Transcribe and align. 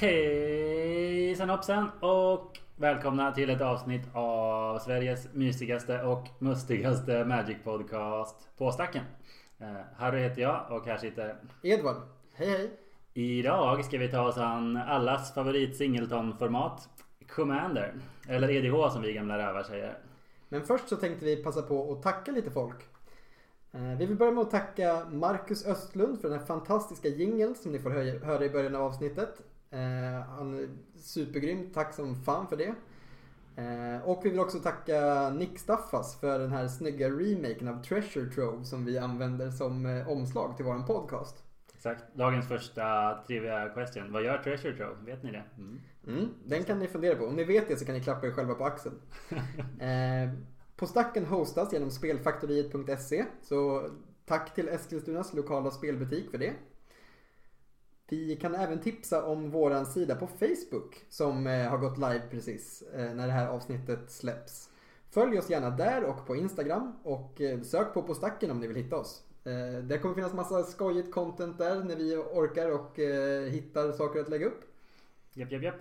Hejsan 0.00 1.50
hoppsan 1.50 1.90
och 2.00 2.58
välkomna 2.76 3.32
till 3.32 3.50
ett 3.50 3.60
avsnitt 3.60 4.02
av 4.12 4.78
Sveriges 4.78 5.28
mysigaste 5.34 6.02
och 6.02 6.26
mustigaste 6.38 7.24
Magic 7.24 7.56
Podcast 7.64 8.48
på 8.58 8.72
stacken. 8.72 9.04
Eh, 9.58 9.66
Harry 9.96 10.20
heter 10.22 10.42
jag 10.42 10.66
och 10.70 10.86
här 10.86 10.96
sitter 10.96 11.36
Edvard, 11.62 11.96
hej 12.34 12.48
hej. 12.50 12.70
Idag 13.14 13.84
ska 13.84 13.98
vi 13.98 14.08
ta 14.08 14.20
oss 14.28 14.38
an 14.38 14.76
allas 14.76 15.34
favorit 15.34 15.76
singleton-format 15.76 16.88
Commander. 17.28 17.94
Eller 18.28 18.50
EDH 18.50 18.90
som 18.92 19.02
vi 19.02 19.12
gamla 19.12 19.38
rävar 19.38 19.62
säger. 19.62 19.98
Men 20.48 20.62
först 20.62 20.88
så 20.88 20.96
tänkte 20.96 21.24
vi 21.24 21.36
passa 21.44 21.62
på 21.62 21.92
att 21.92 22.02
tacka 22.02 22.32
lite 22.32 22.50
folk. 22.50 22.76
Eh, 23.72 23.98
Vi 23.98 24.06
vill 24.06 24.16
börja 24.16 24.32
med 24.32 24.42
att 24.42 24.50
tacka 24.50 25.04
Marcus 25.10 25.66
Östlund 25.66 26.20
för 26.20 26.28
den 26.28 26.38
här 26.38 26.46
fantastiska 26.46 27.08
jingeln 27.08 27.54
som 27.54 27.72
ni 27.72 27.78
får 27.78 27.90
hö- 27.90 28.18
höra 28.24 28.44
i 28.44 28.50
början 28.50 28.76
av 28.76 28.82
avsnittet. 28.82 29.42
Eh, 29.70 30.20
Han 30.28 30.58
är 30.58 30.68
supergrym, 30.96 31.70
tack 31.74 31.94
som 31.94 32.16
fan 32.16 32.48
för 32.48 32.56
det. 32.56 32.74
Eh, 33.56 34.02
Och 34.08 34.24
vi 34.24 34.30
vill 34.30 34.40
också 34.40 34.58
tacka 34.58 35.30
Nick 35.30 35.58
Staffas 35.58 36.20
för 36.20 36.38
den 36.38 36.52
här 36.52 36.68
snygga 36.68 37.08
remaken 37.10 37.68
av 37.68 37.82
Treasure 37.82 38.30
Trove 38.30 38.64
som 38.64 38.84
vi 38.84 38.98
använder 38.98 39.50
som 39.50 39.86
eh, 39.86 40.08
omslag 40.08 40.56
till 40.56 40.64
våran 40.64 40.86
podcast. 40.86 41.44
Exakt. 41.74 42.04
Dagens 42.14 42.48
första 42.48 43.14
trivia 43.26 43.68
question. 43.68 44.12
Vad 44.12 44.22
gör 44.24 44.38
Treasure 44.38 44.76
Trove? 44.76 44.96
Vet 45.04 45.22
ni 45.22 45.30
det? 45.32 45.44
Mm. 45.58 45.80
Mm, 46.06 46.28
den 46.44 46.64
kan 46.64 46.78
ni 46.78 46.86
fundera 46.88 47.16
på. 47.16 47.24
Om 47.26 47.36
ni 47.36 47.44
vet 47.44 47.68
det 47.68 47.76
så 47.76 47.84
kan 47.84 47.94
ni 47.94 48.00
klappa 48.00 48.26
er 48.26 48.30
själva 48.30 48.54
på 48.54 48.64
axeln. 48.64 48.94
eh, 49.80 50.30
på 50.76 50.86
stacken 50.86 51.26
hostas 51.26 51.72
genom 51.72 51.90
spelfaktoriet.se. 51.90 53.24
Så 53.42 53.88
tack 54.26 54.54
till 54.54 54.68
Eskilstunas 54.68 55.34
lokala 55.34 55.70
spelbutik 55.70 56.30
för 56.30 56.38
det. 56.38 56.52
Vi 58.10 58.36
kan 58.36 58.54
även 58.54 58.80
tipsa 58.80 59.24
om 59.24 59.50
våran 59.50 59.86
sida 59.86 60.14
på 60.14 60.26
Facebook 60.26 61.04
som 61.08 61.46
eh, 61.46 61.68
har 61.68 61.78
gått 61.78 61.98
live 61.98 62.22
precis 62.30 62.82
eh, 62.82 63.14
när 63.14 63.26
det 63.26 63.32
här 63.32 63.48
avsnittet 63.48 64.10
släpps. 64.10 64.70
Följ 65.10 65.38
oss 65.38 65.50
gärna 65.50 65.70
där 65.70 66.04
och 66.04 66.26
på 66.26 66.36
Instagram 66.36 66.92
och 67.02 67.40
eh, 67.40 67.60
sök 67.60 67.94
på 67.94 68.02
På 68.02 68.14
stacken 68.14 68.50
om 68.50 68.60
ni 68.60 68.66
vill 68.66 68.76
hitta 68.76 68.96
oss. 68.96 69.22
Det 69.88 69.98
kommer 69.98 70.14
finnas 70.14 70.32
massa 70.32 70.62
skojigt 70.62 71.12
content 71.12 71.58
där 71.58 71.84
när 71.84 71.96
vi 71.96 72.16
orkar 72.16 72.70
och 72.70 72.98
hittar 73.50 73.92
saker 73.92 74.20
att 74.20 74.28
lägga 74.28 74.46
upp. 74.46 74.60
Japp, 75.34 75.52
japp, 75.52 75.62
japp. 75.62 75.74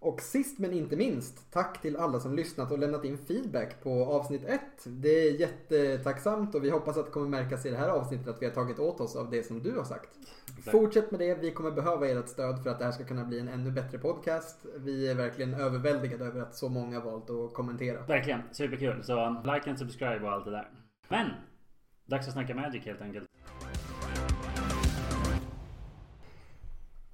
Och 0.00 0.20
sist 0.20 0.58
men 0.58 0.72
inte 0.72 0.96
minst, 0.96 1.52
tack 1.52 1.82
till 1.82 1.96
alla 1.96 2.20
som 2.20 2.36
lyssnat 2.36 2.72
och 2.72 2.78
lämnat 2.78 3.04
in 3.04 3.18
feedback 3.18 3.82
på 3.82 4.04
avsnitt 4.04 4.44
1. 4.44 4.60
Det 4.84 5.08
är 5.08 5.40
jättetacksamt 5.40 6.54
och 6.54 6.64
vi 6.64 6.70
hoppas 6.70 6.96
att 6.96 7.06
det 7.06 7.12
kommer 7.12 7.28
märkas 7.28 7.66
i 7.66 7.70
det 7.70 7.76
här 7.76 7.88
avsnittet 7.88 8.28
att 8.28 8.42
vi 8.42 8.46
har 8.46 8.52
tagit 8.52 8.78
åt 8.78 9.00
oss 9.00 9.16
av 9.16 9.30
det 9.30 9.42
som 9.42 9.62
du 9.62 9.76
har 9.76 9.84
sagt. 9.84 10.10
Exakt. 10.58 10.70
Fortsätt 10.70 11.10
med 11.10 11.20
det, 11.20 11.34
vi 11.34 11.50
kommer 11.50 11.70
behöva 11.70 12.08
ert 12.08 12.28
stöd 12.28 12.62
för 12.62 12.70
att 12.70 12.78
det 12.78 12.84
här 12.84 12.92
ska 12.92 13.04
kunna 13.04 13.24
bli 13.24 13.40
en 13.40 13.48
ännu 13.48 13.70
bättre 13.70 13.98
podcast. 13.98 14.66
Vi 14.76 15.08
är 15.08 15.14
verkligen 15.14 15.54
överväldigade 15.54 16.24
över 16.24 16.40
att 16.40 16.54
så 16.54 16.68
många 16.68 17.00
valt 17.00 17.30
att 17.30 17.54
kommentera. 17.54 18.06
Verkligen, 18.06 18.40
superkul. 18.52 19.04
Så 19.04 19.42
like 19.44 19.70
and 19.70 19.78
subscribe 19.78 20.20
och 20.20 20.32
allt 20.32 20.44
det 20.44 20.50
där. 20.50 20.70
Men! 21.08 21.30
Dags 22.06 22.26
att 22.26 22.32
snacka 22.32 22.54
Magic 22.54 22.84
helt 22.84 23.00
enkelt. 23.00 23.28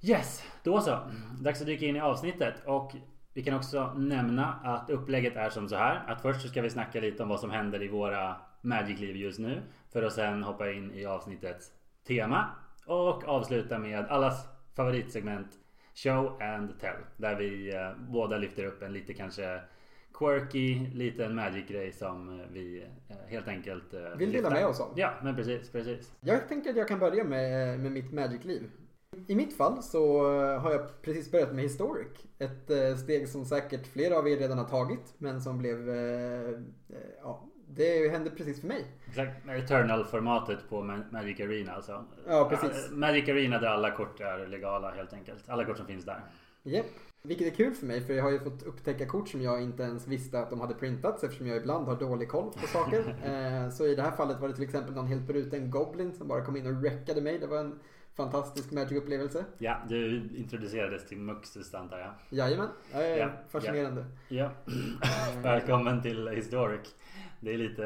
Yes, 0.09 0.43
då 0.63 0.81
så. 0.81 0.99
Dags 1.41 1.61
att 1.61 1.67
dyka 1.67 1.85
in 1.85 1.95
i 1.95 1.99
avsnittet. 1.99 2.53
Och 2.65 2.91
vi 3.33 3.43
kan 3.43 3.53
också 3.53 3.93
nämna 3.93 4.59
att 4.63 4.89
upplägget 4.89 5.35
är 5.35 5.49
som 5.49 5.69
så 5.69 5.75
här. 5.75 6.03
Att 6.07 6.21
först 6.21 6.41
så 6.41 6.47
ska 6.47 6.61
vi 6.61 6.69
snacka 6.69 6.99
lite 6.99 7.23
om 7.23 7.29
vad 7.29 7.39
som 7.39 7.51
händer 7.51 7.83
i 7.83 7.87
våra 7.87 8.35
Magic-liv 8.61 9.15
just 9.15 9.39
nu. 9.39 9.61
För 9.93 10.03
att 10.03 10.13
sen 10.13 10.43
hoppa 10.43 10.71
in 10.71 10.91
i 10.91 11.05
avsnittets 11.05 11.71
tema. 12.07 12.45
Och 12.85 13.27
avsluta 13.27 13.79
med 13.79 14.05
allas 14.05 14.47
favoritsegment 14.75 15.47
Show 15.95 16.41
and 16.41 16.79
Tell. 16.79 16.95
Där 17.17 17.35
vi 17.35 17.75
eh, 17.75 17.91
båda 17.97 18.37
lyfter 18.37 18.65
upp 18.65 18.81
en 18.83 18.93
lite 18.93 19.13
kanske 19.13 19.61
quirky 20.13 20.89
liten 20.93 21.35
magic-grej 21.35 21.91
som 21.91 22.39
eh, 22.39 22.45
vi 22.51 22.83
eh, 23.09 23.15
helt 23.27 23.47
enkelt 23.47 23.93
Vill 24.17 24.31
dela 24.31 24.49
lyfta. 24.49 24.49
med 24.49 24.65
oss 24.65 24.81
av. 24.81 24.93
Ja, 24.95 25.13
men 25.23 25.35
precis, 25.35 25.71
precis. 25.71 26.11
Jag 26.21 26.47
tänker 26.47 26.69
att 26.69 26.77
jag 26.77 26.87
kan 26.87 26.99
börja 26.99 27.23
med, 27.23 27.79
med 27.79 27.91
mitt 27.91 28.11
Magic-liv. 28.13 28.69
I 29.27 29.35
mitt 29.35 29.57
fall 29.57 29.83
så 29.83 30.31
eh, 30.33 30.59
har 30.61 30.71
jag 30.71 31.01
precis 31.01 31.31
börjat 31.31 31.53
med 31.55 31.63
Historic. 31.63 32.07
Ett 32.39 32.69
eh, 32.69 32.95
steg 32.95 33.29
som 33.29 33.45
säkert 33.45 33.87
flera 33.87 34.17
av 34.17 34.27
er 34.29 34.37
redan 34.37 34.57
har 34.57 34.65
tagit 34.65 35.13
men 35.17 35.41
som 35.41 35.57
blev... 35.57 35.89
eh, 35.89 36.59
Ja, 37.21 37.43
det 37.67 38.09
hände 38.11 38.29
precis 38.29 38.61
för 38.61 38.67
mig. 38.67 38.85
Exakt, 39.07 39.31
Eternal-formatet 39.49 40.69
på 40.69 40.75
Ma- 40.81 41.11
Magic 41.11 41.39
Arena 41.39 41.71
alltså. 41.73 42.05
Ja, 42.27 42.49
precis. 42.49 42.91
Magic 42.91 43.29
Arena 43.29 43.59
där 43.59 43.67
alla 43.67 43.91
kort 43.91 44.19
är 44.19 44.47
legala 44.47 44.91
helt 44.91 45.13
enkelt. 45.13 45.49
Alla 45.49 45.65
kort 45.65 45.77
som 45.77 45.85
finns 45.87 46.05
där. 46.05 46.23
Japp. 46.63 46.85
Vilket 47.23 47.47
är 47.47 47.51
kul 47.55 47.73
för 47.73 47.85
mig 47.85 48.01
för 48.01 48.13
jag 48.13 48.23
har 48.23 48.31
ju 48.31 48.39
fått 48.39 48.63
upptäcka 48.63 49.05
kort 49.05 49.29
som 49.29 49.41
jag 49.41 49.61
inte 49.61 49.83
ens 49.83 50.07
visste 50.07 50.39
att 50.39 50.49
de 50.49 50.61
hade 50.61 50.73
printats 50.73 51.23
eftersom 51.23 51.47
jag 51.47 51.57
ibland 51.57 51.87
har 51.87 51.95
dålig 51.95 52.29
koll 52.29 52.51
på 52.61 52.67
saker. 52.67 53.69
Så 53.71 53.85
i 53.87 53.95
det 53.95 54.01
här 54.01 54.11
fallet 54.11 54.39
var 54.39 54.47
det 54.47 54.53
till 54.53 54.63
exempel 54.63 54.95
någon 54.95 55.07
helt 55.07 55.27
bruten 55.27 55.71
Goblin 55.71 56.13
som 56.13 56.27
bara 56.27 56.45
kom 56.45 56.57
in 56.57 56.67
och 56.67 56.81
wreckade 56.81 57.21
mig. 57.21 57.39
Det 57.39 57.47
var 57.47 57.57
en 57.59 57.79
fantastisk 58.17 58.71
Magic-upplevelse. 58.71 59.45
Ja, 59.57 59.77
du 59.89 60.29
introducerades 60.35 61.07
till 61.07 61.17
Muxus 61.17 61.73
antar 61.73 61.99
jag. 61.99 62.13
Jajamän, 62.29 62.69
eh, 62.93 63.01
Ja, 63.01 63.29
fascinerande. 63.49 64.05
Ja. 64.29 64.51
Välkommen 65.43 66.01
till 66.01 66.27
Historic. 66.27 66.95
Det 67.39 67.53
är 67.53 67.57
lite 67.57 67.83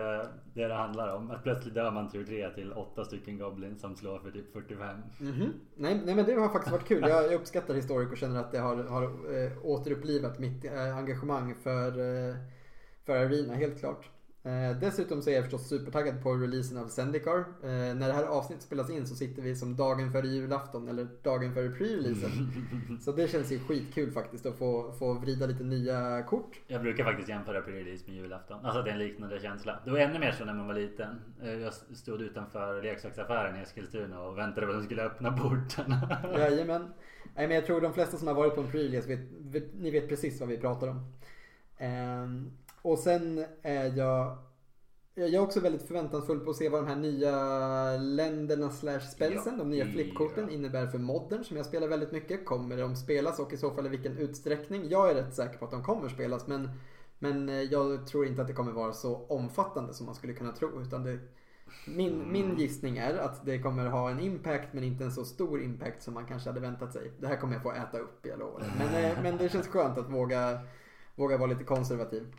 det 0.53 0.67
det 0.67 0.73
handlar 0.73 1.15
om. 1.15 1.31
Att 1.31 1.43
plötsligt 1.43 1.73
dör 1.73 1.91
man 1.91 2.09
tur 2.11 2.25
3 2.25 2.49
till 2.49 2.73
åtta 2.73 3.05
stycken 3.05 3.37
Goblins 3.37 3.81
som 3.81 3.95
slår 3.95 4.19
för 4.19 4.31
typ 4.31 4.53
45. 4.53 4.97
Mhm. 5.19 5.53
Nej, 5.75 6.01
nej 6.05 6.15
men 6.15 6.25
det 6.25 6.33
har 6.33 6.49
faktiskt 6.49 6.71
varit 6.71 6.87
kul. 6.87 7.01
Jag, 7.01 7.25
jag 7.25 7.33
uppskattar 7.33 7.73
Historic 7.73 8.11
och 8.11 8.17
känner 8.17 8.39
att 8.39 8.51
det 8.51 8.59
har, 8.59 8.75
har 8.83 9.03
eh, 9.03 9.51
återupplivat 9.65 10.39
mitt 10.39 10.65
eh, 10.65 10.97
engagemang 10.97 11.55
för, 11.63 11.87
eh, 11.87 12.35
för 13.05 13.25
Arena, 13.25 13.53
helt 13.53 13.79
klart. 13.79 14.09
Eh, 14.43 14.77
dessutom 14.79 15.21
så 15.21 15.29
är 15.29 15.33
jag 15.33 15.43
förstås 15.43 15.67
supertaggad 15.69 16.23
på 16.23 16.33
releasen 16.33 16.77
av 16.77 16.87
Zendikar. 16.87 17.37
Eh, 17.39 17.69
när 17.95 18.07
det 18.07 18.13
här 18.13 18.23
avsnittet 18.23 18.63
spelas 18.63 18.89
in 18.89 19.07
så 19.07 19.15
sitter 19.15 19.41
vi 19.41 19.55
som 19.55 19.75
dagen 19.75 20.11
före 20.11 20.27
julafton 20.27 20.87
eller 20.87 21.07
dagen 21.23 21.53
före 21.53 21.69
pre-releasen. 21.69 22.47
så 23.01 23.11
det 23.11 23.27
känns 23.27 23.51
ju 23.51 23.59
skitkul 23.59 24.11
faktiskt 24.11 24.45
att 24.45 24.57
få, 24.57 24.91
få 24.99 25.13
vrida 25.13 25.45
lite 25.45 25.63
nya 25.63 26.23
kort. 26.23 26.59
Jag 26.67 26.81
brukar 26.81 27.03
faktiskt 27.03 27.29
jämföra 27.29 27.61
pre-release 27.61 28.03
med 28.07 28.15
julafton. 28.15 28.65
Alltså 28.65 28.81
det 28.81 28.89
är 28.89 28.93
en 28.93 28.99
liknande 28.99 29.39
känsla. 29.39 29.79
Det 29.85 29.91
var 29.91 29.97
ännu 29.99 30.19
mer 30.19 30.31
så 30.31 30.45
när 30.45 30.53
man 30.53 30.67
var 30.67 30.73
liten. 30.73 31.21
Eh, 31.43 31.53
Jag 31.53 31.73
stod 31.73 32.21
utanför 32.21 32.83
leksaksaffären 32.83 33.55
i 33.55 33.61
Eskilstuna 33.61 34.21
och 34.21 34.37
väntade 34.37 34.67
på 34.67 34.73
att 34.73 34.79
de 34.79 34.85
skulle 34.85 35.03
öppna 35.03 35.37
portarna. 35.37 36.21
Jajamän. 36.37 36.81
Nej 37.35 37.47
men 37.47 37.55
jag 37.55 37.65
tror 37.65 37.81
de 37.81 37.93
flesta 37.93 38.17
som 38.17 38.27
har 38.27 38.35
varit 38.35 38.55
på 38.55 38.61
en 38.61 38.67
pre-release 38.67 39.07
vet, 39.07 39.19
vet, 39.39 39.73
ni 39.73 39.91
vet 39.91 40.09
precis 40.09 40.39
vad 40.39 40.49
vi 40.49 40.57
pratar 40.57 40.87
om. 40.87 41.05
Ehm, 41.77 42.51
och 42.81 42.99
sen 42.99 43.45
är 43.61 43.97
jag 43.97 44.37
jag 45.15 45.33
är 45.33 45.39
också 45.39 45.59
väldigt 45.59 45.81
förväntansfull 45.87 46.39
på 46.39 46.49
att 46.49 46.55
se 46.55 46.69
vad 46.69 46.81
de 46.83 46.87
här 46.87 46.95
nya 46.95 47.35
länderna 47.97 48.69
slash 48.69 48.99
spelsen, 48.99 49.53
Ja. 49.53 49.57
de 49.63 49.69
nya 49.69 49.85
flippkorten 49.85 50.45
Ja. 50.47 50.53
innebär 50.53 50.87
för 50.87 50.97
modden 50.97 51.43
som 51.43 51.57
jag 51.57 51.65
spelar 51.65 51.87
väldigt 51.87 52.11
mycket. 52.11 52.45
Kommer 52.45 52.77
de 52.77 52.95
spelas 52.95 53.39
och 53.39 53.53
i 53.53 53.57
så 53.57 53.71
fall 53.71 53.85
i 53.85 53.89
vilken 53.89 54.17
utsträckning? 54.17 54.89
Jag 54.89 55.09
är 55.09 55.15
rätt 55.15 55.33
säker 55.33 55.57
på 55.57 55.65
att 55.65 55.71
de 55.71 55.83
kommer 55.83 56.09
spelas 56.09 56.47
men, 56.47 56.69
men 57.19 57.49
eh, 57.49 57.55
jag 57.61 58.07
tror 58.07 58.25
inte 58.25 58.41
att 58.41 58.47
det 58.47 58.53
kommer 58.53 58.71
vara 58.71 58.93
så 58.93 59.25
omfattande 59.29 59.93
som 59.93 60.05
man 60.05 60.15
skulle 60.15 60.33
kunna 60.33 60.51
tro. 60.51 60.81
Utan 60.81 61.03
det, 61.03 61.19
min, 61.87 62.13
Mm. 62.13 62.31
min 62.31 62.55
gissning 62.57 62.97
är 62.97 63.17
att 63.17 63.45
det 63.45 63.59
kommer 63.61 63.85
ha 63.85 64.09
en 64.11 64.19
impact 64.19 64.73
men 64.73 64.83
inte 64.83 65.03
en 65.03 65.11
så 65.11 65.25
stor 65.25 65.61
impact 65.61 66.03
som 66.03 66.13
man 66.13 66.25
kanske 66.25 66.49
hade 66.49 66.59
väntat 66.59 66.93
sig. 66.93 67.11
Det 67.19 67.27
här 67.27 67.35
kommer 67.37 67.53
jag 67.53 67.63
få 67.63 67.71
äta 67.71 67.99
upp, 67.99 68.19
jag 68.25 68.39
lovar. 68.39 68.63
Men, 68.77 69.03
eh, 69.05 69.17
men 69.23 69.37
det 69.37 69.49
känns 69.49 69.67
skönt 69.67 69.97
att 69.97 70.09
våga, 70.09 70.59
våga 71.15 71.37
vara 71.37 71.49
lite 71.49 71.63
konservativ. 71.63 72.33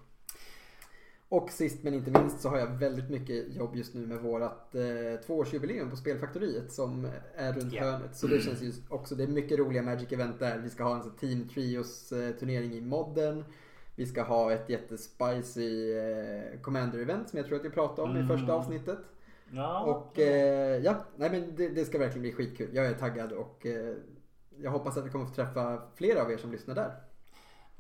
Och 1.33 1.51
sist 1.51 1.83
men 1.83 1.95
inte 1.95 2.11
minst 2.21 2.41
så 2.41 2.49
har 2.49 2.59
jag 2.59 2.67
väldigt 2.67 3.11
mycket 3.11 3.55
jobb 3.55 3.77
just 3.77 3.95
nu 3.95 4.07
med 4.07 4.19
vårat 4.19 4.75
eh, 4.75 5.21
tvåårsjubileum 5.27 5.91
på 5.91 5.97
Spelfaktoriet 5.97 6.73
som 6.73 7.09
är 7.37 7.53
runt 7.53 7.73
Ja. 7.73 7.85
hörnet. 7.85 8.17
Så 8.17 8.27
det 8.27 8.41
känns 8.41 8.63
ju 8.63 8.73
också, 8.89 9.15
det 9.15 9.23
är 9.23 9.27
mycket 9.29 9.59
roliga 9.59 9.83
Magic-event 9.83 10.39
där. 10.39 10.59
Vi 10.59 10.71
ska 10.71 10.85
ha 10.85 10.97
en 10.97 11.03
sån 11.03 11.17
Team 11.17 11.49
Trios 11.49 12.13
eh, 12.13 12.31
turnering 12.31 12.73
i 12.73 12.81
modden. 12.81 13.45
Vi 13.97 14.07
ska 14.07 14.23
ha 14.23 14.53
ett 14.53 14.69
jättespicy 14.71 15.93
eh, 15.93 16.61
Commander-event 16.63 17.27
som 17.31 17.37
jag 17.37 17.47
tror 17.47 17.59
att 17.59 17.65
vi 17.65 17.71
pratade 17.71 18.03
om 18.03 18.17
i 18.17 18.21
Mm. 18.21 18.29
första 18.39 18.53
avsnittet. 18.53 18.99
Ja. 19.51 19.81
Och 19.83 20.19
eh, 20.19 20.79
ja, 20.83 20.97
nej 21.17 21.31
men 21.31 21.57
det, 21.57 21.69
det 21.69 21.85
ska 21.85 21.99
verkligen 21.99 22.23
bli 22.23 22.33
skitkul. 22.33 22.69
Jag 22.73 22.87
är 22.87 22.95
taggad 22.95 23.33
och 23.33 23.67
eh, 23.67 23.95
jag 24.61 24.71
hoppas 24.71 24.97
att 24.97 25.07
vi 25.07 25.11
kommer 25.11 25.25
få 25.27 25.35
träffa 25.35 25.83
flera 25.95 26.23
av 26.23 26.33
er 26.33 26.37
som 26.37 26.53
lyssnar 26.53 26.75
där. 26.75 26.95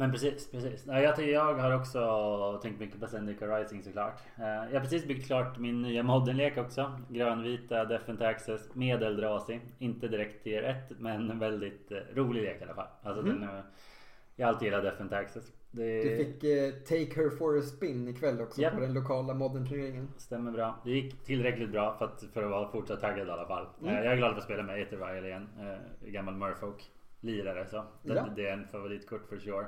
Men 0.02 0.12
precis, 0.12 0.50
precis. 0.50 0.84
Ja, 0.86 1.00
Jag, 1.00 1.28
jag 1.28 1.54
har 1.54 1.74
också 1.76 2.58
tänkt 2.62 2.80
mycket 2.80 3.00
på 3.00 3.06
Zendikar 3.06 3.58
Rising 3.58 3.82
såklart. 3.82 4.20
Eh, 4.38 4.44
Jag 4.44 4.72
har 4.72 4.80
precis 4.80 5.06
byggt 5.06 5.26
klart 5.26 5.58
min 5.58 5.82
nya 5.82 6.02
moddenlek 6.02 6.58
också. 6.58 7.00
Grönvita 7.08 7.84
Defent 7.84 8.22
Access 8.22 8.74
med 8.74 9.02
Eldrazi. 9.02 9.60
Inte 9.78 10.08
direkt 10.08 10.44
tier 10.44 10.62
1 10.62 10.76
men 10.98 11.30
en 11.30 11.38
väldigt 11.38 11.92
eh, 11.92 11.98
rolig 12.14 12.42
lek 12.42 12.60
i 12.60 12.64
alla 12.64 12.74
fall. 12.74 12.86
Alltså 13.02 13.22
Mhm. 13.22 13.40
den, 13.40 13.48
eh, 13.48 13.64
jag 14.36 14.46
har 14.46 14.52
alltid 14.52 14.66
gillat 14.66 14.82
Defent 14.84 15.12
Access. 15.12 15.52
Det 15.70 16.02
Du 16.02 16.16
fick 16.16 16.44
eh, 16.44 16.70
Take 16.72 17.20
Her 17.22 17.30
For 17.30 17.58
A 17.58 17.62
Spin 17.62 18.08
ikväll 18.08 18.40
också 18.40 18.60
Japp. 18.60 18.74
på 18.74 18.80
den 18.80 18.94
lokala 18.94 19.34
modden-turneringen. 19.34 20.08
stämmer 20.16 20.50
bra. 20.52 20.80
Det 20.84 20.90
gick 20.90 21.24
tillräckligt 21.24 21.70
bra 21.70 21.94
för 21.98 22.04
att, 22.04 22.24
för 22.34 22.42
att 22.42 22.50
vara 22.50 22.68
fortsatt 22.68 23.00
taggad 23.00 23.28
i 23.28 23.30
alla 23.30 23.46
fall. 23.46 23.66
Mm. 23.82 23.94
Eh, 23.96 24.04
Jag 24.04 24.12
är 24.12 24.16
glad 24.16 24.30
att 24.30 24.36
få 24.36 24.42
spela 24.42 24.62
med 24.62 24.80
Ethervile 24.82 25.26
igen. 25.28 25.48
eh, 25.60 26.08
Gammal 26.08 26.34
Murfolk. 26.34 26.90
lirare 27.24 27.66
så. 27.66 27.84
Det, 28.02 28.14
Ja. 28.14 28.26
det 28.36 28.48
är 28.48 28.52
en 28.52 28.66
favoritkort 28.68 29.28
for 29.28 29.38
sure. 29.38 29.66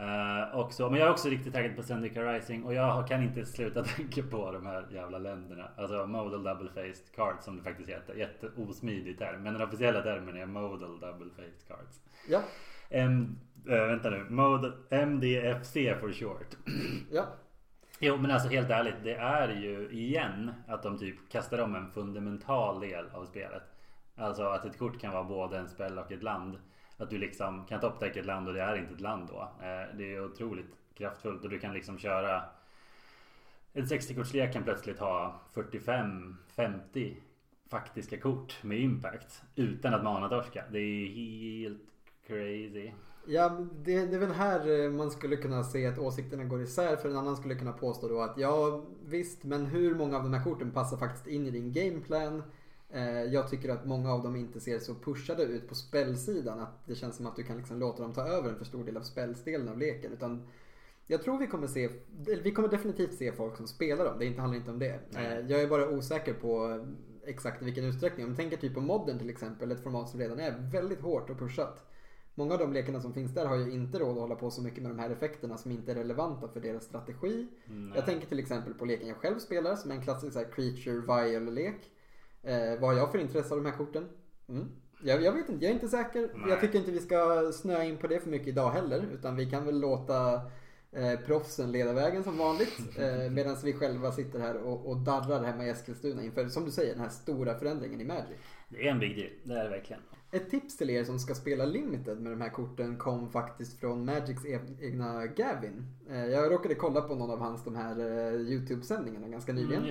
Uh, 0.00 0.54
och 0.54 0.72
så, 0.72 0.90
men 0.90 1.00
jag 1.00 1.08
är 1.08 1.12
också 1.12 1.28
riktigt 1.28 1.52
taggad 1.52 1.76
på 1.76 1.82
Zendika 1.82 2.22
Rising 2.22 2.64
och 2.64 2.74
jag 2.74 3.08
kan 3.08 3.22
inte 3.22 3.46
sluta 3.46 3.84
tänka 3.96 4.22
på 4.22 4.52
de 4.52 4.66
här 4.66 4.86
jävla 4.90 5.18
länderna. 5.18 5.70
Alltså 5.76 6.06
modal 6.06 6.42
double 6.42 6.68
faced 6.68 7.14
cards 7.14 7.44
som 7.44 7.56
det 7.56 7.62
faktiskt 7.62 7.88
heter. 7.88 8.14
Jätteosmidig 8.14 9.18
term. 9.18 9.42
Men 9.42 9.52
den 9.52 9.62
officiella 9.62 10.02
termen 10.02 10.36
är 10.36 10.46
modal 10.46 11.00
double 11.00 11.30
faced 11.36 11.68
cards. 11.68 12.00
Ja, 12.28 12.42
M, 12.88 13.38
äh, 13.68 13.86
vänta 13.86 14.10
nu. 14.10 14.26
Modal, 14.30 14.72
MDFC 14.90 15.74
for 16.00 16.12
short. 16.12 16.56
ja. 17.10 17.24
Jo 17.98 18.16
men 18.16 18.30
alltså 18.30 18.48
helt 18.48 18.70
ärligt. 18.70 19.04
Det 19.04 19.14
är 19.14 19.48
ju 19.48 19.90
igen 19.90 20.50
att 20.68 20.82
de 20.82 20.98
typ 20.98 21.30
kastar 21.30 21.58
om 21.58 21.74
en 21.74 21.90
fundamental 21.90 22.80
del 22.80 23.04
av 23.12 23.24
spelet. 23.24 23.62
Alltså 24.16 24.42
att 24.42 24.64
ett 24.64 24.78
kort 24.78 25.00
kan 25.00 25.12
vara 25.12 25.24
både 25.24 25.58
en 25.58 25.68
spel 25.68 25.98
och 25.98 26.12
ett 26.12 26.22
land. 26.22 26.58
Att 27.00 27.10
du 27.10 27.18
liksom 27.18 27.64
kan 27.64 27.80
upptäcka 27.80 28.20
ett 28.20 28.26
land 28.26 28.48
och 28.48 28.54
det 28.54 28.60
är 28.60 28.76
inte 28.76 28.94
ett 28.94 29.00
land 29.00 29.28
då. 29.28 29.40
Eh, 29.40 29.96
det 29.96 30.14
är 30.14 30.24
otroligt 30.24 30.76
kraftfullt 30.94 31.44
och 31.44 31.50
du 31.50 31.58
kan 31.58 31.74
liksom 31.74 31.98
köra 31.98 32.42
En 33.72 33.84
60-kortslek 33.84 34.52
kan 34.52 34.62
plötsligt 34.62 34.98
ha 34.98 35.40
45-50 35.54 37.14
faktiska 37.68 38.20
kort 38.20 38.62
med 38.62 38.80
impact 38.80 39.42
utan 39.54 39.94
att 39.94 40.04
manatorska. 40.04 40.64
Det 40.70 40.78
är 40.78 41.08
helt 41.08 41.82
crazy. 42.26 42.90
Ja, 43.26 43.66
det, 43.84 44.06
det 44.06 44.16
är 44.16 44.20
väl 44.20 44.32
här 44.32 44.84
eh, 44.84 44.90
man 44.90 45.10
skulle 45.10 45.36
kunna 45.36 45.64
se 45.64 45.86
att 45.86 45.98
åsikterna 45.98 46.44
går 46.44 46.62
isär. 46.62 46.96
För 46.96 47.08
en 47.08 47.16
annan 47.16 47.36
skulle 47.36 47.54
kunna 47.54 47.72
påstå 47.72 48.08
då 48.08 48.20
att 48.20 48.38
ja, 48.38 48.84
visst, 49.04 49.44
men 49.44 49.66
hur 49.66 49.94
många 49.94 50.16
av 50.16 50.22
de 50.22 50.34
här 50.34 50.44
korten 50.44 50.70
passar 50.70 50.96
faktiskt 50.96 51.26
in 51.26 51.46
i 51.46 51.50
din 51.50 51.72
gameplan? 51.72 52.42
Eh, 52.92 53.22
Jag 53.22 53.50
tycker 53.50 53.68
att 53.68 53.86
många 53.86 54.12
av 54.12 54.22
dem 54.22 54.36
inte 54.36 54.60
ser 54.60 54.78
så 54.78 54.94
pushade 54.94 55.42
ut 55.42 55.68
på 55.68 55.74
spelsidan. 55.74 56.60
Att 56.60 56.86
det 56.86 56.94
känns 56.94 57.16
som 57.16 57.26
att 57.26 57.36
du 57.36 57.42
kan 57.42 57.56
liksom 57.56 57.78
låta 57.78 58.02
dem 58.02 58.12
ta 58.12 58.26
över 58.26 58.48
en 58.50 58.56
för 58.58 58.64
stor 58.64 58.84
del 58.84 58.96
av 58.96 59.02
spelsdelen 59.02 59.68
av 59.68 59.78
leken. 59.78 60.12
Utan 60.12 60.42
jag 61.06 61.22
tror 61.22 61.38
vi 61.38 61.46
kommer 61.46 61.66
se, 61.66 61.90
vi 62.42 62.52
kommer 62.52 62.68
definitivt 62.68 63.14
se 63.14 63.32
folk 63.32 63.56
som 63.56 63.66
spelar 63.66 64.04
dem. 64.04 64.18
Det 64.18 64.24
inte- 64.26 64.40
handlar 64.40 64.58
inte 64.58 64.70
om 64.70 64.78
det. 64.78 65.00
Nej. 65.10 65.26
Eh, 65.38 65.46
Jag 65.50 65.62
är 65.62 65.68
bara 65.68 65.88
osäker 65.88 66.34
på 66.34 66.84
exakt 67.24 67.62
i 67.62 67.64
vilken 67.64 67.84
utsträckning. 67.84 68.26
Om 68.26 68.30
du 68.32 68.36
tänker 68.36 68.56
typ 68.56 68.74
på 68.74 68.80
modden 68.80 69.18
till 69.18 69.30
exempel. 69.30 69.72
Ett 69.72 69.82
format 69.82 70.08
som 70.08 70.20
redan 70.20 70.40
är 70.40 70.70
väldigt 70.72 71.00
hårt 71.00 71.30
och 71.30 71.38
pushat. 71.38 71.86
Många 72.34 72.52
av 72.52 72.58
de 72.58 72.72
lekarna 72.72 73.00
som 73.00 73.12
finns 73.14 73.34
där 73.34 73.46
har 73.46 73.56
ju 73.56 73.72
inte 73.72 73.98
råd 73.98 74.10
att 74.10 74.16
hålla 74.22 74.34
på 74.34 74.50
så 74.50 74.62
mycket 74.62 74.82
med 74.82 74.90
de 74.92 74.98
här 74.98 75.10
effekterna 75.10 75.56
som 75.56 75.70
inte 75.70 75.90
är 75.92 75.94
relevanta 75.94 76.48
för 76.48 76.60
deras 76.60 76.84
strategi. 76.84 77.46
Nej. 77.66 77.92
Jag 77.94 78.06
tänker 78.06 78.26
till 78.26 78.38
exempel 78.38 78.74
på 78.74 78.84
leken 78.84 79.08
jag 79.08 79.16
själv 79.16 79.38
spelar 79.38 79.76
som 79.76 79.90
är 79.90 79.94
en 79.94 80.02
klassisk 80.02 80.32
så 80.32 80.38
här, 80.38 80.46
creature 80.52 81.00
vial-lek. 81.00 81.90
Eh, 82.42 82.80
vad 82.80 82.90
har 82.90 82.96
jag 82.96 83.12
för 83.12 83.18
intresse 83.18 83.54
av 83.54 83.62
de 83.62 83.70
här 83.70 83.76
korten? 83.76 84.08
Mm. 84.48 84.66
Jag, 85.02 85.22
jag 85.22 85.32
vet 85.32 85.48
inte, 85.48 85.64
jag 85.64 85.70
är 85.70 85.74
inte 85.74 85.88
säker. 85.88 86.30
Nej. 86.34 86.50
Jag 86.50 86.60
tycker 86.60 86.78
inte 86.78 86.90
vi 86.90 87.00
ska 87.00 87.52
snöa 87.52 87.84
in 87.84 87.96
på 87.96 88.06
det 88.06 88.20
för 88.20 88.30
mycket 88.30 88.48
idag 88.48 88.70
heller. 88.70 89.04
Utan 89.14 89.36
vi 89.36 89.50
kan 89.50 89.64
väl 89.66 89.80
låta 89.80 90.34
eh, 90.92 91.20
proffsen 91.26 91.72
leda 91.72 91.92
vägen 91.92 92.24
som 92.24 92.38
vanligt. 92.38 92.80
Eh, 92.98 93.30
Medan 93.30 93.56
vi 93.64 93.72
själva 93.72 94.12
sitter 94.12 94.38
här 94.40 94.56
och, 94.56 94.86
och 94.90 94.96
darrar 94.96 95.44
hemma 95.44 95.66
i 95.66 95.68
Eskilstuna 95.68 96.22
inför, 96.22 96.48
som 96.48 96.64
du 96.64 96.70
säger, 96.70 96.92
den 96.92 97.02
här 97.02 97.08
stora 97.08 97.54
förändringen 97.54 98.00
i 98.00 98.04
Magic. 98.04 98.38
Det 98.68 98.86
är 98.88 98.90
en 98.92 98.98
big 98.98 99.16
deal. 99.16 99.30
Det 99.44 99.54
är 99.60 99.64
det 99.64 99.70
verkligen. 99.70 100.02
Ett 100.32 100.50
tips 100.50 100.76
till 100.76 100.90
er 100.90 101.04
som 101.04 101.18
ska 101.18 101.34
spela 101.34 101.64
Limited 101.64 102.20
med 102.20 102.32
de 102.32 102.40
här 102.40 102.48
korten 102.50 102.96
kom 102.98 103.30
faktiskt 103.30 103.80
från 103.80 104.04
Magics 104.04 104.44
e- 104.46 104.60
egna 104.80 105.26
Gavin. 105.26 105.86
Eh, 106.10 106.26
Jag 106.26 106.52
råkade 106.52 106.74
kolla 106.74 107.00
på 107.00 107.14
någon 107.14 107.30
av 107.30 107.38
hans 107.38 107.64
de 107.64 107.76
här 107.76 107.98
eh, 107.98 108.34
YouTube-sändningarna 108.34 109.28
ganska 109.28 109.52
nyligen. 109.52 109.74
Mm. 109.82 109.86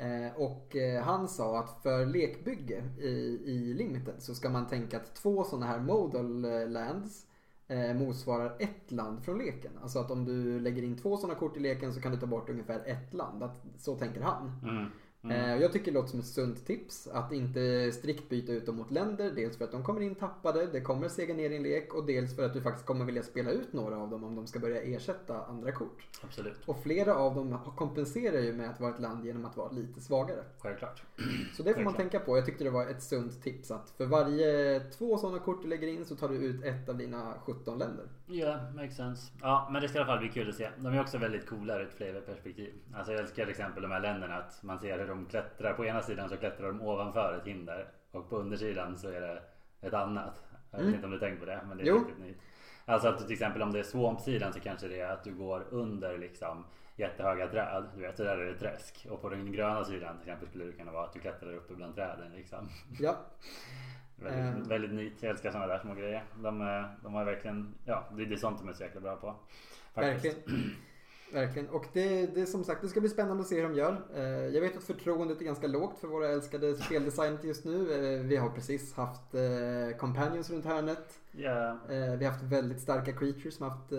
Eh, 0.00 0.36
Och 0.36 0.76
eh, 0.76 1.02
han 1.02 1.28
sa 1.28 1.58
att 1.58 1.82
för 1.82 2.06
lekbygge 2.06 2.84
i, 2.98 3.08
i 3.44 3.74
Limited 3.74 4.14
så 4.18 4.34
ska 4.34 4.48
man 4.48 4.66
tänka 4.66 4.96
att 4.96 5.14
två 5.14 5.44
sådana 5.44 5.66
här 5.66 5.80
modal 5.80 6.44
eh, 6.44 6.68
lands 6.68 7.26
eh, 7.68 7.94
motsvarar 7.94 8.56
ett 8.58 8.90
land 8.92 9.24
från 9.24 9.38
leken. 9.38 9.72
Alltså 9.82 9.98
att 9.98 10.10
om 10.10 10.24
du 10.24 10.60
lägger 10.60 10.82
in 10.82 10.96
två 10.96 11.16
sådana 11.16 11.38
kort 11.38 11.56
i 11.56 11.60
leken 11.60 11.92
så 11.94 12.00
kan 12.00 12.12
du 12.12 12.18
ta 12.18 12.26
bort 12.26 12.50
ungefär 12.50 12.82
ett 12.86 13.14
land. 13.14 13.42
Att, 13.42 13.64
så 13.76 13.96
tänker 13.96 14.20
han. 14.20 14.52
Mm. 14.62 14.86
Eh, 15.24 15.56
Jag 15.56 15.72
tycker 15.72 15.86
det 15.86 15.98
låter 15.98 16.08
som 16.10 16.20
ett 16.20 16.26
sunt 16.26 16.66
tips 16.66 17.08
att 17.12 17.32
inte 17.32 17.92
strikt 17.92 18.28
byta 18.28 18.52
ut 18.52 18.66
dem 18.66 18.76
mot 18.76 18.90
länder. 18.90 19.30
Dels 19.36 19.56
för 19.56 19.64
att 19.64 19.72
de 19.72 19.82
kommer 19.84 20.00
in 20.00 20.14
tappade, 20.14 20.66
det 20.66 20.80
kommer 20.80 21.08
sega 21.08 21.34
ner 21.34 21.50
i 21.50 21.56
en 21.56 21.62
lek 21.62 21.94
och 21.94 22.06
dels 22.06 22.36
för 22.36 22.42
att 22.46 22.54
du 22.54 22.60
faktiskt 22.62 22.86
kommer 22.86 23.04
vilja 23.04 23.22
spela 23.22 23.50
ut 23.50 23.72
några 23.72 23.96
av 23.98 24.10
dem 24.10 24.24
om 24.24 24.34
de 24.36 24.46
ska 24.46 24.58
börja 24.58 24.82
ersätta 24.82 25.44
andra 25.44 25.72
kort. 25.72 26.06
Absolut. 26.22 26.56
Och 26.66 26.82
flera 26.82 27.14
av 27.14 27.34
dem 27.34 27.58
kompenserar 27.76 28.40
ju 28.40 28.52
med 28.52 28.70
att 28.70 28.80
vara 28.80 28.94
ett 28.94 29.00
land 29.00 29.24
genom 29.26 29.44
att 29.44 29.56
vara 29.56 29.70
lite 29.70 30.00
svagare. 30.00 30.44
Självklart. 30.58 31.02
Så 31.56 31.62
det 31.62 31.74
får 31.74 31.82
man 31.82 31.94
tänka 31.94 32.20
på. 32.20 32.36
Jag 32.36 32.46
tyckte 32.46 32.64
det 32.64 32.70
var 32.70 32.86
ett 32.86 33.02
sunt 33.02 33.42
tips 33.42 33.70
att 33.70 33.90
för 33.90 34.06
varje 34.06 34.80
två 34.80 35.18
sådana 35.18 35.38
kort 35.38 35.62
du 35.62 35.68
lägger 35.68 35.88
in 35.88 36.04
så 36.04 36.16
tar 36.16 36.28
du 36.28 36.34
ut 36.34 36.64
ett 36.64 36.88
av 36.88 36.96
dina 36.98 37.34
17 37.44 37.78
länder. 37.78 38.08
Ja, 38.30 38.58
makes 38.74 38.96
sense. 38.96 39.32
Ja, 39.42 39.68
men 39.72 39.82
det 39.82 39.88
ska 39.88 39.98
i 39.98 40.00
alla 40.00 40.06
fall 40.12 40.18
bli 40.18 40.28
kul 40.28 40.48
att 40.48 40.54
se. 40.54 40.68
De 40.76 40.86
är 40.94 41.00
också 41.00 41.18
väldigt 41.18 41.46
coola 41.48 41.76
ur 41.76 41.82
ett 41.82 41.94
flavorperspektiv. 41.94 42.74
Alltså 42.94 43.12
jag 43.12 43.20
älskar 43.20 43.42
till 43.42 43.50
exempel 43.50 43.82
de 43.82 43.90
här 43.90 44.00
länderna 44.00 44.34
att 44.36 44.62
man 44.62 44.78
ser 44.78 44.98
hur 44.98 45.06
de 45.08 45.26
klättrar. 45.26 45.72
På 45.72 45.84
ena 45.84 46.02
sidan 46.02 46.28
så 46.28 46.36
klättrar 46.36 46.66
de 46.66 46.82
ovanför 46.82 47.36
ett 47.40 47.46
hinder 47.46 47.88
och 48.10 48.30
på 48.30 48.36
undersidan 48.36 48.98
så 48.98 49.08
är 49.08 49.20
det 49.20 49.42
ett 49.86 49.94
annat. 49.94 50.40
Jag 50.70 50.78
vet 50.78 50.82
Mm. 50.82 50.94
inte 50.94 51.06
om 51.06 51.12
du 51.12 51.18
tänkt 51.18 51.40
på 51.40 51.46
det, 51.46 51.60
men 51.68 51.76
det 51.76 51.82
är 51.82 51.86
Jo. 51.86 51.98
riktigt 51.98 52.18
nytt. 52.18 52.38
Alltså 52.84 53.08
att 53.08 53.18
till 53.18 53.32
exempel 53.32 53.62
om 53.62 53.72
det 53.72 53.78
är 53.78 53.82
swamp-sidan 53.82 54.52
så 54.52 54.60
kanske 54.60 54.88
det 54.88 55.00
är 55.00 55.12
att 55.12 55.24
du 55.24 55.34
går 55.34 55.66
under 55.70 56.18
liksom 56.18 56.64
jättehöga 56.96 57.46
träd. 57.48 57.84
Du 57.96 58.00
vet, 58.02 58.16
så 58.16 58.24
där 58.24 58.36
är 58.38 58.46
det 58.46 58.58
träsk. 58.58 59.06
Och 59.10 59.20
på 59.22 59.28
den 59.28 59.52
gröna 59.52 59.84
sidan 59.84 60.18
till 60.18 60.28
exempel 60.28 60.48
skulle 60.48 60.64
det 60.64 60.72
kunna 60.72 60.92
vara 60.92 61.04
att 61.04 61.12
du 61.12 61.18
klättrar 61.20 61.54
uppe 61.54 61.74
bland 61.74 61.94
träden 61.94 62.32
liksom. 62.32 62.68
Ja, 63.00 63.16
Väldigt, 64.22 64.54
Ehm. 64.54 64.68
väldigt 64.68 64.92
nytt. 64.92 65.22
Jag 65.22 65.30
älskar 65.30 65.50
sådana 65.50 65.66
där 65.66 65.78
små 65.78 65.94
grejer. 65.94 66.24
De, 66.42 66.60
eh, 66.60 66.84
de 67.02 67.14
har 67.14 67.24
verkligen, 67.24 67.74
ja 67.84 68.08
det, 68.16 68.24
det 68.24 68.34
är 68.34 68.38
sånt 68.38 68.58
de 68.58 68.68
är 68.68 68.72
så 68.72 68.82
jäkla 68.82 69.00
bra 69.00 69.16
på. 69.16 69.34
Faktiskt. 69.94 70.24
verkligen. 70.36 70.70
Verkligen. 71.32 71.68
Och 71.68 71.84
det, 71.92 72.26
det 72.34 72.46
som 72.46 72.64
sagt, 72.64 72.82
det 72.82 72.88
ska 72.88 73.00
bli 73.00 73.08
spännande 73.08 73.40
att 73.40 73.46
se 73.48 73.56
hur 73.56 73.62
de 73.62 73.74
gör. 73.74 73.96
Eh, 74.14 74.22
Jag 74.24 74.60
vet 74.60 74.76
att 74.76 74.82
förtroendet 74.84 75.40
är 75.40 75.44
ganska 75.44 75.66
lågt 75.66 75.98
för 75.98 76.08
våra 76.08 76.28
älskade 76.28 76.74
speldesignet 76.74 77.44
just 77.44 77.64
nu. 77.64 77.92
Eh, 78.14 78.20
Vi 78.26 78.36
har 78.36 78.50
precis 78.50 78.94
haft 78.94 79.34
Companions 79.98 80.50
runt 80.50 80.64
hörnet. 80.64 81.20
Eh, 81.88 82.18
Vi 82.18 82.24
har 82.24 82.32
haft 82.32 82.44
väldigt 82.44 82.80
starka 82.80 83.12
creatures 83.12 83.54
som 83.56 83.70
haft 83.70 83.92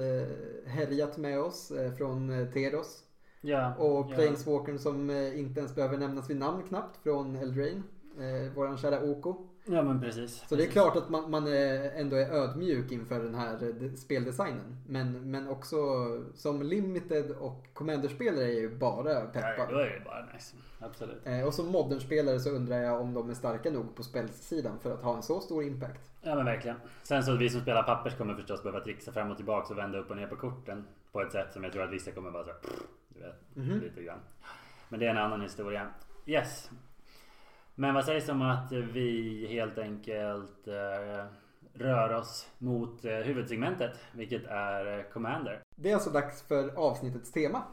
härjat 0.65 1.17
med 1.17 1.39
oss 1.39 1.71
från 1.97 2.47
Teros. 2.53 3.03
ja, 3.41 3.75
Och. 3.75 4.13
Planeswalkern 4.13 4.79
som 4.79 5.09
eh, 5.09 5.39
inte 5.39 5.59
ens 5.59 5.75
behöver 5.75 5.97
nämnas 5.97 6.29
vid 6.29 6.37
namn 6.37 6.63
knappt 6.67 6.97
från 7.03 7.35
Eldraine. 7.35 7.83
Eh, 8.19 8.53
våran 8.55 8.77
kära 8.77 9.01
Oko. 9.03 9.47
Ja 9.65 9.83
men 9.83 10.01
precis. 10.01 10.43
Så 10.49 10.55
det 10.55 10.63
är 10.63 10.65
precis. 10.65 10.73
klart 10.73 10.95
att 10.95 11.09
man, 11.09 11.31
man 11.31 11.47
är, 11.47 11.91
ändå 11.91 12.15
är 12.15 12.29
ödmjuk 12.31 12.91
inför 12.91 13.19
den 13.19 13.35
här 13.35 13.53
eh, 13.53 13.69
de- 13.75 13.97
speldesignen. 13.97 14.77
Men, 14.87 15.31
men 15.31 15.47
också 15.47 15.77
som 16.35 16.61
limited 16.63 17.31
och 17.31 17.65
commander-spelare 17.73 18.43
är 18.43 18.59
ju 18.59 18.75
bara 18.77 19.13
Ja, 19.13 19.21
då 19.21 19.27
peppar. 19.31 19.73
är 19.79 19.99
det 19.99 20.05
bara 20.05 20.25
nice. 20.33 20.55
Absolut. 20.79 21.21
Eh, 21.27 21.41
och 21.47 21.53
som 21.53 21.67
modern-spelare 21.67 22.39
så 22.39 22.49
undrar 22.49 22.77
jag 22.77 23.01
om 23.01 23.13
de 23.13 23.29
är 23.29 23.33
starka 23.33 23.69
nog 23.71 23.95
på 23.95 24.03
spelsidan 24.03 24.79
för 24.79 24.93
att 24.93 25.01
ha 25.03 25.15
en 25.15 25.23
så 25.23 25.39
stor 25.39 25.63
impact. 25.63 26.11
Ja 26.21 26.35
men 26.35 26.45
verkligen. 26.45 26.77
Sen 27.03 27.23
så 27.23 27.35
vi 27.35 27.49
som 27.49 27.61
spelar 27.61 27.83
pappers 27.83 28.15
kommer 28.17 28.33
förstås 28.35 28.63
behöva 28.63 28.83
trixa 28.83 29.11
fram 29.11 29.31
och 29.31 29.37
tillbaka 29.37 29.73
och 29.73 29.79
vända 29.79 29.97
upp 29.97 30.09
och 30.09 30.17
ner 30.17 30.27
på 30.27 30.35
korten. 30.35 30.85
På 31.11 31.21
ett 31.21 31.31
sätt 31.31 31.53
som 31.53 31.63
jag 31.63 31.73
tror 31.73 31.83
att 31.83 31.91
vissa 31.93 32.11
kommer 32.11 32.31
bara 32.31 32.43
så 32.43 32.49
här, 32.49 32.59
du 33.09 33.19
vet, 33.19 33.35
Mhm. 33.55 33.79
lite 33.79 34.03
grann. 34.03 34.19
Men 34.89 34.99
det 34.99 35.05
är 35.05 35.09
en 35.09 35.17
annan 35.17 35.41
historia. 35.41 35.87
Yes. 36.25 36.69
Men 37.81 37.93
vad 37.93 38.05
sägs 38.05 38.29
om 38.29 38.41
att 38.41 38.71
vi 38.71 39.47
helt 39.49 39.77
enkelt 39.77 40.67
eh, 40.67 41.25
rör 41.73 42.13
oss 42.13 42.47
mot 42.57 43.05
eh, 43.05 43.11
huvudsegmentet, 43.11 43.99
vilket 44.11 44.45
är 44.45 44.99
eh, 44.99 45.03
Commander. 45.03 45.61
Det 45.75 45.89
är 45.89 45.93
alltså 45.93 46.09
dags 46.09 46.47
för 46.47 46.79
avsnittets 46.79 47.31
tema. 47.31 47.63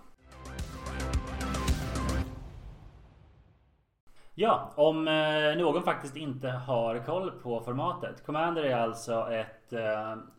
Ja, 4.34 4.72
om 4.76 5.04
någon 5.58 5.82
faktiskt 5.82 6.16
inte 6.16 6.48
har 6.48 6.98
koll 6.98 7.30
på 7.30 7.60
formatet. 7.60 8.26
Commander 8.26 8.62
är 8.62 8.76
alltså 8.76 9.30
ett 9.32 9.72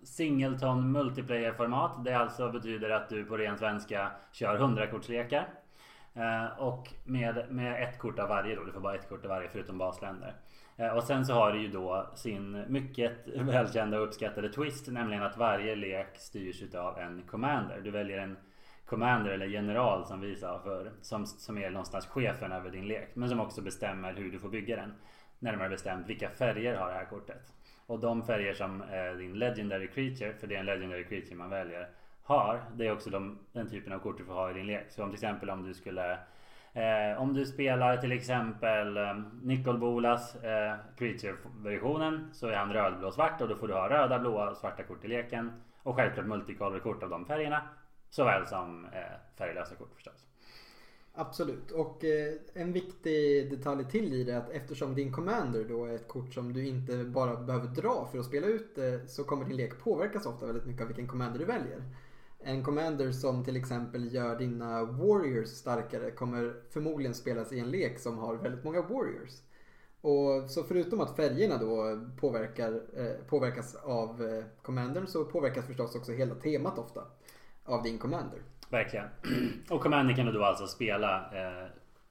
singleton 0.04 0.92
multiplayer 0.92 1.54
format. 1.54 2.06
Det 2.06 2.14
alltså 2.14 2.52
betyder 2.52 2.90
att 2.90 3.10
du 3.10 3.26
på 3.26 3.38
ren 3.38 3.58
svenska 3.58 4.12
kör 4.32 4.56
100 4.56 4.88
kortslekar. 4.88 5.48
Eh, 6.20 6.60
och 6.60 6.88
med, 7.04 7.46
med 7.50 7.84
ett 7.84 8.00
kort 8.00 8.20
av 8.20 8.30
varje 8.30 8.56
då. 8.56 8.64
Du 8.64 8.72
får 8.72 8.80
bara 8.80 8.96
ett 8.96 9.10
kort 9.10 9.26
av 9.26 9.30
varje 9.30 9.50
förutom 9.50 9.78
basländer. 9.78 10.34
Eh, 10.78 10.90
och 10.98 11.04
sen 11.04 11.26
så 11.26 11.34
har 11.34 11.52
det 11.52 11.60
ju 11.60 11.68
då 11.68 12.12
sin 12.16 12.66
mycket 12.68 13.28
välkända 13.36 13.98
och 13.98 14.08
uppskattade 14.08 14.50
twist. 14.50 14.88
Nämligen 14.88 15.24
att 15.24 15.38
varje 15.38 15.76
lek 15.76 16.18
styrs 16.18 16.62
utav 16.62 17.00
en 17.00 17.24
commander. 17.24 17.82
Du 17.84 17.92
väljer 17.92 18.18
en 18.18 18.38
commander 18.86 19.32
eller 19.32 19.46
general 19.46 20.06
som 20.06 20.22
vi 20.22 20.36
sa 20.36 20.60
för 20.64 20.92
som, 21.02 21.26
som 21.26 21.58
är 21.58 21.70
någonstans 21.70 22.08
chefen 22.08 22.52
över 22.52 22.70
din 22.70 22.88
lek. 22.88 23.10
Men 23.14 23.30
som 23.30 23.40
också 23.40 23.62
bestämmer 23.62 24.14
hur 24.14 24.32
du 24.32 24.40
får 24.40 24.50
bygga 24.50 24.76
den. 24.76 24.94
Närmare 25.40 25.70
bestämt 25.70 26.08
vilka 26.08 26.30
färger 26.30 26.76
har 26.76 26.88
det 26.88 26.94
här 26.94 27.06
kortet. 27.06 27.54
Och 27.86 28.00
de 28.00 28.24
färger 28.24 28.54
som 28.54 28.82
eh, 28.82 29.18
din 29.18 29.34
legendary 29.34 29.88
creature, 29.88 30.34
för 30.34 30.48
det 30.48 30.56
är 30.56 30.60
en 30.60 30.66
legendary 30.66 31.04
creature 31.04 31.36
man 31.36 31.50
väljer, 31.50 31.90
har. 32.30 32.64
Det 32.76 32.88
är 32.88 32.92
också 32.92 33.10
de, 33.10 33.40
den 33.54 33.70
typen 33.70 33.94
av 33.94 34.00
kort 34.00 34.18
du 34.18 34.26
får 34.26 34.34
ha 34.34 34.52
i 34.52 34.54
din 34.54 34.68
lek. 34.68 34.86
Så 34.90 35.04
om 35.04 35.10
till 35.10 35.16
exempel 35.16 35.50
om 35.50 35.64
du 35.64 35.74
skulle 35.74 36.20
Eh, 36.74 37.22
om 37.22 37.34
du 37.34 37.46
spelar 37.46 37.98
till 37.98 38.12
exempel 38.12 38.98
eh, 38.98 39.22
Nicol 39.42 39.78
Bolas 39.78 40.36
eh, 40.36 40.76
Creature-versionen 40.98 42.30
så 42.34 42.48
är 42.48 42.56
han 42.56 42.74
röd, 42.74 43.00
blå, 43.00 43.12
svart 43.12 43.42
och 43.42 43.48
då 43.48 43.56
får 43.56 43.68
du 43.68 43.74
ha 43.74 43.90
röda, 43.90 44.20
blåa 44.20 44.50
och 44.50 44.58
svarta 44.58 44.84
kort 44.84 45.06
i 45.06 45.08
leken. 45.08 45.52
Och 45.84 45.96
självklart 45.96 46.26
multicolor-kort 46.26 47.04
av 47.04 47.10
de 47.10 47.26
färgerna. 47.26 47.62
Såväl 48.10 48.48
som 48.48 48.86
eh, 48.86 49.38
färglösa 49.38 49.76
kort 49.76 49.94
förstås. 49.96 50.26
Absolut. 51.14 51.72
Och 51.72 52.04
eh, 52.06 52.34
en 52.54 52.74
viktig 52.74 53.52
detalj 53.52 53.86
till 53.90 54.14
i 54.14 54.24
det 54.24 54.34
är 54.34 54.38
att 54.38 54.50
eftersom 54.50 54.96
din 54.96 55.14
commander 55.14 55.66
då 55.70 55.86
är 55.86 55.96
ett 55.96 56.08
kort 56.08 56.34
som 56.34 56.54
du 56.54 56.68
inte 56.68 57.04
bara 57.04 57.36
behöver 57.36 57.68
dra 57.68 58.08
för 58.12 58.20
att 58.20 58.26
spela 58.26 58.48
ut 58.48 58.76
det 58.76 59.10
så 59.10 59.24
kommer 59.24 59.46
din 59.46 59.58
lek 59.58 59.84
påverkas 59.84 60.26
ofta 60.26 60.46
väldigt 60.46 60.66
mycket 60.66 60.82
av 60.82 60.88
vilken 60.88 61.08
commander 61.08 61.40
du 61.40 61.46
väljer. 61.46 61.84
En 62.44 62.64
commander 62.64 63.12
som 63.12 63.44
till 63.44 63.56
exempel 63.56 64.14
gör 64.14 64.40
dina 64.40 64.84
warriors 64.84 65.48
starkare 65.50 66.12
kommer 66.12 66.54
förmodligen 66.70 67.14
spelas 67.14 67.54
i 67.54 67.60
en 67.60 67.72
lek 67.72 68.00
som 68.00 68.18
har 68.18 68.36
väldigt 68.36 68.64
många 68.64 68.82
warriors. 68.82 69.32
Och 70.02 70.50
så 70.50 70.64
förutom 70.64 71.02
att 71.02 71.16
färgerna 71.16 71.58
då 71.58 72.00
påverkar, 72.20 72.74
eh, 72.74 73.26
påverkas 73.28 73.76
av 73.76 74.24
eh, 74.24 74.44
commandern 74.62 75.08
så 75.08 75.26
påverkas 75.26 75.66
förstås 75.66 75.96
också 75.96 76.12
hela 76.12 76.36
temat 76.36 76.78
ofta 76.78 77.02
av 77.66 77.84
din 77.84 78.00
commander. 78.00 78.40
Verkligen. 78.70 79.08
Och 79.70 79.82
Commander 79.82 80.16
kan 80.16 80.26
du 80.26 80.32
då 80.32 80.44
alltså 80.44 80.68
spela 80.68 81.16
eh, 81.18 81.68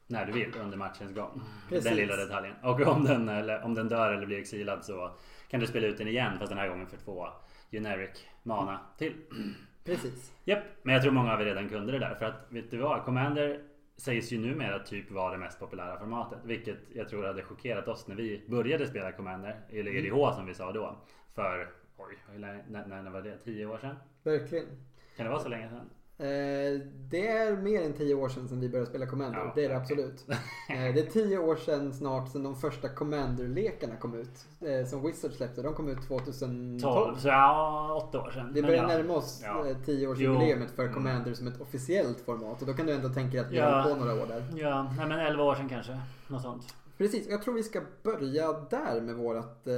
när 0.07 0.27
du 0.27 0.33
vill 0.33 0.55
under 0.61 0.77
matchens 0.77 1.15
gång. 1.15 1.43
Precis. 1.69 1.85
Den 1.85 1.97
lilla 1.97 2.17
detaljen. 2.17 2.55
Och 2.63 2.81
om 2.81 3.05
den, 3.05 3.29
eller, 3.29 3.63
om 3.63 3.75
den 3.75 3.89
dör 3.89 4.13
eller 4.13 4.27
blir 4.27 4.39
exilad 4.39 4.85
så 4.85 5.11
kan 5.49 5.61
du 5.61 5.67
spela 5.67 5.87
ut 5.87 5.99
den 5.99 6.09
igen 6.09 6.39
fast 6.39 6.49
den 6.49 6.59
här 6.59 6.69
gången 6.69 6.87
för 6.87 6.97
två 6.97 7.29
generic 7.71 8.27
mana 8.43 8.81
till. 8.99 9.15
Precis. 9.89 10.35
Japp, 10.45 10.65
men 10.83 10.95
jag 10.95 11.03
tror 11.03 11.13
många 11.13 11.33
av 11.33 11.41
er 11.41 11.45
redan 11.45 11.69
kunde 11.69 11.93
det 11.93 11.99
där. 11.99 12.15
För 12.15 12.25
att 12.25 12.47
vet 12.49 12.71
du 12.71 12.77
vad? 12.77 13.05
Commander 13.05 13.61
sägs 13.97 14.33
ju 14.33 14.39
numera 14.39 14.79
typ 14.79 15.11
vara 15.11 15.33
det 15.33 15.39
mest 15.39 15.61
populära 15.61 15.99
formatet. 15.99 16.39
Vilket 16.45 16.77
jag 16.95 17.09
tror 17.09 17.27
hade 17.27 17.43
chockerat 17.43 17.89
oss 17.89 18.09
när 18.09 18.15
vi 18.17 18.45
började 18.49 18.87
spela 18.87 19.13
Commander. 19.13 19.61
Eller 19.71 19.97
EDH 19.97 20.35
som 20.35 20.47
vi 20.47 20.55
sa 20.55 20.73
då. 20.73 20.97
För, 21.35 21.69
oj, 21.97 22.19
när, 22.37 22.87
när 22.87 23.11
var 23.11 23.23
det? 23.23 23.39
Tio 23.39 23.67
år 23.67 23.79
sedan? 23.79 23.97
Verkligen. 24.23 24.67
Kan 25.17 25.27
det 25.27 25.31
vara 25.31 25.43
så 25.43 25.49
länge 25.49 25.69
sedan? 25.69 25.91
Eh, 26.21 26.81
det 27.11 27.29
är 27.29 27.57
mer 27.57 27.83
än 27.83 27.93
tio 27.93 28.15
år 28.15 28.29
sedan, 28.29 28.49
sedan 28.49 28.61
vi 28.61 28.69
började 28.69 28.91
spela 28.91 29.07
Commander. 29.07 29.39
Ja, 29.39 29.53
det 29.55 29.65
är 29.65 29.69
det 29.69 29.77
absolut. 29.77 30.25
Eh, 30.71 30.95
det 30.95 31.01
är 31.01 31.11
tio 31.11 31.39
år 31.39 31.57
sedan 31.57 31.93
snart 31.93 32.29
sedan 32.29 32.43
de 32.43 32.57
första 32.57 32.89
Commander-lekarna 32.89 33.97
kom 33.97 34.15
ut. 34.15 34.47
Eh, 34.61 34.87
som 34.87 35.03
Wizards 35.07 35.37
släppte. 35.37 35.63
De 35.63 35.75
kom 35.75 35.89
ut 35.89 36.03
2012. 36.09 36.81
12, 36.81 37.17
så 37.17 37.29
ja, 37.29 38.03
åtta 38.05 38.21
år 38.21 38.31
sedan. 38.31 38.53
Vi 38.55 38.63
börjar 38.63 38.77
ja. 38.83 38.87
närma 38.87 39.15
oss 39.15 39.41
Ja. 39.45 39.65
tioårsjubileumet 39.87 40.71
för 40.71 40.93
Commander 40.93 41.35
som 41.35 41.47
ett 41.47 41.61
officiellt 41.61 42.21
format. 42.21 42.61
Och 42.61 42.67
då 42.67 42.73
kan 42.75 42.87
du 42.87 42.93
ändå 42.93 43.09
tänka 43.09 43.31
dig 43.31 43.41
att 43.47 43.53
vi 43.53 43.57
Ja. 43.57 43.81
har 43.81 43.91
på 43.91 43.97
några 43.97 44.23
år 44.23 44.27
där. 44.27 44.45
Ja, 44.57 44.93
nej 44.97 45.09
men 45.09 45.19
11 45.21 45.45
år 45.45 45.55
sedan 45.55 45.69
kanske. 45.69 46.01
Något 46.29 46.43
sånt. 46.43 46.75
Precis, 46.99 47.29
jag 47.29 47.43
tror 47.43 47.55
vi 47.55 47.63
ska 47.63 47.81
börja 48.03 48.53
där 48.53 49.01
med 49.01 49.15
vårat, 49.15 49.67
eh, 49.67 49.75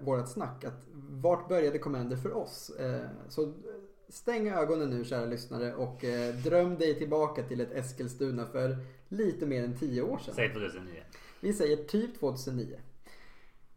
vårat 0.00 0.28
snack. 0.28 0.64
Att 0.64 0.86
vart 1.10 1.48
började 1.48 1.78
Commander 1.78 2.16
för 2.16 2.36
oss? 2.36 2.70
Eh, 2.80 3.00
så 3.28 3.52
stäng 4.14 4.48
ögonen 4.48 4.90
nu 4.90 5.04
kära 5.04 5.26
lyssnare 5.26 5.74
och 5.74 6.04
eh, 6.04 6.34
dröm 6.34 6.78
dig 6.78 6.94
tillbaka 6.98 7.42
till 7.42 7.60
ett 7.60 7.72
Eskilstuna 7.72 8.46
för 8.46 8.76
lite 9.08 9.46
mer 9.46 9.64
än 9.64 9.78
tio 9.78 10.02
år 10.02 10.18
sedan. 10.18 10.34
Säg 10.34 10.52
2009. 10.52 11.02
Vi 11.40 11.52
säger 11.52 11.76
typ 11.76 12.18
2009. 12.20 12.76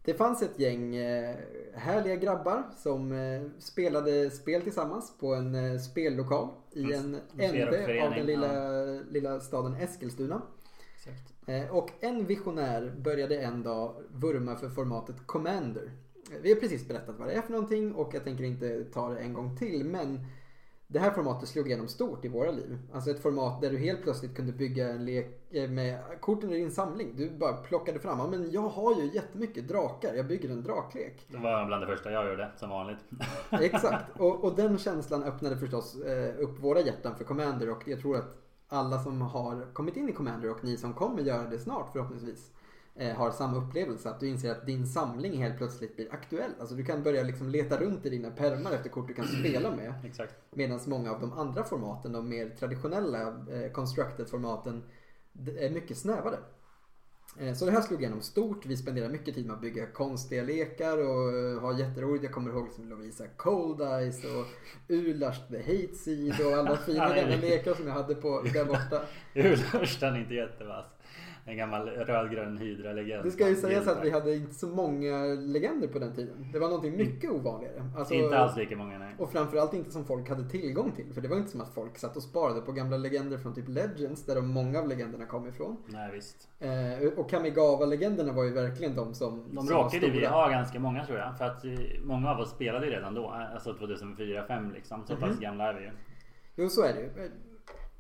Det 0.03 0.13
fanns 0.13 0.41
ett 0.41 0.59
gäng 0.59 0.95
eh, 0.95 1.35
härliga 1.73 2.15
grabbar 2.15 2.63
som 2.77 3.11
eh, 3.11 3.41
spelade 3.59 4.29
spel 4.29 4.61
tillsammans 4.61 5.13
på 5.19 5.35
en 5.35 5.55
eh, 5.55 5.79
spellokal 5.79 6.49
i 6.71 6.93
En 6.93 7.17
ände 7.37 8.03
av 8.03 8.11
den 8.11 8.25
lilla, 8.25 8.83
lilla 9.11 9.39
staden 9.39 9.73
Eskilstuna. 9.75 10.41
Exakt. 10.95 11.33
Eh, 11.47 11.75
Och 11.75 11.91
en 11.99 12.25
visionär 12.25 12.93
började 12.97 13.37
en 13.37 13.63
dag 13.63 13.95
vurma 14.09 14.55
för 14.55 14.69
formatet 14.69 15.15
Commander. 15.25 15.91
Vi 16.41 16.53
har 16.53 16.59
precis 16.59 16.87
berättat 16.87 17.15
vad 17.19 17.27
det 17.27 17.33
är 17.33 17.41
för 17.41 17.51
någonting 17.51 17.95
och 17.95 18.13
jag 18.13 18.23
tänker 18.23 18.43
inte 18.43 18.83
ta 18.83 19.09
det 19.09 19.19
en 19.19 19.33
gång 19.33 19.57
till 19.57 19.83
men 19.85 20.19
det 20.89 20.99
här 20.99 21.11
formatet 21.11 21.49
slog 21.49 21.67
igenom 21.67 21.87
stort 21.87 22.25
i 22.25 22.27
våra 22.27 22.51
liv. 22.51 22.77
Alltså 22.93 23.11
ett 23.11 23.21
format 23.21 23.61
där 23.61 23.69
du 23.69 23.77
helt 23.77 24.03
plötsligt 24.03 24.35
kunde 24.35 24.51
bygga 24.51 24.89
en 24.89 25.05
lek 25.05 25.53
eh, 25.53 25.69
med 25.69 25.99
korten 26.19 26.51
i 26.51 26.57
din 26.57 26.71
samling. 26.71 27.13
Du 27.15 27.29
bara 27.29 27.53
plockade 27.53 27.99
fram, 27.99 28.19
ja 28.19 28.27
men 28.27 28.51
jag 28.51 28.61
har 28.61 29.01
ju 29.01 29.11
jättemycket 29.13 29.67
drakar, 29.67 30.13
jag 30.13 30.27
bygger 30.27 30.49
en 30.49 30.63
draklek. 30.63 31.25
Det 31.27 31.37
var 31.37 31.65
bland 31.65 31.83
det 31.83 31.87
första 31.87 32.11
jag 32.11 32.29
gjorde 32.29 32.51
som 32.57 32.69
vanligt. 32.69 32.97
Exakt, 33.51 34.19
och, 34.19 34.43
och 34.43 34.55
den 34.55 34.77
känslan 34.77 35.23
öppnade 35.23 35.57
förstås 35.57 36.01
eh, 36.01 36.39
upp 36.39 36.59
våra 36.59 36.81
hjärtan 36.81 37.15
för 37.15 37.23
Commander 37.23 37.69
och 37.69 37.87
jag 37.87 37.99
tror 37.99 38.17
att 38.17 38.37
alla 38.67 38.99
som 38.99 39.21
har 39.21 39.73
kommit 39.73 39.97
in 39.97 40.09
i 40.09 40.13
Commander 40.13 40.51
och 40.51 40.63
ni 40.63 40.77
som 40.77 40.93
kommer 40.93 41.21
göra 41.21 41.49
det 41.49 41.59
snart 41.59 41.91
förhoppningsvis 41.91 42.51
har 43.05 43.31
samma 43.31 43.57
upplevelse. 43.57 44.09
Att 44.09 44.19
du 44.19 44.27
inser 44.27 44.51
att 44.51 44.65
din 44.65 44.87
samling 44.87 45.37
helt 45.43 45.57
plötsligt 45.57 45.95
blir 45.95 46.13
aktuell. 46.13 46.51
Alltså 46.59 46.75
du 46.75 46.85
kan 46.85 47.03
börja 47.03 47.23
liksom 47.23 47.49
leta 47.49 47.77
runt 47.79 48.05
i 48.05 48.09
dina 48.09 48.31
pärmar 48.31 48.71
efter 48.71 48.89
kort 48.89 49.07
du 49.07 49.13
kan 49.13 49.27
spela 49.27 49.75
med. 49.75 49.93
Exakt. 50.05 50.35
Medan 50.51 50.79
många 50.87 51.11
av 51.11 51.19
de 51.21 51.33
andra 51.33 51.63
formaten, 51.63 52.11
de 52.11 52.29
mer 52.29 52.49
traditionella 52.59 53.21
eh, 53.27 53.71
constructed 53.71 54.29
formaten, 54.29 54.83
d- 55.33 55.65
är 55.65 55.69
mycket 55.69 55.97
snävare. 55.97 56.37
Eh, 57.39 57.53
Så 57.53 57.65
det 57.65 57.71
här 57.71 57.81
slog 57.81 58.01
igenom 58.01 58.21
stort. 58.21 58.65
Vi 58.65 58.77
spenderar 58.77 59.09
mycket 59.09 59.35
tid 59.35 59.45
med 59.45 59.53
att 59.55 59.61
bygga 59.61 59.87
konstiga 59.87 60.43
lekar 60.43 60.97
och 60.97 61.37
eh, 61.37 61.59
ha 61.59 61.79
jätteroligt. 61.79 62.23
Jag 62.23 62.33
kommer 62.33 62.51
ihåg 62.51 62.65
liksom 62.65 62.89
Lovisa 62.89 63.27
Cold 63.27 63.81
Eyes 63.81 64.23
och 64.23 64.45
Ularst 64.87 65.49
The 65.49 65.57
Hate 65.57 65.95
Seed 65.95 66.45
och 66.45 66.53
alla 66.53 66.77
fina 66.77 67.15
gamla 67.15 67.35
lekar 67.35 67.73
som 67.73 67.87
jag 67.87 67.93
hade 67.93 68.15
på 68.15 68.41
där 68.53 68.65
borta. 68.65 69.01
Urlörstan 69.35 70.15
är 70.15 70.19
inte 70.19 70.33
jättevass. 70.33 70.85
En 71.49 71.57
gammal 71.57 71.87
rödgrön 71.89 72.57
hydra-legend. 72.57 73.23
Det 73.23 73.31
ska 73.31 73.49
ju 73.49 73.55
sägas 73.55 73.87
att 73.87 74.05
vi 74.05 74.09
hade 74.09 74.35
inte 74.35 74.53
så 74.55 74.67
många 74.67 75.23
legender 75.25 75.87
på 75.87 75.99
den 75.99 76.13
tiden. 76.15 76.47
Det 76.53 76.59
var 76.59 76.67
någonting 76.67 76.97
mycket 76.97 77.31
ovanligare. 77.31 77.83
Alltså, 77.97 78.13
Inte 78.13 78.37
alls 78.37 78.57
lika 78.57 78.75
många 78.75 78.97
nej. 78.99 79.15
Och 79.17 79.31
framförallt 79.31 79.73
inte 79.73 79.91
som 79.91 80.05
folk 80.05 80.29
hade 80.29 80.49
tillgång 80.49 80.91
till. 80.91 81.13
För 81.13 81.21
det 81.21 81.27
var 81.27 81.37
inte 81.37 81.49
som 81.51 81.61
att 81.61 81.73
folk 81.73 81.97
satt 81.97 82.15
och 82.17 82.23
sparade 82.23 82.61
på 82.61 82.71
gamla 82.71 82.97
legender 82.97 83.37
från 83.37 83.53
typ 83.55 83.67
Legends 83.67 84.25
där 84.25 84.35
de 84.35 84.47
många 84.47 84.79
av 84.79 84.87
legenderna 84.87 85.25
kom 85.25 85.47
ifrån. 85.47 85.77
Nej 85.87 86.11
visst. 86.13 86.49
Eh, 86.59 87.07
och 87.19 87.29
Kamigawa-legenderna 87.29 88.33
var 88.33 88.43
ju 88.43 88.53
verkligen 88.53 88.95
de 88.95 89.13
som 89.13 89.43
De 89.51 89.67
råkade 89.67 90.09
vi 90.09 90.25
ha 90.25 90.49
ganska 90.49 90.79
många 90.79 91.05
tror 91.05 91.17
jag. 91.19 91.37
För 91.37 91.45
att 91.45 91.65
eh, 91.65 91.71
många 92.03 92.29
av 92.31 92.39
oss 92.39 92.51
spelade 92.51 92.85
ju 92.85 92.91
redan 92.91 93.13
då. 93.13 93.27
Alltså 93.53 93.73
2004-2005 93.73 94.73
liksom. 94.73 95.03
Så 95.07 95.15
pass 95.15 95.29
Mhm. 95.29 95.39
gamla 95.39 95.69
är 95.69 95.73
vi 95.73 95.81
ju. 95.83 95.91
Jo, 96.55 96.69
så 96.69 96.83
är 96.83 96.93
det 96.93 97.01
ju. 97.01 97.09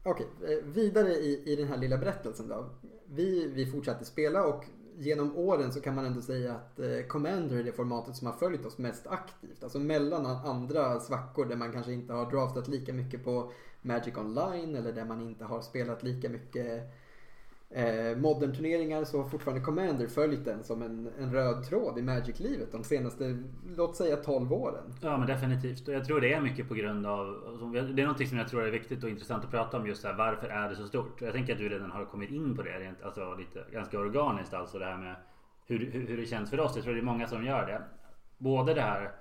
Okej, 0.09 0.27
eh, 0.41 0.65
vidare 0.65 1.11
i, 1.11 1.43
i 1.45 1.55
den 1.55 1.67
här 1.67 1.77
lilla 1.77 1.97
berättelsen 1.97 2.47
då. 2.47 2.69
Vi, 3.05 3.47
vi 3.47 3.65
fortsatte 3.65 4.05
spela 4.05 4.43
och 4.43 4.65
genom 4.97 5.37
åren 5.37 5.71
så 5.73 5.81
kan 5.81 5.95
man 5.95 6.05
ändå 6.05 6.21
säga 6.21 6.55
att 6.55 6.79
eh, 6.79 7.07
Commander 7.07 7.57
är 7.57 7.63
det 7.63 7.71
formatet 7.71 8.15
som 8.15 8.27
har 8.27 8.33
följt 8.33 8.65
oss 8.65 8.77
mest 8.77 9.07
aktivt. 9.07 9.63
Alltså 9.63 9.79
mellan 9.79 10.25
andra 10.25 10.99
svackor 10.99 11.45
där 11.45 11.55
man 11.55 11.71
kanske 11.71 11.93
inte 11.93 12.13
har 12.13 12.31
draftat 12.31 12.67
lika 12.67 12.93
mycket 12.93 13.23
på 13.23 13.51
Magic 13.81 14.17
Online 14.17 14.75
eller 14.75 14.93
där 14.93 15.05
man 15.05 15.21
inte 15.21 15.45
har 15.45 15.61
spelat 15.61 16.03
lika 16.03 16.29
mycket 16.29 16.83
eh, 17.69 18.17
modern 18.17 18.53
turneringar 18.53 19.03
så 19.03 19.21
har 19.21 19.29
fortfarande 19.29 19.63
Commander 19.63 20.07
följt 20.07 20.45
den 20.45 20.63
som 20.63 20.81
en, 20.81 21.09
en 21.19 21.33
röd 21.33 21.63
tråd 21.63 21.97
i 21.97 22.01
Magic-livet 22.01 22.71
de 22.71 22.83
senaste, 22.83 23.43
låt 23.75 23.95
säga 23.95 24.15
12 24.15 24.53
åren. 24.53 24.93
Ja 25.01 25.17
men 25.17 25.27
definitivt. 25.27 25.87
Och 25.87 25.93
jag 25.93 26.05
tror 26.05 26.21
det 26.21 26.33
är 26.33 26.41
mycket 26.41 26.67
på 26.67 26.73
grund 26.73 27.05
av 27.05 27.25
Det 27.71 28.01
är 28.01 28.05
någonting 28.05 28.27
som 28.27 28.37
jag 28.37 28.47
tror 28.47 28.63
är 28.63 28.71
viktigt 28.71 29.03
och 29.03 29.09
intressant 29.09 29.43
att 29.43 29.51
prata 29.51 29.77
om 29.77 29.87
just 29.87 30.03
här, 30.03 30.13
Varför 30.13 30.47
är 30.47 30.69
det 30.69 30.75
så 30.75 30.87
stort? 30.87 31.21
Jag 31.21 31.33
tänker 31.33 31.53
att 31.53 31.59
du 31.59 31.69
redan 31.69 31.91
har 31.91 32.05
kommit 32.05 32.31
in 32.31 32.55
på 32.55 32.61
det 32.61 32.79
rent, 32.79 33.01
alltså 33.01 33.35
lite 33.35 33.63
ganska 33.71 33.99
organiskt 33.99 34.53
alltså 34.53 34.79
det 34.79 34.85
här 34.85 34.97
med 34.97 35.15
hur, 35.65 35.91
hur, 35.91 36.07
hur 36.07 36.17
det 36.17 36.25
känns 36.25 36.49
för 36.49 36.59
oss. 36.59 36.75
Jag 36.75 36.83
tror 36.83 36.93
det 36.93 36.99
är 36.99 37.03
många 37.03 37.27
som 37.27 37.45
gör 37.45 37.65
det. 37.65 37.81
Både 38.37 38.73
det 38.73 38.81
här 38.81 39.11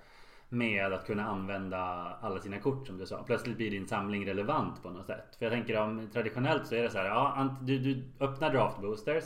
med 0.48 0.92
att 0.92 1.06
kunna 1.06 1.24
använda 1.24 1.78
alla 2.20 2.40
sina 2.40 2.58
kort 2.58 2.86
som 2.86 2.98
du 2.98 3.06
sa. 3.06 3.22
Plötsligt 3.22 3.56
blir 3.56 3.70
din 3.70 3.86
samling 3.86 4.26
relevant 4.26 4.82
på 4.82 4.90
något 4.90 5.06
sätt. 5.06 5.36
För 5.38 5.44
jag 5.46 5.52
tänker 5.52 5.80
om 5.80 6.08
traditionellt 6.12 6.66
så 6.66 6.74
är 6.74 6.82
det 6.82 6.90
så 6.90 6.98
här. 6.98 7.06
Ja, 7.06 7.56
du, 7.62 7.78
du 7.78 8.02
öppnar 8.20 8.52
draft 8.52 8.80
boosters. 8.80 9.24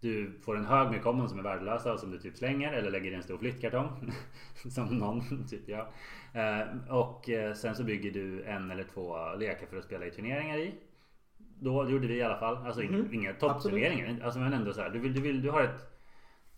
Du 0.00 0.32
får 0.44 0.56
en 0.56 0.64
hög 0.66 0.90
med 0.90 1.02
common 1.02 1.28
som 1.28 1.38
är 1.38 1.42
värdelösa 1.42 1.92
och 1.92 2.00
som 2.00 2.10
du 2.10 2.18
typ 2.18 2.36
slänger 2.36 2.72
eller 2.72 2.90
lägger 2.90 3.10
i 3.10 3.14
en 3.14 3.22
stor 3.22 3.38
flyttkartong. 3.38 4.12
som 4.70 4.86
någon, 4.98 5.46
typ 5.50 5.68
jag. 5.68 5.86
Eh, 6.32 6.66
och 6.88 7.30
eh, 7.30 7.54
sen 7.54 7.74
så 7.74 7.84
bygger 7.84 8.10
du 8.10 8.42
en 8.44 8.70
eller 8.70 8.84
två 8.84 9.34
lekar 9.34 9.66
för 9.66 9.76
att 9.76 9.84
spela 9.84 10.06
i 10.06 10.10
turneringar 10.10 10.58
i. 10.58 10.74
Då 11.38 11.90
gjorde 11.90 12.06
vi 12.06 12.14
i 12.16 12.22
alla 12.22 12.38
fall. 12.38 12.56
Alltså 12.66 12.82
Mhm. 12.82 13.08
inga 13.14 13.32
toppturneringar. 13.32 14.24
Alltså 14.24 14.38
men 14.40 14.52
ändå 14.52 14.72
så 14.72 14.80
här. 14.80 14.90
Du, 14.90 14.98
vill, 14.98 15.14
du, 15.14 15.20
vill, 15.20 15.42
du 15.42 15.50
har 15.50 15.62
ett 15.62 15.95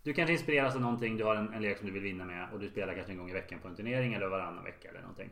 du 0.03 0.13
kanske 0.13 0.33
inspireras 0.33 0.75
av 0.75 0.81
någonting, 0.81 1.17
du 1.17 1.23
har 1.23 1.35
en, 1.35 1.53
en 1.53 1.61
lek 1.61 1.77
som 1.77 1.87
du 1.87 1.93
vill 1.93 2.03
vinna 2.03 2.25
med 2.25 2.47
och 2.53 2.59
du 2.59 2.69
spelar 2.69 2.93
kanske 2.93 3.11
en 3.11 3.17
gång 3.17 3.29
i 3.29 3.33
veckan 3.33 3.59
på 3.59 3.67
en 3.67 3.75
turnering 3.75 4.13
eller 4.13 4.27
varannan 4.27 4.63
vecka 4.63 4.89
eller 4.89 5.01
någonting. 5.01 5.29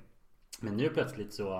Men 0.61 0.77
nu 0.77 0.89
plötsligt 0.89 1.33
så 1.33 1.59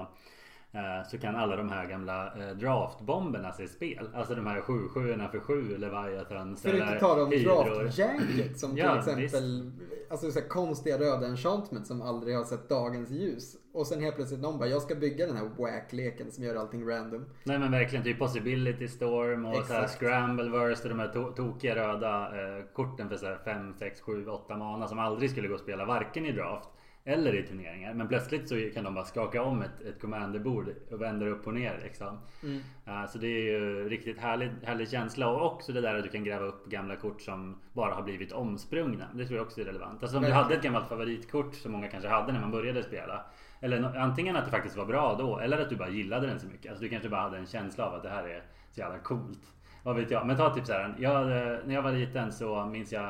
eh, 0.71 1.09
så 1.09 1.17
kan 1.17 1.35
alla 1.35 1.55
de 1.55 1.69
här 1.69 1.85
gamla 1.85 2.25
eh, 2.25 2.55
draftbomberna 2.55 3.51
se 3.53 3.67
spel. 3.67 4.09
Alltså 4.13 4.35
de 4.35 4.47
här 4.47 4.61
7 4.61 4.87
7 4.87 5.17
för 5.31 5.39
7 5.39 5.77
Leviathan 5.77 6.57
För 6.57 6.69
att 6.69 6.75
inte 6.75 6.99
tala 6.99 7.23
om 7.23 7.29
draftjanket 7.29 8.59
som 8.59 8.77
Ja, 8.77 9.03
till 9.03 9.23
exempel 9.23 9.71
alltså, 10.09 10.31
så 10.31 10.41
konstiga 10.41 10.99
röda 10.99 11.27
enchantment 11.27 11.87
som 11.87 12.01
aldrig 12.01 12.35
har 12.35 12.43
sett 12.43 12.69
dagens 12.69 13.09
ljus. 13.11 13.55
Och 13.77 13.87
sen 13.87 14.01
helt 14.01 14.15
plötsligt 14.15 14.41
någon 14.41 14.59
bara, 14.59 14.69
jag 14.69 14.81
ska 14.81 14.95
bygga 14.95 15.25
den 15.25 15.37
här 15.37 15.49
whack-leken 15.57 16.31
som 16.31 16.43
gör 16.43 16.55
allting 16.55 16.89
random. 16.89 17.25
Nej 17.43 17.59
men 17.59 17.71
verkligen 17.71 18.03
typ 18.03 18.19
Possibility 18.19 18.87
Storm 18.87 19.45
och 19.45 19.55
så 19.55 19.73
här 19.73 19.83
Exakt. 19.83 19.99
Scrambleverse 19.99 20.83
och 20.83 20.89
de 20.89 20.99
här 20.99 21.07
to- 21.07 21.33
tokiga 21.35 21.75
röda 21.75 22.25
eh, 22.25 22.63
korten 22.73 23.09
för 23.09 23.17
så 23.17 23.25
här 23.25 23.37
5, 23.45 23.73
6, 23.79 24.01
7, 24.01 24.27
8 24.27 24.57
mana 24.57 24.87
som 24.87 24.99
aldrig 24.99 25.31
skulle 25.31 25.47
gå 25.47 25.55
att 25.55 25.61
spela 25.61 25.85
varken 25.85 26.25
i 26.25 26.31
draft 26.31 26.69
eller 27.03 27.35
i 27.35 27.43
turneringar. 27.47 27.93
Men 27.93 28.07
plötsligt 28.07 28.49
så 28.49 28.69
kan 28.73 28.83
de 28.83 28.93
bara 28.93 29.05
skaka 29.05 29.41
om 29.43 29.61
ett, 29.61 29.81
ett 29.81 30.01
commanderbord 30.01 30.73
och 30.91 31.01
vända 31.01 31.27
upp 31.27 31.47
och 31.47 31.53
ner 31.53 31.79
liksom. 31.83 32.19
Mm. 32.43 32.61
Eh, 32.85 33.09
så 33.09 33.17
det 33.17 33.27
är 33.27 33.43
ju 33.43 33.89
riktigt 33.89 34.17
härlig, 34.19 34.51
härlig 34.63 34.89
känsla 34.89 35.29
och 35.29 35.45
också 35.45 35.71
det 35.71 35.81
där 35.81 35.95
att 35.95 36.03
du 36.03 36.09
kan 36.09 36.23
gräva 36.23 36.45
upp 36.45 36.65
gamla 36.65 36.95
kort 36.95 37.21
som 37.21 37.61
bara 37.73 37.93
har 37.93 38.03
blivit 38.03 38.31
omsprungna. 38.31 39.05
Det 39.13 39.25
tror 39.25 39.37
jag 39.37 39.45
också 39.45 39.61
är 39.61 39.65
relevant. 39.65 40.03
Alltså 40.03 40.17
om 40.17 40.23
du 40.23 40.31
hade 40.31 40.55
ett 40.55 40.63
gammalt 40.63 40.87
favoritkort 40.87 41.55
som 41.55 41.71
många 41.71 41.87
kanske 41.87 42.09
hade 42.09 42.33
när 42.33 42.41
man 42.41 42.51
började 42.51 42.83
spela. 42.83 43.25
Eller 43.59 43.97
antingen 43.97 44.35
att 44.35 44.45
det 44.45 44.51
faktiskt 44.51 44.77
var 44.77 44.85
bra 44.85 45.15
då 45.15 45.39
eller 45.39 45.61
att 45.61 45.69
du 45.69 45.75
bara 45.75 45.89
gillade 45.89 46.27
den 46.27 46.39
så 46.39 46.47
mycket. 46.47 46.69
Alltså 46.69 46.83
du 46.83 46.89
kanske 46.89 47.09
bara 47.09 47.21
hade 47.21 47.37
en 47.37 47.45
känsla 47.45 47.85
av 47.85 47.93
att 47.93 48.03
det 48.03 48.09
här 48.09 48.23
är 48.27 48.43
så 48.71 48.79
jävla 48.79 48.99
coolt. 48.99 49.53
Vad 49.83 49.95
vet 49.95 50.11
jag. 50.11 50.27
Men 50.27 50.37
ta 50.37 50.53
typ 50.53 50.65
så 50.65 50.73
här. 50.73 50.95
Jag, 50.99 51.27
när 51.67 51.73
jag 51.73 51.81
var 51.81 51.91
liten 51.91 52.31
så 52.31 52.65
minns 52.65 52.91
jag 52.91 53.09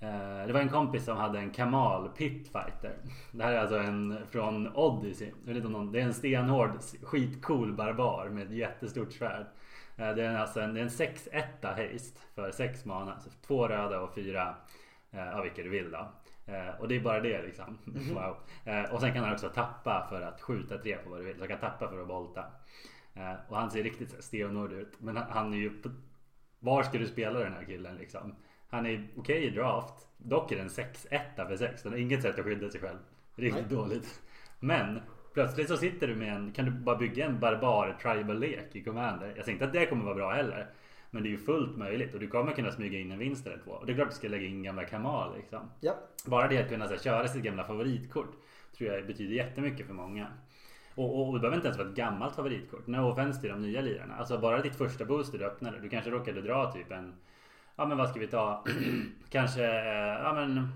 eh, 0.00 0.46
det 0.46 0.52
var 0.52 0.60
en 0.60 0.68
kompis 0.68 1.04
som 1.04 1.16
hade 1.16 1.38
en 1.38 1.50
Kamal 1.50 2.08
Pitfighter. 2.08 2.96
Det 3.32 3.44
här 3.44 3.52
är 3.52 3.58
alltså 3.58 3.78
en 3.78 4.18
från 4.30 4.76
Odyssey. 4.76 5.28
Jag 5.44 5.46
vet 5.46 5.56
inte 5.56 5.66
om 5.66 5.72
någon, 5.72 5.92
det 5.92 6.00
är 6.00 6.04
en 6.04 6.14
stenhård 6.14 6.70
skitcool 7.02 7.72
barbar 7.72 8.28
med 8.28 8.46
ett 8.46 8.52
jättestort 8.52 9.12
svärd. 9.12 9.46
Eh, 9.96 10.14
Det 10.14 10.24
är 10.24 10.38
alltså 10.38 10.60
en, 10.60 10.74
det 10.74 10.80
är 10.80 10.84
en 10.84 10.88
6-1 10.88 11.92
haste 11.92 12.20
för 12.34 12.50
6 12.50 12.84
mana. 12.84 13.12
Alltså 13.12 13.30
två 13.46 13.68
röda 13.68 14.00
och 14.00 14.14
fyra 14.14 14.54
eh, 15.10 15.36
av 15.36 15.42
vilka 15.42 15.62
du 15.62 15.68
vill 15.68 15.90
då. 15.90 16.08
Eh, 16.50 16.80
Och 16.80 16.88
det 16.88 16.96
är 16.96 17.00
bara 17.00 17.20
det 17.20 17.42
liksom. 17.42 17.78
Wow. 18.14 18.36
Eh, 18.64 18.92
Och 18.94 19.00
sen 19.00 19.12
kan 19.12 19.24
han 19.24 19.32
också 19.32 19.48
tappa 19.48 20.06
för 20.08 20.22
att 20.22 20.40
skjuta 20.40 20.78
tre 20.78 20.96
på 20.96 21.10
vad 21.10 21.20
du 21.20 21.24
vill. 21.24 21.34
Så 21.34 21.40
han 21.40 21.48
kan 21.48 21.58
tappa 21.60 21.88
för 21.88 22.02
att 22.02 22.08
volta. 22.08 22.44
Eh, 23.14 23.32
Och 23.48 23.56
han 23.56 23.70
ser 23.70 23.82
riktigt 23.82 24.24
stenhård 24.24 24.72
ut. 24.72 24.92
Men 25.00 25.16
han- 25.16 25.52
är 25.52 25.58
ju... 25.58 25.82
Var 26.58 26.82
ska 26.82 26.98
du 26.98 27.06
spela 27.06 27.38
den 27.38 27.52
här 27.52 27.64
killen 27.64 27.96
liksom? 27.96 28.34
Han 28.68 28.86
är 28.86 29.08
okej 29.16 29.44
i 29.44 29.50
draft. 29.50 30.08
Dock 30.18 30.52
är 30.52 30.56
den 30.56 30.68
6-1 30.68 31.46
för 31.48 31.56
6. 31.56 31.82
Den 31.82 31.92
har 31.92 31.98
inget 31.98 32.22
sätt 32.22 32.38
att 32.38 32.44
skydda 32.44 32.70
sig 32.70 32.80
själv. 32.80 32.98
Riktigt 33.34 33.66
Nej. 33.68 33.76
dåligt. 33.78 34.20
Men 34.60 35.00
plötsligt 35.34 35.68
så 35.68 35.76
sitter 35.76 36.08
du 36.08 36.14
med 36.16 36.34
en... 36.36 36.52
Kan 36.52 36.64
du 36.64 36.70
bara 36.70 36.96
bygga 36.96 37.26
en 37.26 37.40
barbar 37.40 37.96
tribal 38.02 38.38
lek 38.38 38.76
i 38.76 38.84
Commander? 38.84 39.26
Jag 39.36 39.44
säger 39.44 39.52
inte 39.52 39.64
att 39.64 39.72
det 39.72 39.86
kommer 39.86 40.04
vara 40.04 40.14
bra 40.14 40.30
heller. 40.32 40.66
Men 41.10 41.22
det 41.22 41.28
är 41.28 41.30
ju 41.30 41.38
fullt 41.38 41.76
möjligt 41.76 42.14
och 42.14 42.20
du 42.20 42.26
kommer 42.28 42.52
kunna 42.52 42.70
smyga 42.72 42.98
in 42.98 43.12
en 43.12 43.18
vinst 43.18 43.46
eller 43.46 43.58
två. 43.58 43.70
Och 43.70 43.86
det 43.86 43.92
är 43.92 43.94
klart 43.94 44.08
du 44.08 44.14
ska 44.14 44.28
lägga 44.28 44.46
in 44.46 44.62
gamla 44.62 44.84
Kamal 44.84 45.36
liksom. 45.36 45.70
Ja, 45.80 45.94
Bara 46.26 46.48
det 46.48 46.58
att 46.62 46.68
kunna 46.68 46.86
här, 46.86 46.96
köra 46.96 47.28
sitt 47.28 47.42
gamla 47.42 47.64
favoritkort 47.64 48.32
tror 48.78 48.90
jag 48.92 49.06
betyder 49.06 49.34
jättemycket 49.34 49.86
för 49.86 49.94
många. 49.94 50.26
Och, 50.94 51.18
och, 51.20 51.28
och 51.28 51.34
det 51.34 51.40
behöver 51.40 51.56
inte 51.56 51.68
ens 51.68 51.78
vara 51.78 51.88
ett 51.88 51.94
gammalt 51.94 52.36
favoritkort. 52.36 52.86
No 52.86 53.00
offense 53.00 53.40
till 53.40 53.50
de 53.50 53.62
nya 53.62 53.80
lirarna. 53.80 54.14
Alltså 54.16 54.38
bara 54.38 54.62
ditt 54.62 54.76
första 54.76 55.04
booster 55.04 55.38
du 55.38 55.44
öppnade. 55.44 55.78
Du 55.78 55.88
kanske 55.88 56.10
råkade 56.10 56.42
dra 56.42 56.72
typ 56.72 56.90
en... 56.92 57.14
Ja 57.76 57.86
men 57.86 57.98
vad 57.98 58.10
ska 58.10 58.20
vi 58.20 58.26
ta? 58.26 58.64
kanske... 59.30 59.64
eh, 59.64 60.22
Ja 60.22 60.32
men... 60.34 60.68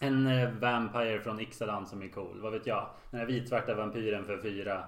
En 0.00 0.26
eh, 0.26 0.50
Vampire 0.50 1.20
från 1.20 1.40
Ixalan 1.40 1.86
som 1.86 2.02
är 2.02 2.08
cool. 2.08 2.40
Vad 2.40 2.52
vet 2.52 2.66
jag? 2.66 2.86
Den 3.10 3.20
här 3.20 3.26
vitsvarta 3.26 3.74
vampyren 3.74 4.24
för 4.24 4.38
fyra. 4.38 4.84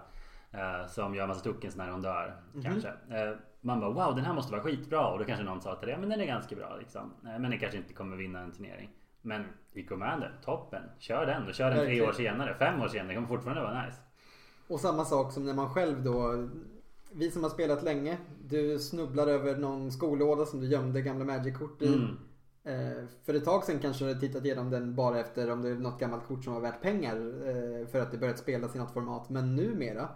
Eh, 0.53 0.87
som 0.87 1.15
gör 1.15 1.27
massa 1.27 1.45
tokens 1.45 1.77
när 1.77 1.91
hon 1.91 2.03
dör. 2.03 2.35
Kanske. 2.63 2.89
Eh, 2.89 3.33
man 3.65 3.81
bara 3.81 3.91
wow 3.91 4.17
den 4.17 4.25
här 4.25 4.35
måste 4.35 4.53
vara 4.53 4.63
skitbra. 4.63 5.07
Och 5.07 5.19
då 5.19 5.25
kanske 5.25 5.45
någon 5.45 5.61
sa 5.61 5.75
till 5.75 5.89
det. 5.89 5.99
Men 5.99 6.09
den 6.09 6.21
är 6.21 6.27
ganska 6.27 6.57
bra 6.57 6.77
liksom. 6.77 7.13
Men 7.21 7.43
den 7.43 7.59
kanske 7.59 7.79
inte 7.79 7.95
kommer 7.95 8.17
vinna 8.17 8.41
en 8.41 8.53
turnering. 8.53 8.91
Men 9.23 9.45
i 9.73 9.83
Commander, 9.83 10.33
toppen. 10.45 10.83
Kör 10.99 11.27
den. 11.27 11.49
Och 11.49 11.55
kör 11.55 11.71
den 11.71 11.85
tre 11.85 12.03
år 12.03 12.13
senare. 12.13 12.55
Fem 12.59 12.83
år 12.83 12.89
senare. 12.89 13.09
Det 13.09 13.15
kommer 13.15 13.29
fortfarande 13.29 13.63
vara 13.63 13.87
nice. 13.87 13.99
och 14.69 14.81
samma 14.81 15.05
sak 15.05 15.33
som 15.33 15.47
när 15.47 15.55
man 15.55 15.71
själv 15.71 16.05
då 16.05 16.49
vi 17.17 17.31
som 17.31 17.43
har 17.43 17.51
spelat 17.51 17.83
länge, 17.83 18.19
du 18.45 18.79
snubblar 18.79 19.27
över 19.27 19.57
någon 19.57 19.93
skolåda 19.93 20.47
som 20.47 20.61
du 20.61 20.67
gömde 20.67 21.03
gamla 21.03 21.25
Magic-kort 21.25 21.83
i. 21.83 21.87
Mm. 21.87 22.17
Eh, 22.65 23.05
för 23.25 23.35
ett 23.35 23.45
tag 23.45 23.65
sedan 23.65 23.79
kanske 23.79 24.05
du 24.05 24.21
tittat 24.21 24.45
igenom 24.45 24.71
den 24.71 24.95
bara 24.95 25.21
efter 25.21 25.51
om 25.51 25.63
det 25.63 25.69
är 25.69 25.75
något 25.75 26.01
gammalt 26.01 26.27
kort 26.27 26.45
som 26.45 26.55
var 26.55 26.61
värt 26.61 26.83
pengar 26.83 27.17
eh, 27.17 27.87
för 27.87 28.01
att 28.01 28.13
det 28.13 28.19
börjat 28.19 28.39
spelas 28.39 28.75
i 28.75 28.79
något 28.79 28.93
format. 28.93 29.31
Men 29.31 29.57
numera 29.57 30.09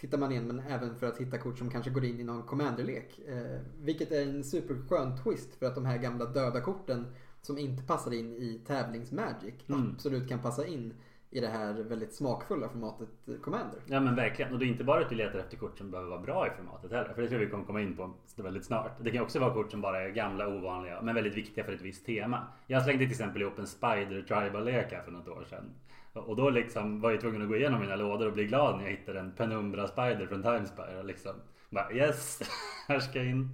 tittar 0.00 0.18
man 0.18 0.32
igen 0.32 0.46
men 0.46 0.60
även 0.60 0.96
för 0.96 1.06
att 1.06 1.18
hitta 1.18 1.38
kort 1.38 1.58
som 1.58 1.70
kanske 1.70 1.90
går 1.90 2.04
in 2.04 2.20
i 2.20 2.24
någon 2.24 2.42
commanderlek. 2.42 3.20
Eh, 3.28 3.60
vilket 3.82 4.12
är 4.12 4.22
en 4.22 4.44
superskön 4.44 5.16
twist 5.24 5.54
för 5.54 5.66
att 5.66 5.74
de 5.74 5.84
här 5.84 5.98
gamla 5.98 6.24
döda 6.24 6.60
korten 6.60 7.06
som 7.42 7.58
inte 7.58 7.82
passar 7.82 8.12
in 8.14 8.32
i 8.36 8.60
tävlingsmagic 8.66 9.54
Mm. 9.68 9.90
absolut 9.94 10.28
kan 10.28 10.38
passa 10.38 10.66
in 10.66 10.94
i 11.30 11.40
det 11.40 11.48
här 11.48 11.72
väldigt 11.72 12.14
smakfulla 12.14 12.68
formatet 12.68 13.08
eh, 13.28 13.34
Commander. 13.34 13.80
Ja 13.86 14.00
men 14.00 14.16
verkligen. 14.16 14.52
Och 14.52 14.58
det 14.58 14.64
är 14.64 14.66
inte 14.66 14.84
bara 14.84 15.00
att 15.02 15.08
du 15.08 15.14
letar 15.14 15.38
efter 15.38 15.56
kort 15.56 15.78
som 15.78 15.90
behöver 15.90 16.10
vara 16.10 16.20
bra 16.20 16.46
i 16.46 16.50
formatet 16.50 16.90
heller. 16.90 17.14
För 17.14 17.22
det 17.22 17.28
tror 17.28 17.40
jag 17.40 17.46
vi 17.46 17.50
kommer 17.52 17.64
komma 17.64 17.80
in 17.80 17.96
på 17.96 18.14
väldigt 18.36 18.64
snart. 18.64 18.92
Det 19.00 19.10
kan 19.10 19.22
också 19.22 19.38
vara 19.38 19.54
kort 19.54 19.70
som 19.70 19.80
bara 19.80 20.02
är 20.02 20.08
gamla 20.10 20.48
ovanliga 20.48 21.02
men 21.02 21.14
väldigt 21.14 21.36
viktiga 21.36 21.64
för 21.64 21.72
ett 21.72 21.82
visst 21.82 22.06
tema. 22.06 22.46
Jag 22.66 22.82
slängde 22.82 23.04
till 23.04 23.10
exempel 23.10 23.42
ihop 23.42 23.58
en 23.58 23.66
Spider 23.66 24.22
Tribal 24.22 24.64
lek 24.64 24.92
här 24.92 25.02
för 25.02 25.12
något 25.12 25.28
år 25.28 25.44
sedan. 25.50 25.64
Och 26.12 26.36
då 26.36 26.50
liksom 26.50 27.00
var 27.00 27.10
jag 27.10 27.20
tvungen 27.20 27.42
att 27.42 27.48
gå 27.48 27.56
igenom 27.56 27.80
mina 27.80 27.96
lådor 27.96 28.26
och 28.26 28.32
bli 28.32 28.44
glad 28.44 28.76
när 28.76 28.84
jag 28.84 28.90
hittade 28.90 29.20
en 29.20 29.32
Penumbra 29.32 29.86
Spider 29.86 30.26
från 30.26 30.42
Timespire. 30.42 31.02
Liksom 31.02 31.32
bara 31.70 31.92
yes, 31.92 32.42
här 32.88 33.00
ska 33.00 33.18
jag 33.18 33.28
in. 33.28 33.48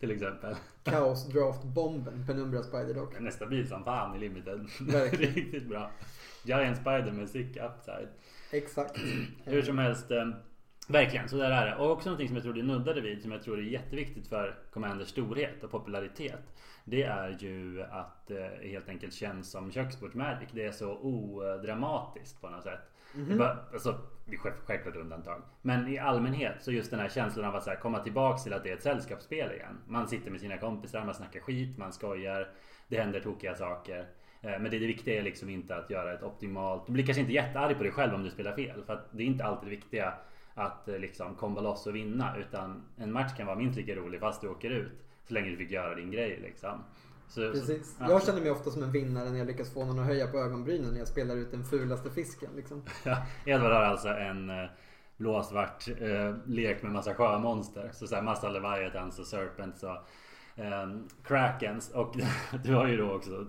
Till 0.00 0.10
exempel. 0.10 0.54
Chaos 0.84 1.28
Draft 1.28 1.64
Bomben, 1.64 2.26
Penumbra 2.26 2.62
Spider 2.62 2.94
dock. 2.94 3.14
Den 3.14 3.26
är 3.26 3.30
stabil 3.30 3.68
som 3.68 3.84
fan 3.84 4.16
i 4.16 4.18
limited. 4.18 4.68
Verkligen. 4.80 5.34
Riktigt 5.34 5.68
bra. 5.68 5.90
Giant 6.42 6.76
Spider 6.76 7.12
med 7.12 7.28
sick 7.28 7.56
upside. 7.56 8.08
Exakt. 8.52 8.98
Hur 9.44 9.62
som 9.62 9.78
helst. 9.78 10.10
Eh, 10.10 10.28
verkligen, 10.88 11.28
så 11.28 11.36
där 11.36 11.50
är 11.50 11.66
det. 11.66 11.76
Och 11.76 11.90
också 11.90 12.08
någonting 12.08 12.28
som 12.28 12.36
jag 12.36 12.44
tror 12.44 12.54
du 12.54 12.62
nuddade 12.62 13.00
vid 13.00 13.22
som 13.22 13.32
jag 13.32 13.42
tror 13.42 13.58
är 13.58 13.62
jätteviktigt 13.62 14.26
för 14.26 14.58
Commanders 14.70 15.08
storhet 15.08 15.64
och 15.64 15.70
popularitet. 15.70 16.42
Det 16.84 17.02
är 17.02 17.36
ju 17.40 17.82
att 17.90 18.26
det 18.26 18.60
helt 18.68 18.88
enkelt 18.88 19.12
känns 19.14 19.50
som 19.50 19.70
köksbordsmagic. 19.72 20.48
Det 20.52 20.64
är 20.66 20.72
så 20.72 20.98
odramatiskt 20.98 22.40
på 22.40 22.48
något 22.48 22.62
sätt. 22.62 22.80
Det 23.14 23.34
bara- 23.38 23.58
Alltså, 23.72 23.98
det 24.26 24.32
är 24.34 24.38
själv- 24.38 24.54
självklart 24.66 24.96
undantag. 24.96 25.42
Men 25.62 25.88
i 25.88 25.98
allmänhet 25.98 26.54
så 26.62 26.72
just 26.72 26.90
den 26.90 27.00
här 27.00 27.08
känslan 27.08 27.44
av 27.44 27.56
att 27.56 27.62
så 27.64 27.70
här, 27.70 27.76
komma 27.76 27.98
tillbaks 27.98 28.42
till 28.42 28.52
att 28.52 28.62
det 28.64 28.70
är 28.70 28.74
ett 28.74 28.82
sällskapsspel 28.82 29.52
igen. 29.52 29.78
Man 29.86 30.08
sitter 30.08 30.30
med 30.30 30.40
sina 30.40 30.58
kompisar, 30.58 31.04
man 31.04 31.14
snackar 31.14 31.40
skit, 31.40 31.78
man 31.78 31.92
skojar. 31.92 32.48
Det 32.88 32.98
händer 33.00 33.20
tokiga 33.20 33.54
saker. 33.54 33.98
Eh, 34.40 34.50
Men 34.50 34.62
det, 34.62 34.78
det 34.78 34.86
viktiga 34.86 35.18
är 35.18 35.22
liksom 35.22 35.48
inte 35.48 35.76
att 35.76 35.90
göra 35.90 36.12
ett 36.12 36.22
optimalt... 36.22 36.86
Du 36.86 36.92
blir 36.92 37.06
kanske 37.06 37.20
inte 37.20 37.32
jättearg 37.32 37.76
på 37.76 37.82
dig 37.82 37.92
själv 37.92 38.14
om 38.14 38.22
du 38.24 38.30
spelar 38.30 38.52
fel. 38.54 38.82
För 38.84 38.92
att 38.92 39.08
det 39.12 39.22
är 39.22 39.26
inte 39.26 39.44
alltid 39.44 39.66
det 39.66 39.76
viktiga 39.76 40.14
att 40.54 40.88
eh, 40.88 40.98
liksom 40.98 41.34
komma 41.34 41.60
loss 41.60 41.86
och 41.86 41.96
vinna. 41.96 42.36
Utan 42.36 42.82
en 42.96 43.12
match 43.12 43.36
kan 43.36 43.46
vara 43.46 43.56
minst 43.56 43.76
lika 43.78 43.94
rolig 43.94 44.20
fast 44.20 44.40
du 44.40 44.48
åker 44.48 44.70
ut. 44.70 44.92
Så 45.32 45.34
länge 45.34 45.50
du 45.50 45.56
fick 45.56 45.70
göra 45.70 45.94
din 45.94 46.10
grej 46.10 46.38
liksom. 46.42 46.84
Så, 47.28 47.40
Precis. 47.40 47.96
Så, 47.96 48.02
ja. 48.04 48.10
Jag 48.10 48.22
känner 48.22 48.40
mig 48.40 48.50
ofta 48.50 48.70
som 48.70 48.82
en 48.82 48.92
vinnare 48.92 49.30
när 49.30 49.38
jag 49.38 49.46
lyckas 49.46 49.74
få 49.74 49.84
någon 49.84 49.98
att 49.98 50.06
höja 50.06 50.26
på 50.26 50.38
ögonbrynen 50.38 50.90
när 50.90 50.98
jag 50.98 51.08
spelar 51.08 51.36
ut 51.36 51.50
den 51.50 51.64
fulaste 51.64 52.10
fisken. 52.10 52.50
Liksom. 52.56 52.82
Edvard 53.46 53.72
har 53.72 53.82
alltså 53.82 54.08
en 54.08 54.50
eh, 54.50 54.70
blåsvart 55.16 55.88
eh, 55.88 56.34
lek 56.46 56.82
med 56.82 56.92
massa 56.92 57.14
sjömonster. 57.14 57.90
Så, 57.92 58.06
så 58.06 58.14
här, 58.14 58.22
massa 58.22 58.48
Leviathans 58.48 59.18
och 59.18 59.26
Serpents 59.26 59.82
och 59.82 59.96
eh, 60.62 60.90
Krakens. 61.24 61.90
Och 61.90 62.16
du 62.64 62.74
har 62.74 62.86
ju 62.86 62.96
då 62.96 63.12
också 63.12 63.46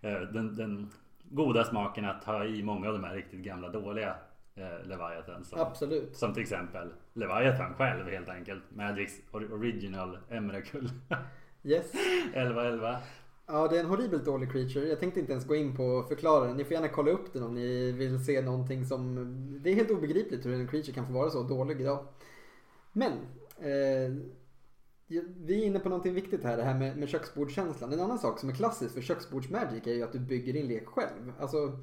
eh, 0.00 0.20
den, 0.20 0.56
den 0.56 0.90
goda 1.30 1.64
smaken 1.64 2.04
att 2.04 2.24
ha 2.24 2.44
i 2.44 2.62
många 2.62 2.88
av 2.88 2.94
de 2.94 3.04
här 3.04 3.14
riktigt 3.14 3.40
gamla 3.40 3.68
dåliga 3.68 4.16
eh, 4.56 4.86
Leviathans. 4.88 5.48
Som, 5.48 5.60
Absolut. 5.60 6.16
som 6.16 6.34
till 6.34 6.42
exempel 6.42 6.92
Leviathan 7.12 7.74
själv 7.74 8.06
helt 8.08 8.28
enkelt. 8.28 8.62
Magics 8.68 9.20
or- 9.32 9.52
original 9.52 10.18
Emrakul. 10.30 10.90
Yes. 11.66 11.94
1111. 11.94 12.96
Ja, 13.46 13.68
det 13.68 13.76
är 13.76 13.80
en 13.80 13.86
horribelt 13.86 14.24
dålig 14.24 14.52
creature. 14.52 14.88
Jag 14.88 15.00
tänkte 15.00 15.20
inte 15.20 15.32
ens 15.32 15.46
gå 15.46 15.54
in 15.54 15.76
på 15.76 15.98
att 15.98 16.08
förklara 16.08 16.46
den. 16.46 16.56
Ni 16.56 16.64
får 16.64 16.72
gärna 16.72 16.88
kolla 16.88 17.10
upp 17.10 17.32
den 17.32 17.42
om 17.42 17.54
ni 17.54 17.92
vill 17.92 18.24
se 18.24 18.42
någonting 18.42 18.84
som... 18.84 19.14
Det 19.62 19.70
är 19.70 19.74
helt 19.74 19.90
obegripligt 19.90 20.46
hur 20.46 20.54
en 20.54 20.68
creature 20.68 20.92
kan 20.92 21.06
få 21.06 21.12
vara 21.12 21.30
så 21.30 21.42
dålig 21.42 21.80
idag. 21.80 22.06
Men, 22.92 23.12
eh, 23.58 24.12
vi 25.36 25.62
är 25.62 25.66
inne 25.66 25.78
på 25.78 25.88
någonting 25.88 26.14
viktigt 26.14 26.44
här, 26.44 26.56
det 26.56 26.62
här 26.62 26.78
med, 26.78 26.96
med 26.96 27.08
köksbordskänslan. 27.08 27.92
En 27.92 28.00
annan 28.00 28.18
sak 28.18 28.38
som 28.38 28.48
är 28.48 28.54
klassisk 28.54 28.94
för 28.94 29.00
köksbordsmagic 29.00 29.86
är 29.86 29.94
ju 29.94 30.02
att 30.02 30.12
du 30.12 30.18
bygger 30.18 30.52
din 30.52 30.66
lek 30.66 30.86
själv. 30.86 31.32
Alltså, 31.40 31.78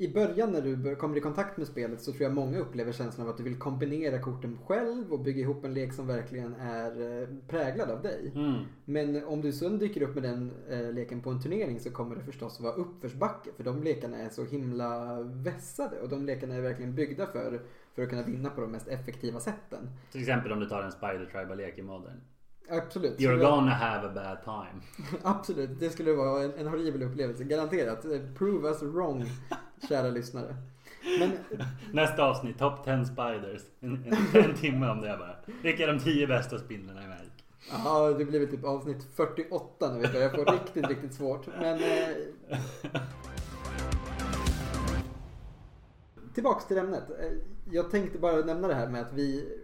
i 0.00 0.08
början 0.08 0.52
när 0.52 0.62
du 0.62 0.96
kommer 0.96 1.16
i 1.16 1.20
kontakt 1.20 1.56
med 1.56 1.66
spelet 1.66 2.00
så 2.00 2.12
tror 2.12 2.22
jag 2.22 2.32
många 2.32 2.58
upplever 2.58 2.92
känslan 2.92 3.26
av 3.26 3.30
att 3.30 3.36
du 3.36 3.42
vill 3.42 3.58
kombinera 3.58 4.18
korten 4.18 4.58
själv 4.66 5.12
och 5.12 5.20
bygga 5.20 5.40
ihop 5.40 5.64
en 5.64 5.74
lek 5.74 5.92
som 5.92 6.06
verkligen 6.06 6.54
är 6.54 7.20
eh, 7.22 7.28
präglad 7.48 7.90
av 7.90 8.02
dig. 8.02 8.32
Mm. 8.34 8.54
Men 8.84 9.24
om 9.24 9.40
du 9.40 9.52
sen 9.52 9.78
dyker 9.78 10.02
upp 10.02 10.14
med 10.14 10.22
den 10.22 10.52
eh, 10.70 10.92
leken 10.92 11.20
på 11.20 11.30
en 11.30 11.42
turnering 11.42 11.80
så 11.80 11.90
kommer 11.90 12.16
det 12.16 12.22
förstås 12.22 12.60
vara 12.60 12.72
uppförsbacke. 12.72 13.50
För 13.56 13.64
de 13.64 13.82
lekarna 13.82 14.16
är 14.16 14.28
så 14.28 14.44
himla 14.44 15.20
vässade 15.22 16.00
och 16.00 16.08
de 16.08 16.26
lekarna 16.26 16.54
är 16.54 16.60
verkligen 16.60 16.94
byggda 16.94 17.26
för, 17.26 17.60
för 17.94 18.02
att 18.02 18.08
kunna 18.08 18.22
vinna 18.22 18.50
på 18.50 18.60
de 18.60 18.72
mest 18.72 18.88
effektiva 18.88 19.40
sätten. 19.40 19.90
Till 20.12 20.20
exempel 20.20 20.52
om 20.52 20.60
du 20.60 20.68
tar 20.68 20.82
en 20.82 20.92
Spider 20.92 21.28
Tribal 21.32 21.56
lek 21.56 21.78
i 21.78 21.82
modern. 21.82 22.20
Absolut. 22.70 23.18
You're 23.18 23.38
gonna 23.38 23.74
have 23.74 24.06
a 24.06 24.12
bad 24.14 24.44
time. 24.44 24.82
Absolut, 25.22 25.80
det 25.80 25.90
skulle 25.90 26.12
vara 26.12 26.42
en, 26.42 26.54
en 26.54 26.66
horribel 26.66 27.02
upplevelse. 27.02 27.44
Garanterat. 27.44 28.04
Eh, 28.04 28.20
Prove 28.38 28.68
us 28.68 28.82
wrong, 28.82 29.24
kära 29.88 30.10
lyssnare. 30.10 30.56
Men 31.18 31.30
Nästa 31.92 32.24
avsnitt, 32.24 32.58
Top 32.58 32.84
10 32.84 33.04
Spiders. 33.04 33.62
En, 33.80 34.04
en, 34.34 34.42
en 34.44 34.54
timme 34.54 34.88
om 34.90 35.00
det 35.00 35.16
bara. 35.18 35.36
Vilka 35.62 35.82
är 35.82 35.86
de 35.92 35.98
10 35.98 36.26
bästa 36.26 36.58
spindlarna 36.58 37.04
i 37.04 37.08
Magic? 37.08 37.30
ja, 37.84 38.08
det 38.18 38.24
blir 38.24 38.46
typ 38.46 38.64
avsnitt 38.64 39.06
48 39.14 39.92
när 39.92 39.98
vi 39.98 40.08
börjar 40.08 40.28
få 40.30 40.52
riktigt, 40.52 40.88
riktigt 40.88 41.14
svårt. 41.14 41.46
Men 41.60 41.78
eh, 41.82 42.58
tillbaks 46.34 46.66
till 46.66 46.78
ämnet. 46.78 47.10
Eh, 47.20 47.32
Jag 47.70 47.90
tänkte 47.90 48.18
bara 48.18 48.36
nämna 48.36 48.68
det 48.68 48.74
här 48.74 48.88
med 48.88 49.00
att 49.02 49.12
vi 49.12 49.56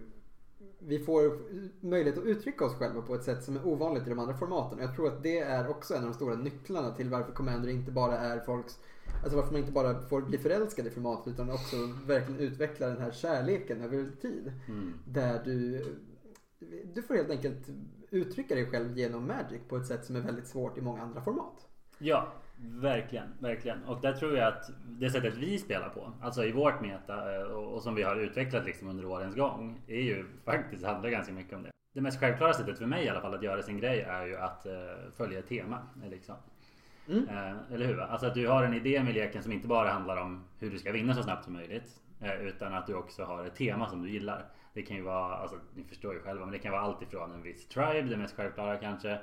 vi 0.79 0.99
får 0.99 1.39
möjlighet 1.87 2.19
att 2.19 2.25
uttrycka 2.25 2.65
oss 2.65 2.75
själva 2.75 3.03
på 3.03 3.15
ett 3.15 3.25
sätt 3.25 3.45
som 3.45 3.57
är 3.57 3.67
ovanligt 3.67 4.07
i 4.07 4.11
de 4.11 4.19
andra 4.19 4.35
formaten. 4.37 4.79
Och 4.79 4.85
Jag 4.85 4.95
tror 4.97 5.07
att 5.09 5.23
det 5.23 5.39
är 5.39 5.69
också 5.69 5.95
en 5.95 6.01
av 6.01 6.09
de 6.09 6.15
stora 6.15 6.35
nycklarna 6.35 6.91
till 6.91 7.11
varför 7.11 7.33
Commander 7.33 7.69
inte 7.69 7.91
bara 7.91 8.19
är 8.19 8.41
folks 8.41 8.79
Alltså 9.27 9.37
varför 9.37 9.53
man 9.53 9.61
inte 9.61 9.73
bara 9.73 10.01
får 10.01 10.23
bli 10.23 10.39
förälskad 10.39 10.87
i 10.87 10.91
formatet 10.91 11.33
utan 11.35 11.51
också 11.51 11.77
verkligen 12.07 12.41
utveckla 12.41 12.87
den 12.87 13.01
här 13.01 13.11
kärleken 13.11 13.83
över 13.83 14.11
tid. 14.21 14.53
Mm. 14.69 14.95
Där 15.05 15.41
du, 15.45 15.85
du 16.95 17.03
får 17.03 17.15
helt 17.15 17.31
enkelt 17.31 17.69
uttrycka 18.11 18.55
dig 18.55 18.67
själv 18.67 18.99
genom 18.99 19.27
Magic 19.27 19.61
på 19.69 19.77
ett 19.77 19.87
sätt 19.87 20.05
som 20.05 20.17
är 20.17 20.21
väldigt 20.21 20.47
svårt 20.47 20.79
i 20.79 20.81
många 20.81 21.03
andra 21.03 21.21
format. 21.21 21.69
Ja, 21.99 22.33
verkligen, 22.59 23.29
verkligen. 23.41 23.85
Och 23.85 24.01
där 24.01 24.13
tror 24.13 24.37
jag 24.37 24.49
att 24.49 24.71
det 24.87 25.11
sättet 25.11 25.35
vi 25.37 25.59
spelar 25.59 25.89
på, 25.89 26.13
alltså 26.23 26.45
i 26.45 26.53
vårt 26.53 26.81
meta 26.81 27.37
eh, 27.37 27.43
och, 27.43 27.83
som 27.83 27.95
vi 27.95 28.03
har 28.03 28.17
utvecklat 28.17 28.65
liksom 28.65 28.89
under 28.89 29.05
årens 29.05 29.37
gång, 29.37 29.81
är 29.87 30.03
ju 30.03 30.25
faktiskt 30.45 30.85
handlar 30.85 31.11
ganska 31.11 31.33
mycket 31.33 31.53
om 31.53 31.63
det. 31.63 31.71
Det 31.95 32.01
mest 32.01 32.21
självklara 32.21 32.55
sättet 32.55 32.79
för 32.79 32.87
mig 32.87 33.05
i 33.05 33.09
alla 33.09 33.21
fall 33.21 33.35
att 33.35 33.43
göra 33.43 33.63
sin 33.63 33.79
grej 33.79 34.01
är 34.01 34.27
ju 34.27 34.37
att 34.37 34.67
eh, 34.67 34.73
följa 35.17 35.39
ett 35.39 35.49
tema. 35.49 35.79
Liksom. 36.11 36.37
Mm. 37.09 37.29
Eh, 37.29 37.75
eller 37.75 37.87
hur? 37.87 38.01
Alltså 38.01 38.27
att 38.27 38.35
du 38.35 38.49
har 38.49 38.63
en 38.63 38.75
idé 38.75 39.03
med 39.03 39.15
leken 39.15 39.43
som 39.43 39.53
inte 39.53 39.69
bara 39.69 39.91
handlar 39.91 40.17
om 40.17 40.45
hur 40.59 40.71
du 40.71 40.79
ska 40.79 40.93
vinna 40.93 41.15
så 41.15 41.23
snabbt 41.23 41.45
som 41.45 41.53
möjligt. 41.53 42.01
Eh, 42.21 42.47
utan 42.47 42.75
att 42.75 42.87
du 42.87 42.95
också 42.95 43.25
har 43.25 43.45
ett 43.45 43.55
tema 43.55 43.89
som 43.89 44.03
du 44.03 44.11
gillar. 44.11 44.45
Det 44.73 44.83
kan 44.83 44.97
ju 44.97 45.03
vara, 45.03 45.35
alltså 45.35 45.57
ni 45.75 45.85
förstår 45.85 46.15
ju 46.15 46.21
själva, 46.21 46.45
men 46.45 46.53
det 46.53 46.59
kan 46.59 46.73
vara 46.73 46.83
allt 46.83 47.03
ifrån 47.03 47.33
en 47.33 47.43
viss 47.43 47.69
tribe, 47.69 48.03
det 48.03 48.17
mest 48.17 48.37
självklara 48.37 48.77
kanske. 48.77 49.19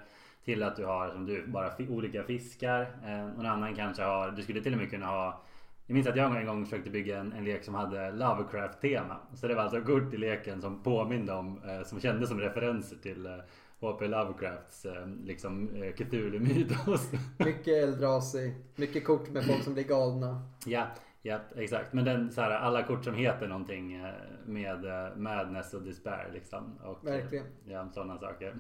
Till 0.45 0.63
att 0.63 0.75
du 0.75 0.85
har 0.85 1.09
som 1.09 1.25
du 1.25 1.47
bara 1.47 1.71
olika 1.89 2.23
fiskar. 2.23 2.81
Eh, 2.81 3.25
någon 3.35 3.45
annan 3.45 3.75
kanske 3.75 4.03
har, 4.03 4.31
du 4.31 4.43
skulle 4.43 4.61
till 4.61 4.73
och 4.73 4.79
med 4.79 4.89
kunna 4.89 5.05
ha 5.05 5.43
jag 5.87 5.93
minns 5.93 6.07
att 6.07 6.15
jag 6.15 6.37
en 6.37 6.45
gång 6.45 6.65
försökte 6.65 6.89
bygga 6.89 7.19
en, 7.19 7.33
en 7.33 7.45
lek 7.45 7.63
som 7.63 7.75
hade 7.75 8.11
Lovecraft-tema. 8.11 9.17
Så 9.33 9.47
det 9.47 9.55
var 9.55 9.63
alltså 9.63 9.81
kort 9.81 10.13
i 10.13 10.17
leken 10.17 10.61
som 10.61 10.83
påminde 10.83 11.33
om, 11.33 11.59
eh, 11.63 11.87
som 11.87 11.99
kändes 11.99 12.29
som 12.29 12.39
referenser 12.39 12.95
till 12.95 13.25
eh, 13.25 13.37
H.P. 13.83 14.07
Lovecrafts 14.07 14.85
eh, 14.85 15.07
liksom 15.07 15.75
eh, 15.83 15.93
Cthulhu-mytos. 15.93 17.11
Mycket 17.39 17.83
Eldrazi, 17.83 18.53
mycket 18.75 19.05
kort 19.05 19.29
med 19.29 19.45
folk 19.45 19.63
som 19.63 19.73
blir 19.73 19.83
galna. 19.83 20.41
ja, 20.65 20.87
ja, 21.21 21.39
exakt. 21.55 21.93
Men 21.93 22.05
den, 22.05 22.31
så 22.31 22.41
här, 22.41 22.51
alla 22.51 22.83
kort 22.83 23.03
som 23.03 23.13
heter 23.15 23.47
någonting 23.47 23.93
eh, 23.93 24.13
med 24.45 24.85
Madness 25.17 25.73
och 25.73 25.81
Despair 25.81 26.29
liksom. 26.33 26.79
Och, 26.83 27.07
Verkligen. 27.07 27.45
Ja, 27.65 27.89
sådana 27.93 28.17
saker. 28.17 28.55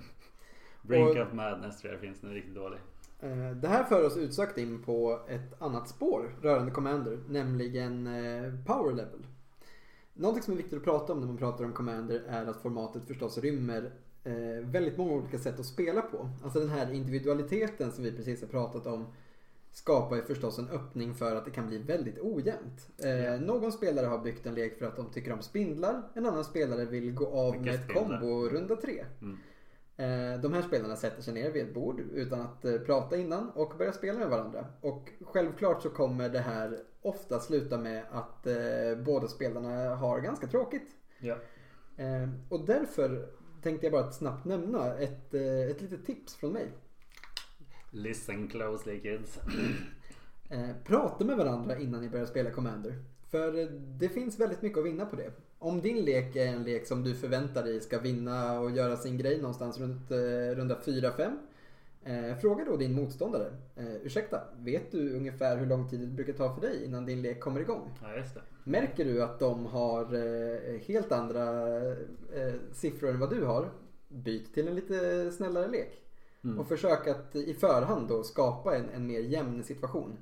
Brink 0.81 1.09
Och- 1.09 1.21
of 1.27 1.33
Madness 1.33 1.81
tror 1.81 1.93
jag 1.93 2.01
finns, 2.01 2.19
den 2.21 2.29
är 2.29 2.33
riktigt 2.33 2.55
dålig. 2.55 2.79
Det 3.61 3.67
här 3.67 3.83
för 3.83 4.05
oss 4.05 4.17
utsökt 4.17 4.57
in 4.57 4.83
på 4.83 5.19
ett 5.29 5.61
annat 5.61 5.87
spår 5.89 6.35
rörande 6.41 6.71
Commander, 6.71 7.19
nämligen 7.29 8.09
Power 8.65 8.93
Level. 8.93 9.25
Någonting 10.13 10.43
som 10.43 10.53
är 10.53 10.57
viktigt 10.57 10.77
att 10.77 10.83
prata 10.83 11.13
om 11.13 11.19
när 11.19 11.27
man 11.27 11.37
pratar 11.37 11.65
om 11.65 11.73
Commander 11.73 12.23
är 12.27 12.45
att 12.45 12.61
formatet 12.61 13.07
förstås 13.07 13.37
rymmer 13.37 13.91
eh, 14.23 14.33
väldigt 14.65 14.97
många 14.97 15.13
olika 15.13 15.37
sätt 15.39 15.59
att 15.59 15.65
spela 15.65 16.01
på. 16.01 16.29
Alltså 16.43 16.59
den 16.59 16.69
här 16.69 16.93
individualiteten 16.93 17.91
som 17.91 18.03
vi 18.03 18.11
precis 18.11 18.41
har 18.41 18.47
pratat 18.47 18.87
om 18.87 19.05
skapar 19.71 20.15
ju 20.15 20.21
förstås 20.21 20.59
en 20.59 20.69
öppning 20.69 21.13
för 21.13 21.35
att 21.35 21.45
det 21.45 21.51
kan 21.51 21.67
bli 21.67 21.77
väldigt 21.77 22.19
ojämnt. 22.19 22.89
Eh, 22.97 23.41
någon 23.41 23.71
spelare 23.71 24.05
har 24.05 24.19
byggt 24.19 24.45
en 24.45 24.55
lek 24.55 24.77
för 24.79 24.85
att 24.85 24.95
de 24.95 25.11
tycker 25.11 25.31
om 25.33 25.41
spindlar. 25.41 26.03
En 26.13 26.25
annan 26.25 26.43
spelare 26.43 26.85
vill 26.85 27.13
gå 27.13 27.27
av 27.27 27.51
Mycket 27.51 27.65
med 27.65 27.75
ett 27.75 27.83
spindlar. 27.83 28.19
kombo 28.19 28.49
runda 28.49 28.75
tre. 28.75 29.05
Mm. 29.21 29.37
Eh, 29.97 30.41
De 30.41 30.53
här 30.53 30.61
spelarna 30.61 30.95
sätter 30.95 31.21
sig 31.21 31.33
ner 31.33 31.51
vid 31.51 31.63
ett 31.63 31.73
bord 31.73 31.99
utan 32.13 32.41
att 32.41 32.65
eh, 32.65 32.77
prata 32.77 33.17
innan 33.17 33.49
och 33.49 33.73
börjar 33.77 33.91
spela 33.91 34.19
med 34.19 34.29
varandra. 34.29 34.65
Och 34.81 35.09
självklart 35.21 35.81
så 35.81 35.89
kommer 35.89 36.29
det 36.29 36.39
här 36.39 36.79
ofta 37.01 37.39
sluta 37.39 37.77
med 37.77 38.03
att 38.11 38.47
eh, 38.47 38.55
båda 39.05 39.27
spelarna 39.27 39.95
har 39.95 40.19
ganska 40.19 40.47
tråkigt. 40.47 40.87
Ja. 41.19 41.35
Och 42.49 42.65
därför 42.65 43.27
tänkte 43.63 43.85
jag 43.85 43.93
bara 43.93 44.11
snabbt 44.11 44.45
nämna 44.45 44.93
ett, 44.97 45.33
eh, 45.33 45.61
ett 45.71 45.81
litet 45.81 46.05
tips 46.05 46.35
från 46.35 46.53
mig. 46.53 46.67
Listen 47.91 48.47
closely 48.47 48.99
kids. 48.99 49.39
Eh, 50.49 50.69
prata 50.83 51.25
med 51.25 51.37
varandra 51.37 51.77
innan 51.77 52.01
ni 52.01 52.09
börjar 52.09 52.25
spela 52.25 52.51
Commander. 52.51 52.93
För 53.31 53.59
eh, 53.59 53.67
det 53.99 54.09
finns 54.09 54.39
väldigt 54.39 54.61
mycket 54.61 54.79
att 54.79 54.85
vinna 54.85 55.05
på 55.05 55.15
det. 55.15 55.31
Om 55.59 55.81
din 55.81 56.05
lek 56.05 56.35
är 56.35 56.47
en 56.47 56.63
lek 56.63 56.87
som 56.87 57.03
du 57.03 57.15
förväntar 57.15 57.63
dig 57.63 57.81
ska 57.81 57.99
vinna 57.99 58.59
och 58.59 58.71
göra 58.71 58.97
sin 58.97 59.17
grej 59.17 59.37
någonstans 59.37 59.79
runt 59.79 60.11
eh, 60.11 60.17
runda 60.55 60.79
4-5. 60.85 61.37
Eh, 62.05 62.37
fråga 62.37 62.65
då 62.65 62.77
din 62.77 62.93
motståndare. 62.93 63.53
Eh, 63.75 63.95
ursäkta, 64.03 64.41
vet 64.57 64.91
du 64.91 65.15
ungefär 65.15 65.57
hur 65.57 65.65
lång 65.65 65.89
tid 65.89 65.99
det 65.99 66.07
brukar 66.07 66.33
ta 66.33 66.55
för 66.55 66.61
dig 66.61 66.85
innan 66.85 67.05
din 67.05 67.21
lek 67.21 67.39
kommer 67.39 67.59
igång? 67.59 67.91
Ja, 68.01 68.15
just 68.15 68.33
det. 68.33 68.41
Märker 68.63 69.05
du 69.05 69.23
att 69.23 69.39
de 69.39 69.65
har 69.65 70.15
eh, 70.15 70.79
helt 70.81 71.11
andra 71.11 71.77
eh, 72.35 72.53
siffror 72.71 73.09
än 73.09 73.19
vad 73.19 73.29
du 73.29 73.43
har, 73.45 73.71
byt 74.07 74.53
till 74.53 74.67
en 74.67 74.75
lite 74.75 75.31
snällare 75.31 75.67
lek. 75.67 76.01
Mm. 76.43 76.59
Och 76.59 76.67
försök 76.67 77.07
att 77.07 77.35
i 77.35 77.53
förhand 77.53 78.07
då 78.07 78.23
skapa 78.23 78.75
en, 78.75 78.89
en 78.89 79.07
mer 79.07 79.19
jämn 79.19 79.63
situation. 79.63 80.17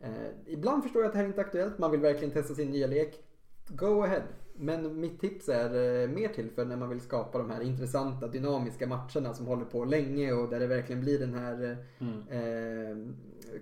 Eh, 0.00 0.10
ibland 0.46 0.82
förstår 0.82 1.02
jag 1.02 1.08
att 1.08 1.12
det 1.12 1.18
här 1.18 1.26
inte 1.26 1.40
är 1.40 1.44
aktuellt, 1.44 1.78
man 1.78 1.90
vill 1.90 2.00
verkligen 2.00 2.34
testa 2.34 2.54
sin 2.54 2.70
nya 2.70 2.86
lek. 2.86 3.24
Go 3.68 4.02
ahead. 4.02 4.22
Men 4.56 5.00
mitt 5.00 5.20
tips 5.20 5.48
är 5.48 6.02
eh, 6.02 6.08
mer 6.08 6.28
till 6.28 6.50
för 6.50 6.64
när 6.64 6.76
man 6.76 6.88
vill 6.88 7.00
skapa 7.00 7.38
de 7.38 7.50
här 7.50 7.60
intressanta 7.60 8.28
dynamiska 8.28 8.86
matcherna 8.86 9.34
som 9.34 9.46
håller 9.46 9.64
på 9.64 9.84
länge 9.84 10.32
och 10.32 10.48
där 10.50 10.60
det 10.60 10.66
verkligen 10.66 11.00
blir 11.00 11.18
den 11.18 11.34
här 11.34 11.76
Mm. 11.98 12.18
eh, 12.28 13.12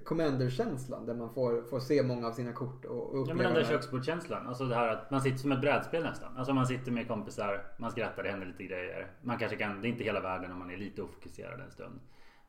commander-känslan 0.05 1.07
där 1.07 1.15
man 1.15 1.35
får, 1.35 1.63
får 1.63 1.81
se 1.81 2.03
många 2.03 2.27
av 2.29 2.33
sina 2.33 2.53
kort 2.53 2.85
och, 2.85 3.11
och 3.11 3.17
Ja 3.17 3.21
uppleva 3.21 3.37
men 3.43 3.47
den 3.47 3.55
där 3.55 3.71
köksbordskänslan. 3.71 4.47
Alltså 4.47 4.65
det 4.65 4.75
här 4.75 4.89
att 4.89 5.11
man 5.11 5.21
sitter 5.21 5.39
som 5.39 5.53
ett 5.53 5.61
brädspel 5.61 6.03
nästan. 6.03 6.37
Alltså 6.37 6.53
man 6.55 6.67
sitter 6.67 6.93
med 6.93 7.09
kompisar, 7.09 7.67
man 7.79 7.91
skrattar, 7.91 8.23
det 8.23 8.31
händer 8.31 8.47
lite 8.47 8.65
grejer. 8.65 9.11
Man 9.23 9.39
kanske 9.39 9.57
kan, 9.57 9.81
det 9.83 9.89
är 9.89 9.91
inte 9.91 10.05
hela 10.05 10.21
världen 10.21 10.53
om 10.53 10.59
man 10.59 10.71
är 10.71 10.77
lite 10.77 11.03
ofokuserad 11.03 11.61
en 11.61 11.71
stund. 11.71 12.01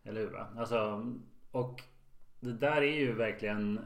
Eller 0.03 0.21
hur 0.21 0.29
va? 0.31 0.47
Alltså, 0.57 1.05
och 1.51 1.81
det 2.39 2.53
där 2.53 2.81
är 2.81 2.99
ju 2.99 3.13
verkligen 3.13 3.79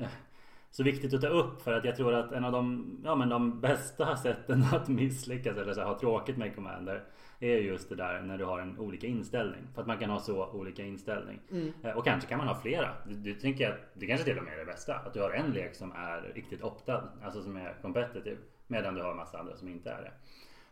så 0.71 0.83
viktigt 0.83 1.13
att 1.13 1.21
ta 1.21 1.27
upp 1.27 1.61
för 1.61 1.73
att 1.73 1.85
jag 1.85 1.95
tror 1.95 2.13
att 2.13 2.31
en 2.31 2.45
av 2.45 2.51
de, 2.51 2.97
ja, 3.05 3.15
men 3.15 3.29
de 3.29 3.61
bästa 3.61 4.15
sätten 4.15 4.63
att 4.73 4.87
misslyckas 4.87 5.57
eller 5.57 5.73
så 5.73 5.79
här, 5.79 5.87
ha 5.87 5.99
tråkigt 5.99 6.37
med 6.37 6.55
Commander 6.55 7.03
är 7.39 7.57
just 7.57 7.89
det 7.89 7.95
där 7.95 8.21
när 8.21 8.37
du 8.37 8.45
har 8.45 8.59
en 8.59 8.79
olika 8.79 9.07
inställning. 9.07 9.61
För 9.73 9.81
att 9.81 9.87
man 9.87 9.97
kan 9.97 10.09
ha 10.09 10.19
så 10.19 10.47
olika 10.47 10.83
inställning. 10.83 11.39
Mm. 11.51 11.73
Eh, 11.83 11.91
Och 11.97 12.05
kanske 12.05 12.29
kan 12.29 12.37
man 12.37 12.47
ha 12.47 12.55
flera. 12.55 12.89
Du, 13.07 13.13
du 13.15 13.33
tänker 13.33 13.69
att 13.69 13.77
det 13.93 14.07
kanske 14.07 14.25
till 14.25 14.37
och 14.37 14.43
med 14.43 14.53
är 14.53 14.57
det 14.57 14.65
bästa. 14.65 14.95
Att 14.95 15.13
du 15.13 15.21
har 15.21 15.29
en 15.31 15.51
lek 15.51 15.75
som 15.75 15.91
är 15.91 16.31
riktigt 16.35 16.63
optad. 16.63 17.03
Alltså 17.23 17.41
som 17.41 17.57
är 17.57 17.75
competitive. 17.81 18.37
Medan 18.67 18.95
du 18.95 19.01
har 19.01 19.11
en 19.11 19.17
massa 19.17 19.37
andra 19.39 19.55
som 19.55 19.67
inte 19.67 19.89
är 19.91 20.01
det. 20.01 20.11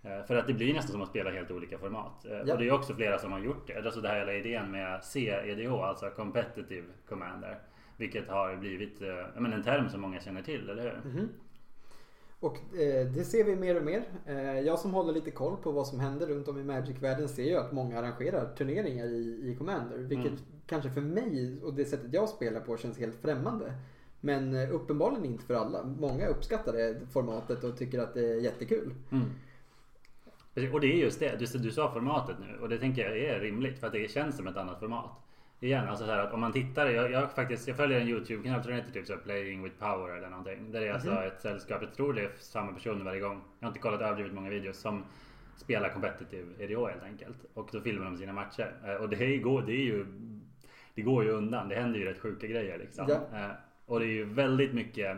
Eh, 0.09 0.25
För 0.25 0.35
att 0.35 0.47
det 0.47 0.53
blir 0.53 0.73
nästan 0.73 0.91
som 0.91 1.01
att 1.01 1.09
spela 1.09 1.31
helt 1.31 1.51
olika 1.51 1.77
format. 1.77 2.25
Eh, 2.25 2.31
Ja. 2.45 2.53
Och 2.53 2.59
det 2.59 2.67
är 2.67 2.71
också 2.71 2.93
flera 2.95 3.17
som 3.19 3.31
har 3.31 3.39
gjort 3.39 3.67
det. 3.67 3.85
Alltså 3.85 4.01
det 4.01 4.07
här 4.07 4.19
hela 4.19 4.33
idén 4.33 4.71
med 4.71 5.03
CEDH, 5.03 5.73
alltså 5.73 6.09
Competitive 6.09 6.87
Commander. 7.09 7.57
Vilket 7.97 8.27
har 8.27 8.55
blivit 8.55 9.01
eh, 9.01 9.07
men 9.39 9.53
en 9.53 9.63
term 9.63 9.89
som 9.89 10.01
många 10.01 10.19
känner 10.19 10.41
till, 10.41 10.69
eller 10.69 10.83
hur? 10.83 11.11
Mhm. 11.11 11.29
Och 12.39 12.57
eh, 12.79 13.07
det 13.07 13.23
ser 13.23 13.43
vi 13.43 13.55
mer 13.55 13.77
och 13.77 13.85
mer. 13.85 14.03
Eh, 14.25 14.59
jag 14.59 14.79
som 14.79 14.93
håller 14.93 15.13
lite 15.13 15.31
koll 15.31 15.57
på 15.57 15.71
vad 15.71 15.87
som 15.87 15.99
händer 15.99 16.27
runt 16.27 16.47
om 16.47 16.59
i 16.59 16.63
Magic-världen 16.63 17.29
ser 17.29 17.43
ju 17.43 17.55
att 17.57 17.71
många 17.71 17.99
arrangerar 17.99 18.55
turneringar 18.55 19.05
i, 19.05 19.51
i 19.51 19.55
Commander. 19.57 19.97
Vilket 19.97 20.25
Mm. 20.25 20.39
kanske 20.65 20.89
för 20.89 21.01
mig 21.01 21.59
och 21.63 21.73
det 21.73 21.85
sättet 21.85 22.13
jag 22.13 22.29
spelar 22.29 22.59
på 22.59 22.77
känns 22.77 22.99
helt 22.99 23.15
främmande. 23.21 23.73
Men 24.21 24.55
eh, 24.55 24.75
uppenbarligen 24.75 25.25
inte 25.25 25.43
för 25.43 25.53
alla. 25.53 25.83
Många 25.83 26.27
uppskattar 26.27 26.73
det 26.73 26.99
formatet 27.13 27.63
och 27.63 27.77
tycker 27.77 27.99
att 27.99 28.13
det 28.13 28.29
är 28.31 28.35
jättekul. 28.41 28.93
Mm. 29.11 29.25
Och 30.73 30.81
det 30.81 30.87
är 30.87 30.97
just 30.97 31.19
det, 31.19 31.39
du, 31.39 31.59
du 31.59 31.71
sa 31.71 31.91
formatet 31.93 32.35
nu 32.39 32.59
och 32.61 32.69
det 32.69 32.77
tänker 32.77 33.01
jag 33.01 33.17
är 33.17 33.39
rimligt 33.39 33.79
för 33.79 33.87
att 33.87 33.93
det 33.93 34.11
känns 34.11 34.37
som 34.37 34.47
ett 34.47 34.57
annat 34.57 34.79
format. 34.79 35.11
Igen, 35.65 35.87
alltså 35.89 36.05
så 36.05 36.11
här 36.11 36.19
att 36.19 36.33
om 36.33 36.39
man 36.39 36.51
tittar, 36.51 36.87
jag, 36.89 37.11
jag 37.11 37.31
faktiskt, 37.31 37.67
jag 37.67 37.77
följer 37.77 37.99
en 38.01 38.07
YouTube-kanal, 38.07 38.61
tror 38.63 38.71
den 38.73 38.81
heter 38.81 38.93
typ 38.93 39.07
så 39.07 39.17
Playing 39.17 39.63
with 39.63 39.75
Power 39.79 40.17
eller 40.17 40.29
någonting. 40.29 40.71
Där 40.71 40.81
det 40.81 40.87
är 40.87 40.93
alltså 40.93 41.09
Mhm. 41.11 41.17
ett 41.27 41.41
sällskap, 41.41 41.81
jag 41.81 41.93
tror 41.93 42.13
det 42.13 42.21
är 42.21 42.29
samma 42.39 42.73
personer 42.73 43.05
varje 43.05 43.19
gång. 43.19 43.41
Jag 43.59 43.65
har 43.67 43.69
inte 43.71 43.79
kollat 43.79 44.01
överdrivet 44.01 44.33
många 44.33 44.49
videos 44.49 44.77
som 44.77 45.03
spelar 45.57 45.89
competitive 45.89 46.45
EDH 46.63 46.87
helt 46.89 47.03
enkelt. 47.03 47.37
Och 47.53 47.69
då 47.71 47.81
filmar 47.81 48.05
de 48.05 48.17
sina 48.17 48.33
matcher. 48.33 48.71
Eh, 48.87 48.93
Och 48.95 49.09
det 49.09 49.37
går, 49.37 49.61
det 49.61 49.71
är 49.73 49.83
ju, 49.85 50.05
det 50.95 51.01
går 51.01 51.23
ju 51.23 51.29
undan, 51.29 51.69
det 51.69 51.75
händer 51.75 51.99
ju 51.99 52.05
rätt 52.05 52.19
sjuka 52.19 52.47
grejer 52.47 52.77
liksom. 52.77 53.05
Ja. 53.09 53.39
Eh, 53.39 53.51
Och 53.85 53.99
det 53.99 54.05
är 54.05 54.09
ju 54.09 54.25
väldigt 54.25 54.73
mycket 54.73 55.17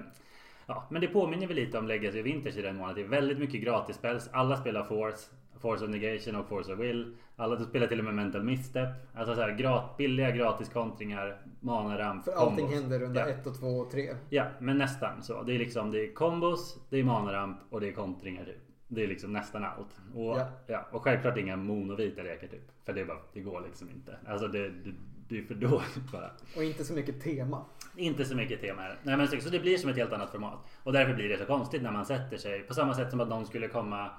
Ja, 0.70 0.88
men 0.92 1.02
det 1.02 1.08
påminner 1.08 1.48
väl 1.48 1.56
lite 1.56 1.78
om 1.78 1.88
Legacy 1.88 2.22
Vintage 2.22 2.58
i 2.58 2.62
den 2.62 2.76
mån 2.76 2.90
att 2.90 2.96
det 2.96 3.02
är 3.02 3.08
väldigt 3.08 3.38
mycket 3.40 3.62
gratis 3.62 3.96
spels. 3.96 4.30
Alla 4.34 4.58
spelar 4.58 4.84
Force. 4.84 5.32
Force 5.62 5.84
of 5.86 5.90
Negation 5.92 6.36
och 6.36 6.48
Force 6.50 6.74
of 6.74 6.80
Will. 6.80 7.16
Alla 7.40 7.56
du 7.56 7.66
spelar 7.66 7.88
till 7.88 8.00
och 8.00 8.06
med 8.06 8.14
Mental 8.14 8.44
Misstep. 8.44 8.90
Alltså 9.16 9.36
så 9.36 9.42
här, 9.42 9.52
grat, 9.56 9.98
billiga 9.98 10.32
gratiskontringar, 10.32 11.42
mana-ramp, 11.60 12.24
För 12.26 12.32
allting 12.32 12.58
combos. 12.66 12.74
händer 12.82 13.04
under 13.04 13.22
Ja. 13.22 13.28
1 13.28 13.48
och 13.48 13.60
2 13.60 13.68
och 13.68 13.92
3. 13.92 14.16
Ja, 14.30 14.46
men 14.60 14.78
nästan 14.78 15.24
så. 15.24 15.44
Det 15.44 15.56
är 15.56 15.60
liksom 15.60 15.92
det 15.92 16.04
är 16.08 16.14
kombos, 16.14 16.78
det 16.90 16.98
är 17.00 17.04
mana-ramp 17.04 17.58
och 17.70 17.82
det 17.82 17.88
är 17.88 17.92
kontringar 17.92 18.46
typ. 18.46 18.58
Det 18.88 19.04
är 19.04 19.08
liksom 19.08 19.34
nästan 19.34 19.64
allt. 19.64 20.00
Och, 20.16 20.38
Ja. 20.38 20.48
ja. 20.68 20.86
och 20.92 21.04
självklart 21.04 21.38
inga 21.38 21.56
monovita 21.56 22.22
lekar 22.22 22.48
typ. 22.48 22.72
För 22.86 22.94
det 22.94 23.02
är 23.02 23.06
bara, 23.06 23.18
det 23.34 23.40
går 23.40 23.62
liksom 23.62 23.90
inte. 23.90 24.18
Alltså 24.28 24.48
det, 24.48 24.70
det, 24.70 24.92
det 25.30 25.38
är 25.38 25.44
för 25.44 25.56
dåligt 25.56 26.12
bara. 26.12 26.30
Och 26.56 26.64
inte 26.64 26.84
så 26.86 26.94
mycket 26.94 27.22
tema. 27.22 27.66
Inte 27.96 28.26
så 28.26 28.36
mycket 28.36 28.62
tema 28.62 28.82
här. 28.82 28.98
Nej 29.04 29.18
men 29.18 29.28
så, 29.28 29.40
så 29.42 29.50
det 29.50 29.60
blir 29.60 29.78
som 29.78 29.90
ett 29.90 29.96
helt 29.98 30.14
annat 30.14 30.32
format. 30.32 30.60
Och 30.84 30.94
därför 30.94 31.14
blir 31.14 31.30
det 31.30 31.38
så 31.38 31.46
konstigt 31.46 31.82
när 31.82 31.92
man 31.92 32.06
sätter 32.06 32.38
sig. 32.38 32.60
På 32.62 32.74
samma 32.74 32.94
sätt 32.94 33.10
som 33.12 33.20
att 33.20 33.30
någon 33.30 33.46
skulle 33.46 33.68
komma. 33.68 34.10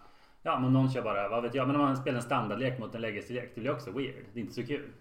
Ja 0.42 0.60
men 0.60 0.72
någon 0.72 0.90
kör 0.90 1.02
bara, 1.02 1.28
vad 1.28 1.42
vet 1.42 1.54
jag. 1.54 1.66
Men 1.66 1.76
om 1.76 1.82
man 1.82 1.96
spelar 1.96 2.16
en 2.16 2.22
standardlek 2.22 2.78
mot 2.78 2.94
en 2.94 3.00
legacy-lek. 3.00 3.52
Det 3.54 3.60
blir 3.60 3.72
också 3.72 3.90
weird. 3.90 4.24
Det 4.32 4.40
är 4.40 4.42
inte 4.42 4.54
så 4.54 4.62
kul. 4.62 4.92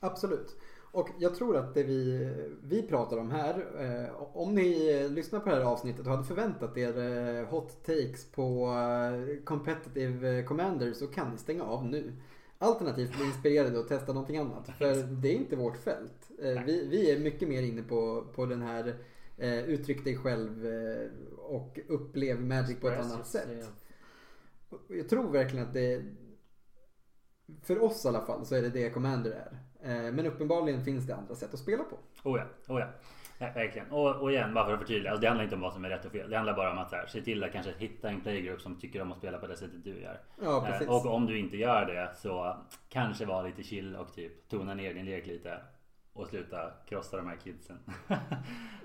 Absolut. 0.00 0.56
Och 0.90 1.08
jag 1.18 1.34
tror 1.34 1.56
att 1.56 1.74
det 1.74 1.82
vi, 1.82 2.30
vi 2.62 2.82
pratar 2.82 3.16
om 3.16 3.30
här, 3.30 3.66
eh, 3.78 4.36
om 4.36 4.54
ni 4.54 5.08
lyssnar 5.08 5.40
på 5.40 5.48
det 5.48 5.56
här 5.56 5.62
avsnittet 5.62 6.06
och 6.06 6.12
hade 6.12 6.24
förväntat 6.24 6.76
er 6.76 6.98
eh, 6.98 7.46
hot 7.48 7.84
takes 7.84 8.32
på 8.32 8.66
eh, 8.66 9.44
competitive 9.44 10.38
eh, 10.38 10.44
commander 10.44 10.92
så 10.92 11.06
kan 11.06 11.30
ni 11.30 11.38
stänga 11.38 11.64
av 11.64 11.84
nu. 11.84 12.12
Alternativt 12.58 13.16
bli 13.16 13.24
inspirerade 13.24 13.78
och 13.78 13.88
testa 13.88 14.12
någonting 14.12 14.36
annat. 14.36 14.70
För 14.78 14.94
det 15.22 15.28
är 15.28 15.34
inte 15.36 15.56
vårt 15.56 15.76
fält. 15.76 16.30
Eh, 16.42 16.62
vi, 16.66 16.88
vi 16.88 17.10
är 17.10 17.18
mycket 17.18 17.48
mer 17.48 17.62
inne 17.62 17.82
på, 17.82 18.24
på 18.34 18.46
den 18.46 18.62
här 18.62 18.94
eh, 19.36 19.58
uttryck 19.58 20.04
dig 20.04 20.16
själv 20.16 20.66
och 21.38 21.78
upplev 21.88 22.40
Magic 22.40 22.80
på 22.80 22.88
ett 22.88 23.04
annat 23.04 23.26
sätt. 23.26 23.70
Jag 24.88 25.08
tror 25.08 25.32
verkligen 25.32 25.66
att 25.66 25.74
det 25.74 26.04
för 27.62 27.82
oss 27.82 28.04
i 28.04 28.08
alla 28.08 28.20
fall 28.20 28.46
så 28.46 28.54
är 28.54 28.62
det 28.62 28.70
det 28.70 28.90
Commander 28.90 29.30
är. 29.30 29.58
Eh, 29.82 30.12
Men 30.12 30.26
uppenbarligen 30.26 30.84
finns 30.84 31.06
det 31.06 31.16
andra 31.16 31.34
sätt 31.34 31.54
att 31.54 31.60
spela 31.60 31.84
på. 31.84 31.98
Oh 32.28 32.38
ja, 32.38 32.74
oh 32.74 32.80
ja. 32.80 32.86
ja 33.38 33.52
verkligen. 33.54 33.90
Och, 33.90 34.16
och 34.16 34.32
igen, 34.32 34.54
bara 34.54 34.66
för 34.66 34.72
att 34.72 34.80
förtydliga. 34.80 35.10
Alltså 35.10 35.20
det 35.20 35.28
handlar 35.28 35.44
inte 35.44 35.56
om 35.56 35.60
vad 35.62 35.72
som 35.72 35.84
är 35.84 35.88
rätt 35.88 36.04
och 36.04 36.12
fel. 36.12 36.30
Det 36.30 36.36
handlar 36.36 36.56
bara 36.56 36.72
om 36.72 36.78
att 36.78 36.90
så 36.90 36.96
här, 36.96 37.06
se 37.06 37.20
till 37.20 37.44
att 37.44 37.52
kanske 37.52 37.72
hitta 37.78 38.08
en 38.08 38.20
playgroup 38.20 38.60
som 38.60 38.80
tycker 38.80 39.02
om 39.02 39.12
att 39.12 39.18
spela 39.18 39.38
på 39.38 39.46
det 39.46 39.56
sättet 39.56 39.84
du 39.84 40.00
gör. 40.00 40.20
Ja, 40.42 40.64
precis. 40.66 40.88
Eh, 40.88 40.94
och 40.94 41.14
om 41.14 41.26
du 41.26 41.38
inte 41.38 41.56
gör 41.56 41.86
det 41.86 42.14
så 42.16 42.56
kanske 42.88 43.24
var 43.24 43.46
lite 43.46 43.62
chill 43.62 43.96
och 43.96 44.14
typ 44.14 44.48
tona 44.48 44.74
ner 44.74 44.94
din 44.94 45.04
lek 45.04 45.26
lite. 45.26 45.60
Och 46.18 46.26
sluta 46.28 46.70
krossa 46.88 47.16
de 47.16 47.26
här 47.28 47.36
kidsen. 47.44 47.78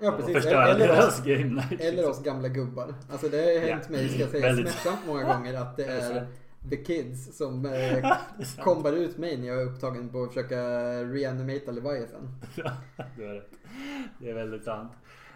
Ja, 0.00 0.12
och 0.12 0.24
förstöra 0.32 0.68
Eller 0.68 0.88
deras 0.88 1.08
oss- 1.08 1.24
game 1.24 1.44
night. 1.44 1.80
Eller 1.80 1.92
liksom. 1.92 2.10
oss 2.10 2.22
gamla 2.22 2.48
gubbar. 2.48 2.94
Alltså 3.12 3.28
det 3.28 3.36
har 3.36 3.68
hänt 3.68 3.82
Ja. 3.88 3.92
mig, 3.96 4.08
ska 4.08 4.20
jag 4.20 4.30
säga, 4.30 4.42
Väldigt- 4.46 4.68
smärtsamt 4.72 5.06
många 5.06 5.24
gånger 5.34 5.54
att 5.54 5.76
det 5.76 5.84
är 5.84 6.26
the 6.70 6.76
kids 6.76 7.36
som 7.36 7.66
eh, 7.66 8.16
kombar 8.64 8.92
ut 8.92 9.18
mig 9.18 9.36
när 9.36 9.46
jag 9.48 9.62
är 9.62 9.66
upptagen 9.66 10.08
på 10.08 10.22
att 10.22 10.28
försöka 10.28 10.56
reanimata 11.04 11.70
Leviathan. 11.72 12.28
du 13.16 13.26
har 13.26 13.34
rätt. 13.34 13.50
Det 14.18 14.30
är 14.30 14.34
väldigt 14.34 14.64
sant. 14.64 14.92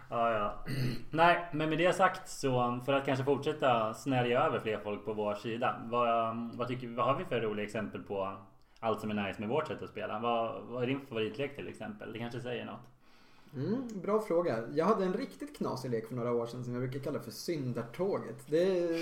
Ja, 0.09 0.31
ja. 0.33 0.65
Nej, 1.11 1.49
men 1.53 1.69
med 1.69 1.77
det 1.77 1.93
sagt 1.95 2.29
så 2.29 2.81
för 2.85 2.93
att 2.93 3.05
kanske 3.05 3.25
fortsätta 3.25 3.93
snärja 3.93 4.41
över 4.43 4.59
fler 4.59 4.79
folk 4.83 5.05
på 5.05 5.13
vår 5.13 5.35
sida. 5.35 5.81
Vad, 5.85 6.35
vad, 6.57 6.67
tycker, 6.67 6.87
vad 6.87 7.05
har 7.05 7.15
vi 7.17 7.25
för 7.25 7.41
roliga 7.41 7.65
exempel 7.65 8.01
på 8.03 8.37
allt 8.79 9.01
som 9.01 9.11
är 9.11 9.27
nice 9.27 9.39
med 9.41 9.49
vårt 9.49 9.67
sätt 9.67 9.81
att 9.81 9.89
spela? 9.89 10.19
Vad, 10.19 10.63
vad 10.63 10.83
är 10.83 10.87
din 10.87 10.99
favoritlek 11.09 11.55
till 11.55 11.67
exempel? 11.67 12.13
Det 12.13 12.19
kanske 12.19 12.41
säger 12.41 12.65
något. 12.65 12.79
Mm, 13.55 13.87
bra 14.01 14.21
fråga. 14.21 14.63
Jag 14.73 14.85
hade 14.85 15.05
en 15.05 15.13
riktigt 15.13 15.57
knasig 15.57 15.91
lek 15.91 16.07
för 16.07 16.15
några 16.15 16.31
år 16.31 16.47
sedan 16.47 16.63
som 16.63 16.73
jag 16.73 16.81
brukar 16.81 16.99
kalla 16.99 17.19
för 17.19 17.31
syndartåget. 17.31 18.47
Det 18.47 18.79
är 18.79 18.99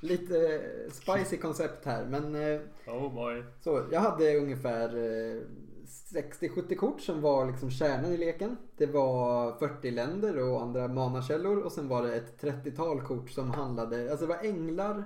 lite 0.00 0.60
spicy 0.92 1.36
koncept 1.36 1.84
här 1.84 2.04
men 2.04 2.34
eh, 2.34 2.60
Oh 2.86 3.14
boy. 3.14 3.44
Så 3.60 3.82
jag 3.92 4.00
hade 4.00 4.36
ungefär 4.36 4.88
eh, 4.96 5.42
60-70 5.88 6.74
kort 6.74 7.00
som 7.00 7.20
var 7.20 7.46
liksom 7.46 7.70
kärnan 7.70 8.12
i 8.12 8.16
leken. 8.16 8.56
Det 8.76 8.86
var 8.86 9.52
40 9.52 9.90
länder 9.90 10.38
och 10.38 10.62
andra 10.62 10.88
manakällor 10.88 11.58
och 11.58 11.72
sen 11.72 11.88
var 11.88 12.02
det 12.02 12.16
ett 12.16 12.42
30-tal 12.42 13.00
kort 13.00 13.30
som 13.30 13.50
handlade, 13.50 14.10
alltså 14.10 14.26
det 14.26 14.34
var 14.34 14.44
änglar, 14.44 15.04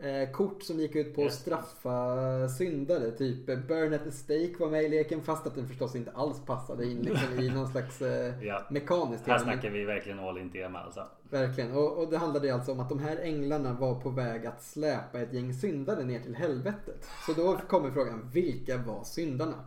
eh, 0.00 0.30
kort 0.30 0.62
som 0.62 0.80
gick 0.80 0.96
ut 0.96 1.14
på 1.14 1.24
att 1.24 1.32
straffa 1.32 2.48
syndare. 2.48 3.10
Typ 3.10 3.48
eh, 3.48 3.58
Burn 3.58 3.94
at 3.94 4.04
the 4.04 4.10
Stake 4.12 4.54
var 4.58 4.70
med 4.70 4.84
i 4.84 4.88
leken 4.88 5.22
fast 5.22 5.46
att 5.46 5.54
den 5.54 5.68
förstås 5.68 5.96
inte 5.96 6.10
alls 6.10 6.40
passade 6.46 6.84
in 6.86 6.98
liksom, 7.02 7.38
i 7.38 7.48
någon 7.50 7.68
slags 7.68 8.02
eh, 8.02 8.34
Ja. 8.44 8.62
mekaniskt 8.70 9.26
Här 9.26 9.38
tema. 9.38 9.52
snackar 9.52 9.70
vi 9.70 9.84
verkligen 9.84 10.18
all 10.18 10.38
in 10.38 10.50
tema 10.50 10.78
alltså. 10.78 11.06
Verkligen. 11.30 11.72
Och, 11.72 11.98
och 11.98 12.10
det 12.10 12.18
handlade 12.18 12.54
alltså 12.54 12.72
om 12.72 12.80
att 12.80 12.88
de 12.88 12.98
här 12.98 13.16
änglarna 13.16 13.72
var 13.72 13.94
på 14.00 14.10
väg 14.10 14.46
att 14.46 14.62
släpa 14.62 15.20
ett 15.20 15.32
gäng 15.32 15.54
syndare 15.54 16.04
ner 16.04 16.20
till 16.20 16.34
helvetet. 16.36 17.06
Så 17.26 17.32
då 17.32 17.58
kommer 17.68 17.90
frågan, 17.90 18.30
vilka 18.32 18.76
var 18.76 19.04
syndarna? 19.04 19.64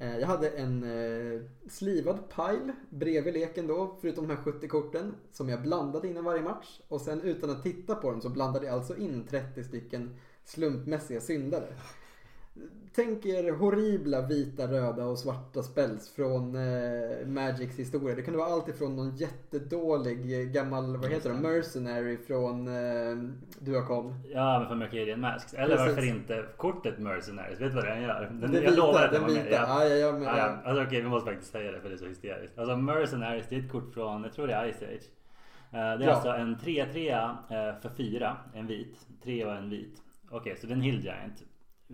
Eh, 0.00 0.18
jag 0.18 0.26
hade 0.26 0.48
en 0.48 0.82
eh, 0.82 1.40
slivad 1.68 2.18
pile 2.36 2.74
bredvid 2.90 3.34
leken 3.34 3.66
då, 3.66 3.96
förutom 4.00 4.28
de 4.28 4.34
här 4.34 4.42
70 4.42 4.68
korten, 4.68 5.14
som 5.32 5.48
jag 5.48 5.62
blandade 5.62 6.08
innan 6.08 6.24
varje 6.24 6.42
match. 6.42 6.80
Och 6.88 7.00
sen 7.00 7.20
utan 7.20 7.50
att 7.50 7.62
titta 7.62 7.94
på 7.94 8.10
dem 8.10 8.20
så 8.20 8.28
blandade 8.28 8.66
jag 8.66 8.74
alltså 8.74 8.96
in 8.96 9.26
30 9.26 9.64
stycken 9.64 10.16
slumpmässiga 10.44 11.20
syndare. 11.20 11.66
Tänk 12.94 13.26
er 13.26 13.52
horribla 13.52 14.26
vita, 14.26 14.66
röda 14.66 15.04
och 15.04 15.18
svarta 15.18 15.62
spells 15.62 16.08
från 16.14 16.54
eh, 16.54 17.26
Magics 17.26 17.78
historia. 17.78 18.14
Det 18.14 18.22
kunde 18.22 18.38
vara 18.38 18.48
allt 18.52 18.68
ifrån 18.68 18.96
någon 18.96 19.16
jättedålig 19.16 20.40
eh, 20.40 20.46
gammal, 20.52 20.96
vad 20.96 21.10
heter 21.10 21.30
det, 21.30 21.36
mercenary 21.36 22.16
från 22.16 22.68
eh, 22.68 23.16
Duacom. 23.58 24.14
Ja, 24.32 24.58
men 24.58 24.68
för 24.68 24.74
Mercadian 24.74 25.20
Masks. 25.20 25.54
Eller 25.54 25.76
Precis. 25.76 25.86
varför 25.96 26.08
inte 26.08 26.44
kortet 26.56 26.98
Mercenaries? 26.98 27.60
Vet 27.60 27.68
du 27.70 27.74
vad 27.74 27.84
den 27.84 28.02
gör? 28.02 28.20
Den, 28.22 28.40
Den 28.40 28.52
jag 28.54 28.60
vita, 28.60 28.74
lovar 28.86 29.04
att 29.04 29.12
den 29.12 29.22
var 29.22 29.28
med. 29.28 29.44
vita. 29.44 29.56
Ja, 29.56 29.84
ja, 29.84 29.94
ja, 29.96 30.12
men, 30.12 30.22
Ja, 30.22 30.38
ja. 30.38 30.56
Alltså 30.64 30.82
okej, 30.84 31.02
vi 31.02 31.08
måste 31.08 31.30
faktiskt 31.30 31.52
säga 31.52 31.72
det 31.72 31.80
för 31.80 31.88
det 31.88 31.94
är 31.94 31.98
så 31.98 32.06
hysteriskt. 32.06 32.58
Alltså 32.58 32.76
Mercenaries, 32.76 33.46
det 33.48 33.56
är 33.56 33.60
ett 33.60 33.72
kort 33.72 33.94
från, 33.94 34.22
jag 34.22 34.32
tror 34.32 34.46
det 34.46 34.54
är 34.54 34.72
Ice 34.72 34.82
Age. 34.82 35.08
Eh, 35.72 35.72
Det 35.72 35.78
är 35.78 36.00
Ja. 36.00 36.12
alltså 36.14 36.28
en 36.30 36.56
3-3 36.56 37.30
eh, 37.50 37.80
för 37.80 37.88
4, 37.96 38.36
en 38.54 38.66
vit. 38.66 39.06
3 39.24 39.44
och 39.44 39.52
en 39.52 39.70
vit. 39.70 40.02
Okej, 40.30 40.56
så 40.60 40.66
det 40.66 40.72
är 40.72 40.76
en 40.76 40.82
Hill 40.82 41.00
Giant. 41.04 41.44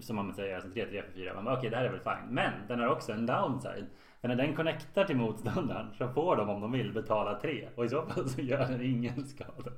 Som 0.01 0.17
man 0.17 0.35
säger, 0.35 0.55
alltså 0.55 0.71
3-3 0.71 1.03
4. 1.15 1.35
Man 1.35 1.45
bara, 1.45 1.59
Okej, 1.59 1.71
det 1.71 1.77
här 1.77 1.85
är 1.85 1.91
väl 1.91 2.01
fine. 2.01 2.35
Men 2.35 2.53
den 2.69 2.81
har 2.81 2.89
också 2.89 3.13
en 3.13 3.27
downside. 3.27 3.87
För 4.21 4.29
när 4.29 4.37
den 4.37 4.55
connectar 4.55 5.05
till 5.05 5.17
motståndaren 5.17 5.95
så 5.99 6.09
får 6.09 6.37
de 6.37 6.49
om 6.49 6.61
de 6.61 6.73
vill 6.73 6.93
betala 6.93 7.41
3. 7.41 7.69
Och 7.75 7.85
i 7.85 7.89
så 7.89 8.03
fall 8.03 8.29
så 8.29 8.41
gör 8.41 8.67
den 8.69 8.83
ingen 8.83 9.27
skada. 9.27 9.73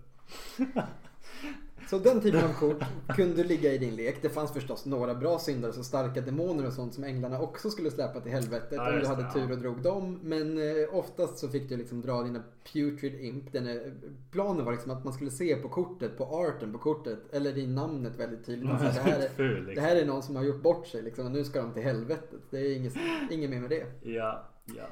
Så 1.91 1.99
den 1.99 2.21
typen 2.21 2.45
av 2.45 2.53
kort 2.53 2.83
kunde 3.17 3.45
ligga 3.45 3.73
i 3.73 3.79
din 3.79 3.97
lek. 3.97 4.23
Det 4.23 4.29
fanns 4.29 4.53
förstås 4.53 4.87
några 4.87 5.15
bra 5.15 5.39
syndare, 5.39 5.73
så 5.73 5.85
starka 5.85 6.21
demoner 6.21 6.67
och 6.67 6.73
sånt 6.73 6.95
som 6.95 7.05
änglarna 7.05 7.41
också 7.41 7.71
skulle 7.71 7.91
släppa 7.91 8.21
till 8.21 8.33
helvetet 8.33 8.73
Ja, 8.73 8.93
om 8.93 9.01
du 9.01 9.07
hade 9.07 9.23
det, 9.23 9.33
tur 9.33 9.53
och 9.53 9.59
drog 9.59 9.83
dem. 9.83 10.19
Men 10.23 10.59
eh, 10.59 10.95
oftast 10.95 11.39
så 11.39 11.49
fick 11.49 11.69
du 11.69 11.77
liksom 11.77 12.01
dra 12.01 12.23
dina 12.23 12.43
putrid 12.73 13.21
imp. 13.21 13.53
Den 13.53 13.67
är, 13.67 13.95
planen 14.33 14.65
var 14.65 14.73
liksom 14.73 14.91
att 14.91 15.05
man 15.05 15.13
skulle 15.13 15.31
se 15.31 15.57
på 15.57 15.69
kortet, 15.69 16.19
på 16.19 16.25
arten 16.25 16.73
på 16.73 16.79
kortet, 16.79 17.19
eller 17.31 17.59
i 17.59 17.67
namnet 17.67 18.17
väldigt 18.17 18.47
tydligt. 18.47 18.71
Alltså, 18.71 18.87
det, 18.87 19.11
här 19.11 19.21
är, 19.21 19.29
Ful 19.29 19.55
det 19.55 19.67
liksom. 19.67 19.85
här 19.85 19.97
är 19.97 20.07
någon 20.07 20.23
som 20.23 20.37
har 20.37 20.43
gjort 20.43 20.63
bort 20.63 20.87
sig 20.87 21.03
liksom, 21.03 21.27
och 21.27 21.33
nu 21.33 21.45
ska 21.45 21.63
de 21.63 21.73
till 21.73 21.83
helvetet. 21.83 22.41
Det 22.51 22.59
är 22.59 22.77
inget, 22.77 22.95
inget 23.31 23.51
mer 23.51 23.61
med 23.61 23.71
det. 23.71 23.87
Ja, 24.03 24.49
ja. 24.65 24.87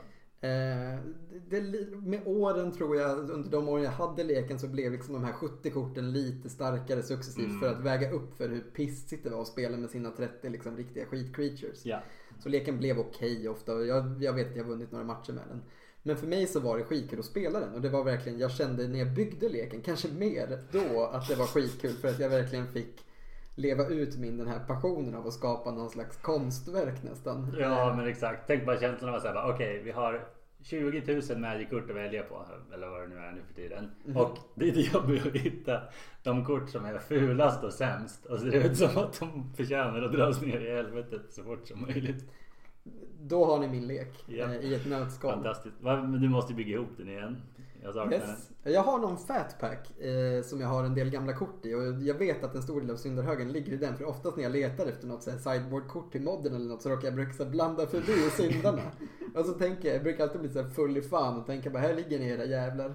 Eh, 0.47 0.99
det, 1.49 1.61
med 2.03 2.21
åren 2.27 2.73
tror 2.73 2.97
jag, 2.97 3.19
under 3.31 3.51
de 3.51 3.69
åren 3.69 3.85
jag 3.85 3.91
hade 3.91 4.25
leken 4.25 4.59
så 4.59 4.69
blev 4.69 4.93
liksom 4.93 5.15
de 5.15 5.25
här 5.25 5.33
70 5.33 5.71
korten 5.71 6.13
lite 6.13 6.49
starkare 6.49 7.03
successivt 7.03 7.47
Mm. 7.47 7.61
för 7.61 7.69
att 7.73 7.81
väga 7.81 8.11
upp 8.11 8.37
för 8.37 8.49
hur 8.49 8.61
pissigt 8.61 9.25
det 9.25 9.31
var 9.31 9.41
att 9.43 9.49
spela 9.49 9.77
med 9.77 9.91
sina 9.91 10.11
30 10.11 10.49
liksom 10.49 10.77
riktiga 10.77 11.05
skit-creatures. 11.05 11.81
Ja. 11.85 12.01
Så 12.39 12.49
leken 12.49 12.79
blev 12.79 12.99
okej 12.99 13.49
ofta 13.49 13.75
och 13.75 13.87
jag, 13.87 14.23
jag 14.23 14.33
vet 14.33 14.51
att 14.51 14.57
jag 14.57 14.65
har 14.65 14.71
vunnit 14.71 14.93
några 14.93 15.05
matcher 15.05 15.33
med 15.33 15.45
den. 15.49 15.63
Men 16.03 16.17
för 16.17 16.27
mig 16.27 16.47
så 16.47 16.61
var 16.61 16.79
det 16.79 16.85
skitkul 16.85 17.19
att 17.19 17.25
spela 17.25 17.61
den 17.61 17.75
och 17.75 17.81
det 17.81 17.89
var 17.89 18.05
verkligen, 18.05 18.39
jag 18.39 18.51
kände 18.51 18.89
när 18.89 18.99
jag 18.99 19.15
byggde 19.15 19.49
leken, 19.49 19.81
kanske 19.81 20.09
mer 20.09 20.59
då, 20.73 21.03
att 21.05 21.29
det 21.29 21.35
var 21.35 21.47
skitkul 21.47 21.93
för 21.93 22.09
att 22.09 22.19
jag 22.21 22.29
verkligen 22.31 22.67
fick 22.67 23.05
leva 23.55 23.87
ut 23.87 24.17
min 24.19 24.39
den 24.39 24.47
här 24.49 24.59
passionen 24.59 25.15
av 25.15 25.27
att 25.27 25.33
skapa 25.33 25.71
någon 25.71 25.91
slags 25.91 26.17
konstverk 26.17 27.03
nästan. 27.03 27.57
Ja 27.59 27.95
men 27.97 28.07
exakt. 28.07 28.43
Tänk 28.47 28.67
bara 28.67 28.81
känslan 28.81 29.11
av 29.11 29.17
att 29.17 29.23
säga 29.23 29.49
okej 29.55 29.83
vi 29.85 29.91
har 29.91 30.29
20 30.71 31.21
000 31.31 31.39
Magic-kort 31.39 31.91
att 31.91 31.97
välja 31.97 32.23
på. 32.23 32.47
Eller 32.75 32.89
vad 32.89 33.01
det 33.01 33.07
nu 33.07 33.17
är 33.17 33.33
nu 33.33 33.43
för 33.47 33.55
tiden. 33.55 33.91
Mhm. 34.05 34.17
Och 34.17 34.39
det 34.55 34.69
är 34.69 34.73
det 34.73 35.27
att 35.29 35.37
hitta 35.37 35.81
de 36.23 36.45
kort 36.45 36.71
som 36.71 36.85
är 36.85 36.99
fulast 36.99 37.65
och 37.65 37.73
sämst. 37.73 38.27
Och 38.27 38.39
ser 38.41 38.53
ut 38.67 38.77
som 38.77 38.97
att 38.97 39.21
de 39.21 39.53
förtjänar 39.57 40.03
att 40.03 40.13
dras 40.13 40.43
ner 40.43 40.61
i 40.61 40.75
helvetet 40.77 41.33
så 41.33 41.43
fort 41.45 41.69
som 41.69 41.81
möjligt. 41.83 42.25
Då 43.21 43.45
har 43.45 43.59
ni 43.59 43.69
min 43.69 43.87
lek 43.87 44.25
Ja. 44.27 44.45
eh, 44.45 44.57
i 44.61 44.75
ett 44.75 44.87
nötskal. 44.87 45.33
Fantastiskt. 45.35 45.77
Men 45.81 46.13
du 46.21 46.29
måste 46.29 46.55
bygga 46.55 46.75
ihop 46.77 46.97
den 46.97 47.09
igen. 47.09 47.37
Jag 47.83 47.95
saknar 47.95 48.17
Yes. 48.17 48.51
Jag 48.63 48.83
har 48.83 48.99
någon 48.99 49.19
fatpack 49.19 50.01
eh, 50.01 50.43
som 50.43 50.61
jag 50.61 50.69
har 50.69 50.85
en 50.85 50.95
del 50.95 51.11
gamla 51.11 51.33
kort 51.33 51.67
i 51.67 51.75
och 51.75 51.83
jag 52.03 52.15
vet 52.15 52.45
att 52.45 52.55
en 52.55 52.63
stor 52.63 52.81
del 52.81 52.91
av 52.91 52.97
syndarhögen 52.97 53.53
ligger 53.53 53.73
i 53.73 53.77
den 53.77 53.97
för 53.97 54.05
oftast 54.05 54.37
när 54.37 54.43
jag 54.43 54.53
letar 54.53 54.87
efter 54.87 55.07
något 55.07 55.23
så 55.23 55.31
här 55.31 55.39
sideboard-kort 55.39 56.13
till 56.13 56.23
modden 56.23 56.55
eller 56.55 56.69
något 56.69 56.83
så 56.83 56.89
råkar 56.89 57.05
jag 57.05 57.15
bruksa 57.15 57.45
blanda 57.45 57.87
förbi 57.87 58.31
syndarna. 58.31 58.83
Och 59.35 59.45
så 59.45 59.53
tänker 59.53 59.89
jag, 59.89 59.97
jag 59.97 60.03
brukar 60.03 60.25
alltid 60.25 60.41
bli 60.41 60.51
så 60.51 60.63
här 60.63 60.69
full 60.69 60.97
i 60.97 61.03
fan 61.03 61.41
och 61.41 61.47
tänka 61.47 61.71
bara 61.71 61.79
här 61.79 61.95
ligger 61.95 62.19
ni 62.19 62.29
era 62.29 62.45
jävlar. 62.45 62.95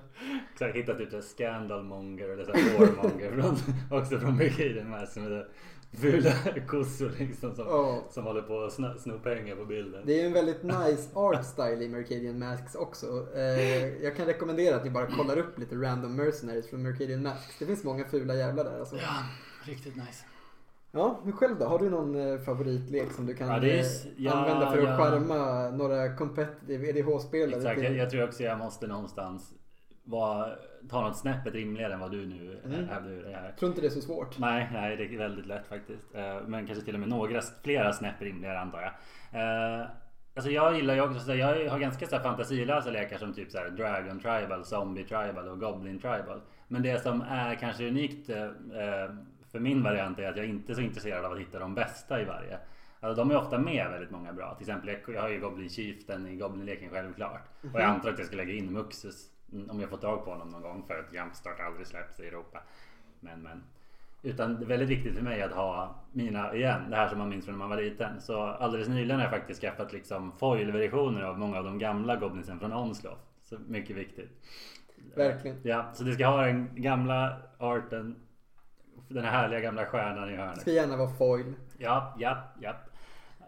Exakt, 0.53 0.75
hittat 0.75 0.97
typ 0.97 1.09
såhär 1.09 1.23
scandalmonger 1.23 2.29
eller 2.29 2.45
såhär 2.45 2.79
warmonger 2.79 3.31
från, 3.41 3.55
också 3.99 4.19
från 4.19 4.37
Mercaden 4.37 4.89
Mask 4.89 5.13
som 5.13 5.25
är 5.25 5.47
fula 5.93 6.33
kossor 6.67 7.11
liksom 7.19 7.55
som, 7.55 7.67
Ja. 7.67 8.03
som 8.09 8.23
håller 8.23 8.41
på 8.41 8.63
att 8.63 8.73
sno, 8.73 8.87
sno 8.99 9.19
pengar 9.19 9.55
på 9.55 9.65
bilden. 9.65 10.01
Det 10.05 10.13
är 10.13 10.19
ju 10.19 10.25
en 10.27 10.33
väldigt 10.33 10.63
nice 10.63 11.09
art 11.13 11.45
style 11.45 11.83
i 11.83 11.89
Mercadian 11.89 12.39
Masks 12.39 12.75
också. 12.75 13.05
Eh, 13.35 13.87
jag 14.03 14.15
kan 14.15 14.25
rekommendera 14.25 14.75
att 14.75 14.83
ni 14.83 14.89
bara 14.89 15.07
kollar 15.07 15.37
upp 15.37 15.59
lite 15.59 15.75
random 15.75 16.15
mercenaries 16.15 16.69
från 16.69 16.81
Mercadian 16.83 17.23
Masks. 17.23 17.59
Det 17.59 17.65
finns 17.65 17.83
många 17.83 18.05
fula 18.05 18.35
jävlar 18.35 18.63
där 18.63 18.79
alltså. 18.79 18.95
Ja, 18.95 19.23
riktigt 19.65 19.95
nice. 19.95 20.25
Ja, 20.93 21.19
men 21.23 21.33
själv 21.33 21.59
då? 21.59 21.65
Har 21.65 21.79
du 21.79 21.89
någon 21.89 22.15
eh, 22.33 22.39
favoritlek 22.39 23.11
som 23.11 23.25
du 23.25 23.33
kan 23.35 23.47
Ja, 23.47 23.59
det 23.59 23.79
är 23.79 23.83
eh, 23.83 23.85
ja, 24.17 24.31
använda 24.33 24.71
för 24.71 24.77
att 24.77 24.89
ja. 24.89 24.97
charma 24.97 25.69
några 25.69 26.15
competitive 26.15 26.89
EDH-spelare? 26.89 27.57
Exakt, 27.57 27.83
jag, 27.83 27.95
jag 27.95 28.09
tror 28.09 28.23
också 28.23 28.43
jag 28.43 28.57
måste 28.57 28.87
någonstans 28.87 29.53
vara, 30.03 30.49
ta 30.89 31.01
något 31.01 31.17
snäppet 31.17 31.53
rimligare 31.53 31.93
än 31.93 31.99
vad 31.99 32.11
du 32.11 32.25
nu 32.25 32.59
Mm. 32.65 32.87
hävdar 32.89 33.11
det 33.11 33.35
här. 33.37 33.51
tror 33.51 33.69
inte 33.69 33.81
det 33.81 33.87
är 33.87 33.91
så 33.91 34.01
svårt. 34.01 34.39
Nej, 34.39 34.69
nej, 34.73 34.95
det 34.97 35.03
är 35.13 35.17
väldigt 35.17 35.45
lätt 35.45 35.67
faktiskt. 35.67 36.15
Eh, 36.15 36.41
Men 36.47 36.67
kanske 36.67 36.85
till 36.85 36.93
och 36.93 36.99
med 36.99 37.09
några, 37.09 37.41
flera 37.63 37.93
snäpp 37.93 38.21
rimligare 38.21 38.59
antar 38.59 38.81
jag. 38.81 38.91
Eh, 39.81 39.87
Alltså 40.35 40.51
jag 40.51 40.75
gillar 40.75 40.93
ju 40.95 41.01
också, 41.01 41.19
så 41.19 41.35
jag 41.35 41.69
har 41.69 41.79
ganska 41.79 42.07
så 42.07 42.15
här 42.15 42.23
fantasilösa 42.23 42.89
lekar 42.89 43.17
som 43.17 43.33
typ 43.33 43.51
så 43.51 43.57
här 43.57 43.69
Dragon 43.69 44.19
Tribal, 44.19 44.65
Zombie 44.65 45.03
Tribal 45.03 45.47
och 45.47 45.59
Goblin 45.59 45.99
Tribal. 45.99 46.41
Men 46.67 46.81
det 46.83 47.01
som 47.03 47.21
är 47.21 47.55
kanske 47.55 47.87
unikt 47.87 48.29
eh, 48.29 48.47
för 49.51 49.59
min 49.59 49.83
variant 49.83 50.19
är 50.19 50.29
att 50.29 50.37
jag 50.37 50.45
inte 50.45 50.71
är 50.71 50.75
så 50.75 50.81
intresserad 50.81 51.25
av 51.25 51.31
att 51.33 51.39
hitta 51.39 51.59
de 51.59 51.75
bästa 51.75 52.21
i 52.21 52.25
varje. 52.25 52.57
Alltså 52.99 53.23
de 53.23 53.31
är 53.31 53.37
ofta 53.37 53.57
med 53.57 53.91
väldigt 53.91 54.11
många 54.11 54.33
bra. 54.33 54.53
Till 54.55 54.63
exempel 54.69 54.89
jag- 55.05 55.15
jag 55.15 55.21
har 55.21 55.29
ju 55.29 55.39
Goblin 55.39 55.69
Chieftain 55.69 56.27
i 56.27 56.35
Goblin-leken 56.35 56.89
självklart. 56.89 57.41
Och 57.73 57.79
jag 57.79 57.83
antar 57.89 58.09
att 58.09 58.17
jag 58.17 58.27
ska 58.27 58.35
lägga 58.35 58.53
in 58.53 58.73
Muxus 58.73 59.27
om 59.69 59.79
jag 59.79 59.89
får 59.89 59.97
tag 59.97 60.25
på 60.25 60.31
honom 60.31 60.49
någon 60.49 60.61
gång 60.61 60.83
för 60.87 60.99
att 60.99 61.13
Jumpstart 61.13 61.59
aldrig 61.59 61.87
släpps 61.87 62.19
i 62.19 62.27
Europa. 62.27 62.61
Men 63.19 63.41
men. 63.41 63.63
Utan 64.23 64.55
det 64.55 64.65
är 64.65 64.67
väldigt 64.67 64.89
viktigt 64.89 65.15
för 65.15 65.21
mig 65.21 65.41
att 65.41 65.51
ha 65.51 65.95
mina, 66.11 66.55
igen, 66.55 66.89
det 66.89 66.95
här 66.95 67.07
som 67.07 67.17
man 67.17 67.29
minns 67.29 67.45
från 67.45 67.53
när 67.53 67.59
man 67.59 67.69
var 67.69 67.83
liten. 67.83 68.21
Så 68.21 68.41
alldeles 68.41 68.87
nyligen 68.87 69.15
har 69.15 69.21
jag 69.21 69.31
faktiskt 69.31 69.61
skaffat 69.61 69.93
liksom 69.93 70.31
foil-versioner 70.31 71.21
av 71.21 71.39
många 71.39 71.57
av 71.57 71.63
de 71.63 71.79
gamla 71.79 72.15
Goblinsen 72.15 72.59
från 72.59 72.73
Onslaught. 72.73 73.19
Så 73.43 73.57
mycket 73.67 73.95
viktigt. 73.95 74.29
Verkligen. 75.15 75.57
Ja, 75.63 75.89
så 75.93 76.03
det 76.03 76.13
ska 76.13 76.27
ha 76.27 76.45
den 76.45 76.69
gamla 76.75 77.37
arten. 77.57 78.15
Den 79.07 79.23
här 79.23 79.31
härliga 79.31 79.59
gamla 79.59 79.85
stjärnan 79.85 80.29
i 80.29 80.35
hörnet. 80.35 80.61
Ska 80.61 80.71
gärna 80.71 80.97
vara 80.97 81.09
foil. 81.09 81.53
Ja, 81.77 82.15
ja, 82.19 82.37
ja. 82.59 82.75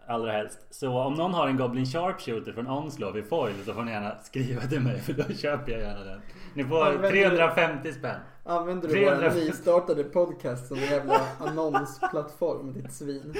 Allra 0.06 0.32
helst. 0.32 0.66
Så 0.70 0.98
om 0.98 1.14
någon 1.14 1.34
har 1.34 1.48
en 1.48 1.56
Goblin 1.56 1.86
Sharpshooter 1.86 2.52
från 2.52 2.66
Onslaught 2.68 3.16
i 3.16 3.22
foil 3.22 3.54
så 3.64 3.74
får 3.74 3.82
ni 3.82 3.90
gärna 3.92 4.18
skriva 4.22 4.60
till 4.60 4.80
mig 4.80 5.00
för 5.00 5.12
då 5.12 5.22
köper 5.34 5.72
jag 5.72 5.80
gärna 5.80 6.04
den. 6.04 6.20
Ni 6.54 6.64
får 6.64 6.84
Använder 6.86 7.12
du- 7.12 7.20
350 7.28 7.92
spänn. 7.92 8.20
Använder 8.44 8.88
du 8.88 8.94
300. 8.94 9.28
vår 9.34 9.40
nystartade 9.40 10.04
podcast 10.04 10.66
som 10.68 10.76
en 10.76 10.82
jävla 10.84 11.20
annonsplattform, 11.38 12.72
ditt 12.72 12.92
svin? 12.92 13.34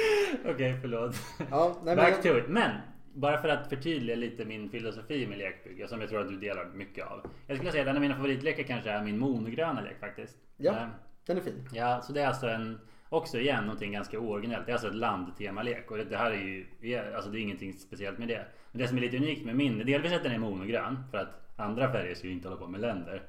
Okej, 0.48 0.78
förlåt. 0.80 1.14
Ja, 1.50 1.76
nej, 1.84 1.96
Back 1.96 2.12
men, 2.12 2.22
to 2.32 2.38
it. 2.38 2.44
Men 2.48 2.70
bara 3.14 3.38
för 3.38 3.48
att 3.48 3.68
förtydliga 3.68 4.16
lite 4.16 4.44
min 4.44 4.70
filosofi 4.70 5.26
med 5.26 5.38
lekbygge 5.38 5.88
som 5.88 6.00
jag 6.00 6.10
tror 6.10 6.20
att 6.20 6.28
du 6.28 6.36
delar 6.38 6.64
mycket 6.74 7.06
av. 7.06 7.26
Jag 7.46 7.56
skulle 7.56 7.72
säga 7.72 7.82
att 7.82 7.88
en 7.88 7.96
av 7.96 8.02
mina 8.02 8.14
favoritlekar 8.16 8.62
kanske 8.62 8.90
är 8.90 9.02
min 9.02 9.18
monogröna 9.18 9.80
lek 9.80 10.00
faktiskt. 10.00 10.36
Ja. 10.56 10.72
Eh, 10.72 10.86
den 11.26 11.36
är 11.36 11.40
fin. 11.40 11.68
Ja, 11.72 12.00
så 12.02 12.12
det 12.12 12.22
är 12.22 12.26
alltså 12.26 12.46
en 12.48 12.80
Också 13.14 13.38
igen 13.38 13.64
någonting 13.64 13.92
ganska 13.92 14.18
ooriginellt. 14.18 14.66
Det 14.66 14.72
är 14.72 14.74
alltså 14.74 14.88
ett 14.88 14.94
landtemalek 14.94 15.90
och 15.90 15.96
det, 15.96 16.04
det 16.04 16.16
här 16.16 16.30
är 16.30 16.36
ju 16.36 16.66
Alltså 17.14 17.30
det 17.30 17.38
är 17.38 17.40
ingenting 17.40 17.72
speciellt 17.72 18.18
med 18.18 18.28
det. 18.28 18.46
Men 18.72 18.80
det 18.80 18.88
som 18.88 18.96
är 18.96 19.00
lite 19.00 19.16
unikt 19.16 19.44
med 19.44 19.56
min, 19.56 19.78
delvis 19.78 20.12
att 20.12 20.22
den 20.22 20.32
är 20.32 20.38
monogrön 20.38 21.04
för 21.10 21.18
att 21.18 21.58
andra 21.60 21.92
färger 21.92 22.14
ska 22.14 22.26
ju 22.26 22.32
inte 22.32 22.48
hålla 22.48 22.60
på 22.60 22.66
med 22.66 22.80
länder. 22.80 23.22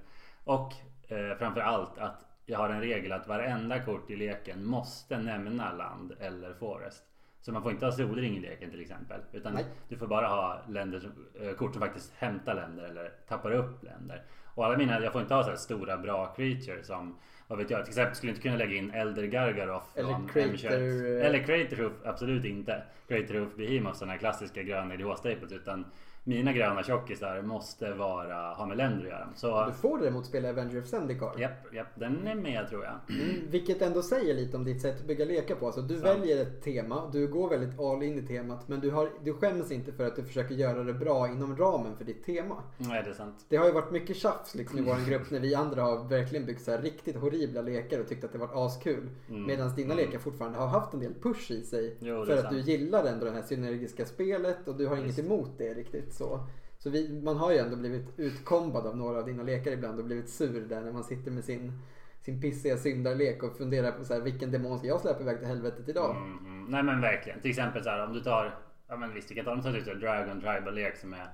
Och 0.44 0.74
eh, 1.08 1.38
framför 1.38 1.62
allt 1.62 1.98
att 1.98 2.26
jag 2.46 2.58
har 2.58 2.70
en 2.70 2.82
regel 2.82 3.12
att 3.12 3.28
varenda 3.28 3.80
kort 3.80 4.10
i 4.10 4.16
leken 4.16 4.66
måste 4.66 5.18
nämna 5.18 5.74
land 5.74 6.14
eller 6.20 6.54
forest. 6.54 7.04
Så 7.42 7.52
man 7.52 7.64
får 7.64 7.72
inte 7.72 7.86
ha 7.86 7.92
solring 7.92 8.38
i 8.38 8.40
leken 8.40 8.72
till 8.72 8.82
exempel. 8.82 9.22
Utan 9.32 9.54
Nej. 9.54 9.66
du 9.90 9.98
får 9.98 10.08
bara 10.08 10.28
ha 10.28 10.62
länder 10.70 11.00
som, 11.00 11.12
eh, 11.42 11.54
kort 11.54 11.74
som 11.74 11.82
faktiskt 11.82 12.14
hämtar 12.16 12.56
länder 12.56 12.84
eller 12.84 13.10
tappar 13.28 13.52
upp 13.52 13.84
länder. 13.84 14.24
Och 14.46 14.66
alla 14.66 14.78
mina, 14.78 15.02
jag 15.02 15.14
får 15.14 15.22
inte 15.22 15.34
ha 15.34 15.44
så 15.44 15.58
stora 15.58 15.98
bra 15.98 16.34
creature 16.36 16.84
som 16.84 17.18
vad 17.48 17.58
vet 17.58 17.70
jag, 17.70 17.86
till 17.86 17.92
exempel 17.92 18.16
skulle 18.16 18.30
jag 18.30 18.36
inte 18.36 18.42
kunna 18.42 18.58
lägga 18.58 18.76
in 18.76 18.92
Elder 18.92 19.24
Gargaroth 19.26 19.86
Eller 19.96 20.10
från 20.10 20.28
Crater, 20.28 20.48
M21. 20.70 21.20
eh, 21.20 21.26
Eller 21.26 21.40
Craterhoof, 21.44 21.94
absolut 22.06 22.46
inte. 22.46 22.84
Craterhoof 23.08 23.56
Behemoth, 23.56 23.98
sådana 23.98 24.12
här 24.12 24.20
klassiska 24.20 24.64
gröna 24.64 24.94
IDH-staples. 24.94 25.52
Utan 25.54 25.86
mina 26.28 26.54
gröna 26.54 26.84
tjockisar 26.84 27.42
måste 27.42 27.94
vara, 27.94 28.54
ha 28.54 28.66
med 28.66 28.78
länder 28.78 29.04
att 29.06 29.10
göra. 29.12 29.30
Så 29.36 29.66
Du 29.66 29.72
får 29.74 30.00
däremot 30.00 30.26
spela 30.26 30.50
Avenger 30.50 30.80
of 30.80 30.86
Zendikar. 30.88 31.40
japp, 31.40 31.74
japp, 31.74 31.88
den 31.96 32.28
är 32.28 32.36
med 32.36 32.70
tror 32.70 32.84
jag. 32.84 32.94
Mm, 33.20 33.36
vilket 33.50 33.82
ändå 33.82 34.02
säger 34.02 34.34
lite 34.34 34.58
om 34.58 34.64
ditt 34.64 34.82
sätt 34.82 35.00
att 35.00 35.08
bygga 35.08 35.26
lekar 35.26 35.56
på. 35.56 35.66
Alltså, 35.66 35.82
du 35.82 35.94
Sant. 36.00 36.06
väljer 36.06 36.42
ett 36.42 36.64
tema, 36.64 37.10
du 37.14 37.28
går 37.28 37.50
väldigt 37.50 37.80
all 37.80 38.04
in 38.04 38.20
i 38.20 38.28
temat. 38.28 38.68
Men 38.68 38.80
du, 38.80 38.92
har, 38.92 39.10
du 39.24 39.34
skäms 39.34 39.72
inte 39.72 39.92
för 39.92 40.08
att 40.08 40.16
du 40.16 40.24
försöker 40.24 40.56
göra 40.56 40.84
det 40.84 40.94
bra 40.94 41.28
inom 41.28 41.58
ramen 41.58 41.98
för 41.98 42.06
ditt 42.06 42.26
tema. 42.26 42.56
Nej, 42.78 43.04
det 43.04 43.10
är 43.10 43.14
sant. 43.14 43.46
Det 43.50 43.58
har 43.58 43.66
ju 43.66 43.72
varit 43.72 43.92
mycket 43.92 44.18
tjafs 44.18 44.56
liksom, 44.56 44.80
i 44.80 44.82
vår 44.82 45.10
grupp 45.10 45.32
när 45.32 45.40
vi 45.40 45.56
andra 45.56 45.82
har 45.82 46.04
verkligen 46.04 46.46
byggt 46.46 46.62
så 46.62 46.72
här 46.72 46.82
riktigt 46.82 47.16
horribla 47.16 47.62
lekar 47.62 48.00
och 48.00 48.08
tyckt 48.08 48.24
att 48.24 48.32
det 48.32 48.38
varit 48.38 48.56
askul. 48.56 49.10
Mm. 49.30 49.44
Medan 49.48 49.76
dina 49.76 49.94
lekar 49.96 50.20
fortfarande 50.20 50.58
har 50.58 50.68
haft 50.68 50.94
en 50.94 51.00
del 51.00 51.14
push 51.14 51.52
i 51.52 51.64
sig. 51.64 51.96
Jo, 52.00 52.26
för 52.26 52.38
att 52.38 52.50
du 52.50 52.56
sant. 52.56 52.68
gillar 52.68 53.06
ändå 53.06 53.26
det 53.26 53.32
här 53.32 53.42
synergiska 53.42 54.06
spelet 54.06 54.68
och 54.68 54.76
du 54.76 54.88
har 54.88 54.96
Visst. 54.96 55.20
inget 55.20 55.32
emot 55.32 55.50
det 55.58 55.74
riktigt. 55.74 56.15
Så, 56.16 56.48
så 56.78 56.90
vi, 56.90 57.22
man 57.24 57.38
har 57.38 57.52
ju 57.52 57.58
ändå 57.58 57.76
blivit 57.76 58.20
utkombad 58.20 58.88
av 58.88 58.98
några 58.98 59.18
av 59.20 59.26
dina 59.26 59.44
lekar 59.44 59.72
ibland 59.72 60.00
och 60.00 60.06
blivit 60.06 60.30
sur 60.30 60.62
där 60.62 60.82
när 60.82 60.92
man 60.92 61.04
sitter 61.04 61.32
med 61.32 61.44
sin, 61.44 61.82
sin 62.22 62.42
pissiga 62.42 62.78
syndarlek 62.78 63.44
och 63.44 63.58
funderar 63.58 63.92
på 63.92 64.04
så 64.06 64.14
här, 64.14 64.22
vilken 64.22 64.52
demon 64.52 64.78
ska 64.80 64.88
jag 64.88 65.02
släppa 65.02 65.22
iväg 65.22 65.38
till 65.38 65.48
helvetet 65.48 65.90
idag? 65.90 66.16
Mm, 66.16 66.38
mm. 66.40 66.66
Nej 66.66 66.84
men 66.84 67.02
verkligen. 67.02 67.40
Till 67.42 67.50
exempel 67.52 67.84
så 67.84 67.90
här 67.90 68.06
om 68.08 68.14
du 68.14 68.22
tar, 68.22 68.58
ja 68.88 68.98
men 68.98 69.14
visst 69.14 69.32
vi 69.32 69.36
kan 69.36 69.46
ta 69.46 69.56
du 69.56 69.62
tar 69.62 69.72
typ 69.72 70.02
Dragon 70.02 70.42
Tribal-lek 70.42 70.98
som 70.98 71.14
är 71.14 71.28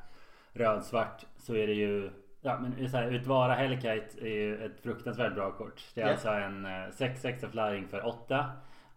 röd-svart. 0.53 1.25
Så 1.37 1.55
är 1.55 1.67
det 1.67 1.73
ju, 1.73 2.09
ja 2.41 2.59
men 2.59 2.89
så 2.89 2.97
här, 2.97 3.11
Utvara 3.11 3.53
Hellkite 3.53 4.21
är 4.21 4.33
ju 4.33 4.65
ett 4.65 4.79
fruktansvärt 4.83 5.35
bra 5.35 5.51
kort. 5.51 5.81
Det 5.95 6.01
är 6.01 6.05
Ja. 6.05 6.11
alltså 6.11 6.29
en 6.29 6.65
6-6 6.65 7.51
flying 7.51 7.87
för 7.87 8.05
8. 8.05 8.45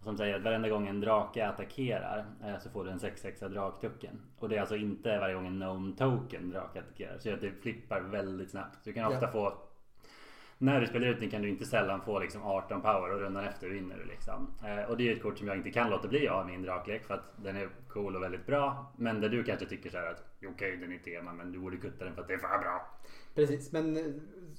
Som 0.05 0.17
säger 0.17 0.37
att 0.37 0.43
varenda 0.43 0.69
gång 0.69 0.89
en 0.89 1.01
drake 1.01 1.47
attackerar 1.49 2.25
eh, 2.45 2.59
så 2.59 2.71
får 2.71 2.85
du 2.85 2.91
en 2.91 2.99
6-6 2.99 3.49
draktucken. 3.49 4.21
Och 4.39 4.49
det 4.49 4.57
är 4.57 4.61
alltså 4.61 4.77
inte 4.77 5.19
varje 5.19 5.35
gång 5.35 5.47
en 5.47 5.57
gnome 5.57 5.97
token 5.97 6.51
drake 6.51 6.79
attackerar. 6.81 7.19
Så 7.19 7.29
det 7.31 7.53
flippar 7.63 8.01
väldigt 8.01 8.51
snabbt. 8.51 8.79
Du 8.85 8.93
kan 8.93 9.05
ofta 9.13 9.27
Ja. 9.27 9.31
få 9.33 9.53
när 10.59 10.81
du 10.81 10.87
spelar 10.87 11.07
ut 11.07 11.21
den 11.21 11.31
kan 11.31 11.43
du 11.43 11.49
inte 11.49 11.65
sällan 11.65 12.01
få 12.01 12.19
liksom 12.19 12.43
18 12.43 12.81
power 12.83 13.13
och 13.15 13.21
rundan 13.21 13.45
efter 13.45 13.69
vinner 13.69 13.97
du 13.97 14.05
liksom. 14.05 14.51
Eh, 14.65 14.91
och 14.91 14.97
det 14.97 15.09
är 15.09 15.17
ett 15.17 15.23
kort 15.23 15.39
som 15.39 15.49
jag 15.49 15.57
inte 15.57 15.71
kan 15.71 15.91
låta 15.91 16.09
bli 16.09 16.29
av 16.29 16.47
min 16.47 16.63
draklek 16.63 17.05
för 17.07 17.15
att 17.15 17.33
den 17.37 17.57
är 17.57 17.69
cool 17.89 18.17
och 18.17 18.23
väldigt 18.23 18.47
bra. 18.47 18.93
Men 18.99 19.21
där 19.21 19.29
du 19.29 19.45
kanske 19.45 19.67
tycker 19.67 19.91
så 19.91 19.97
här 19.99 20.11
att 20.11 20.25
okej 20.47 20.77
den 20.77 20.93
är 20.93 20.99
tema 20.99 21.33
men 21.33 21.53
du 21.53 21.59
borde 21.59 21.77
kutta 21.77 22.05
den 22.05 22.15
för 22.15 22.23
att 22.23 22.29
det 22.29 22.35
är 22.35 22.39
för 22.39 22.59
bra. 22.59 22.87
Precis, 23.35 23.73
men 23.73 23.97
eh, 23.97 24.03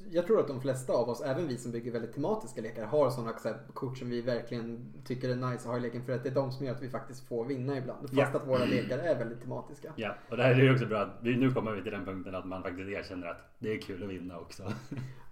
jag 0.10 0.28
tror 0.28 0.40
att 0.40 0.48
de 0.48 0.62
flesta 0.62 0.94
av 0.94 1.10
oss, 1.10 1.22
även 1.22 1.48
vi 1.48 1.58
som 1.58 1.72
bygger 1.72 1.92
väldigt 1.92 2.14
tematiska 2.14 2.62
lekar, 2.62 2.86
har 2.86 3.10
sådana 3.10 3.34
kort 3.74 3.98
som 3.98 4.10
vi 4.10 4.22
verkligen 4.22 4.94
tycker 5.06 5.30
är 5.30 5.36
nice 5.36 5.56
att 5.56 5.66
ha 5.66 5.78
i 5.78 5.80
leken 5.80 6.04
för 6.04 6.14
att 6.14 6.24
det 6.24 6.30
är 6.30 6.34
de 6.34 6.52
som 6.52 6.66
gör 6.66 6.74
att 6.74 6.84
vi 6.84 6.90
faktiskt 6.90 7.28
får 7.28 7.46
vinna 7.46 7.78
ibland. 7.78 8.02
Fast 8.02 8.14
Ja. 8.14 8.28
att 8.28 8.48
våra 8.48 8.66
lekar 8.66 8.98
är 8.98 9.16
väldigt 9.20 9.42
tematiska. 9.42 9.94
Ja, 9.96 10.16
och 10.30 10.38
det 10.38 10.44
här 10.44 10.52
är 10.52 10.64
ju 10.64 10.74
också 10.74 10.86
bra 10.86 11.00
att 11.00 11.18
vi, 11.22 11.36
nu 11.36 11.52
kommer 11.52 11.72
vi 11.72 11.84
till 11.84 11.92
den 11.92 12.06
punkten 12.06 12.36
att 12.36 12.46
man 12.46 12.64
faktiskt 12.64 12.90
erkänner 12.90 13.28
att 13.28 13.56
det 13.60 13.74
är 13.74 13.82
kul 13.82 14.04
att 14.04 14.10
vinna 14.10 14.40
också. 14.40 14.64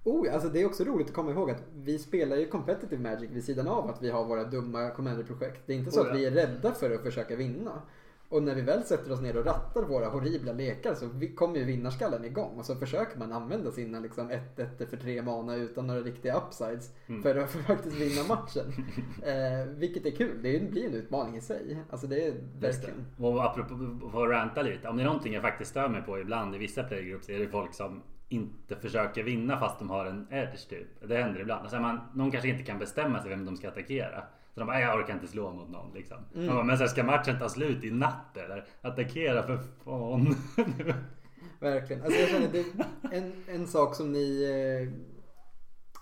Oh, 0.06 0.34
alltså 0.34 0.50
det 0.50 0.62
är 0.62 0.66
också 0.66 0.84
roligt 0.84 1.08
att 1.08 1.14
komma 1.14 1.32
ihåg 1.32 1.52
att 1.52 1.64
vi 1.76 2.00
spelar 2.00 2.36
ju 2.36 2.48
competitive 2.48 3.02
magic 3.02 3.32
vid 3.32 3.44
sidan 3.44 3.68
av 3.68 3.90
att 3.90 4.02
vi 4.02 4.10
har 4.10 4.26
våra 4.26 4.44
dumma 4.44 4.90
commander-projekt. 4.90 5.62
Det 5.66 5.74
är 5.74 5.78
inte 5.78 5.92
så 5.92 6.02
Oh, 6.02 6.08
att 6.10 6.16
vi 6.18 6.26
är 6.26 6.32
rädda 6.32 6.72
för 6.72 6.92
att 6.92 7.02
försöka 7.02 7.36
vinna. 7.36 7.82
Och 8.34 8.44
när 8.44 8.56
vi 8.56 8.62
väl 8.62 8.84
sätter 8.84 9.12
oss 9.12 9.22
ner 9.22 9.38
och 9.38 9.46
rattar 9.46 9.82
våra 9.82 10.10
horribla 10.10 10.54
lekar 10.54 10.94
så 10.94 11.10
kommer 11.36 11.58
ju 11.58 11.64
vinnarskallen 11.64 12.26
igång. 12.26 12.58
Och 12.58 12.66
så 12.66 12.76
försöker 12.76 13.20
man 13.20 13.32
använda 13.32 13.72
sina 13.72 14.00
liksom 14.00 14.32
1-1 14.32 14.86
för 14.90 14.98
tre 14.98 15.22
mana 15.22 15.56
utan 15.56 15.88
några 15.88 16.02
riktiga 16.02 16.36
upsides. 16.36 16.92
Mm. 17.08 17.24
För 17.24 17.36
att 17.36 17.52
faktiskt 17.68 17.96
vinna 17.96 18.28
matchen. 18.28 18.74
eh, 19.24 19.68
vilket 19.68 20.06
är 20.06 20.12
kul. 20.12 20.40
Det 20.42 20.72
blir 20.72 20.88
en 20.88 20.94
utmaning 20.94 21.38
i 21.38 21.42
sig. 21.42 21.84
Alltså 21.90 22.08
det 22.08 22.16
är 22.16 22.26
Just 22.28 22.62
det. 22.62 22.68
verkligen. 22.68 23.06
Och 23.18 23.46
apropå 23.46 23.74
att 24.24 24.30
ranta 24.30 24.62
lite. 24.62 24.88
Om 24.88 24.98
det 24.98 25.04
är 25.04 25.08
någonting 25.08 25.34
jag 25.34 25.42
faktiskt 25.42 25.72
stör 25.72 25.90
mig 25.90 26.02
på 26.02 26.20
ibland 26.20 26.56
i 26.56 26.58
vissa 26.58 26.84
playgroups 26.84 27.30
är 27.30 27.40
det 27.40 27.48
folk 27.48 27.74
som 27.74 28.02
inte 28.30 28.76
försöker 28.76 29.24
vinna 29.24 29.60
fast 29.60 29.80
de 29.80 29.90
har 29.90 30.06
en 30.06 30.28
edge 30.32 30.70
typ. 30.70 30.88
Det 31.08 31.18
händer 31.18 31.42
ibland. 31.42 31.62
Alltså 31.62 31.80
man, 31.80 32.00
någon 32.14 32.32
kanske 32.32 32.50
inte 32.50 32.64
kan 32.64 32.80
bestämma 32.80 33.22
sig 33.22 33.30
vem 33.30 33.46
de 33.46 33.58
ska 33.58 33.68
attackera. 33.68 34.24
Så 34.54 34.60
de 34.60 34.66
bara, 34.66 34.78
"Nej, 34.78 34.84
jag 34.86 35.00
orkar 35.00 35.14
inte 35.14 35.28
slå 35.28 35.52
mot 35.54 35.70
någon 35.70 35.94
liksom. 35.94 36.18
Mm. 36.36 36.48
Bara, 36.48 36.64
men 36.64 36.78
så 36.78 36.84
här, 36.84 36.90
ska 36.90 37.04
matchen 37.04 37.40
ta 37.40 37.50
slut 37.50 37.84
i 37.84 37.92
natt 37.92 38.38
eller? 38.38 38.66
Attackera 38.82 39.44
för 39.44 39.60
fan. 39.86 40.36
Verkligen. 41.60 42.04
Alltså 42.04 42.20
jag 42.20 42.30
känner 42.30 42.48
det 42.52 42.66
en, 43.18 43.34
en 43.48 43.68
sak 43.68 43.96
som 43.96 44.12
ni... 44.12 44.48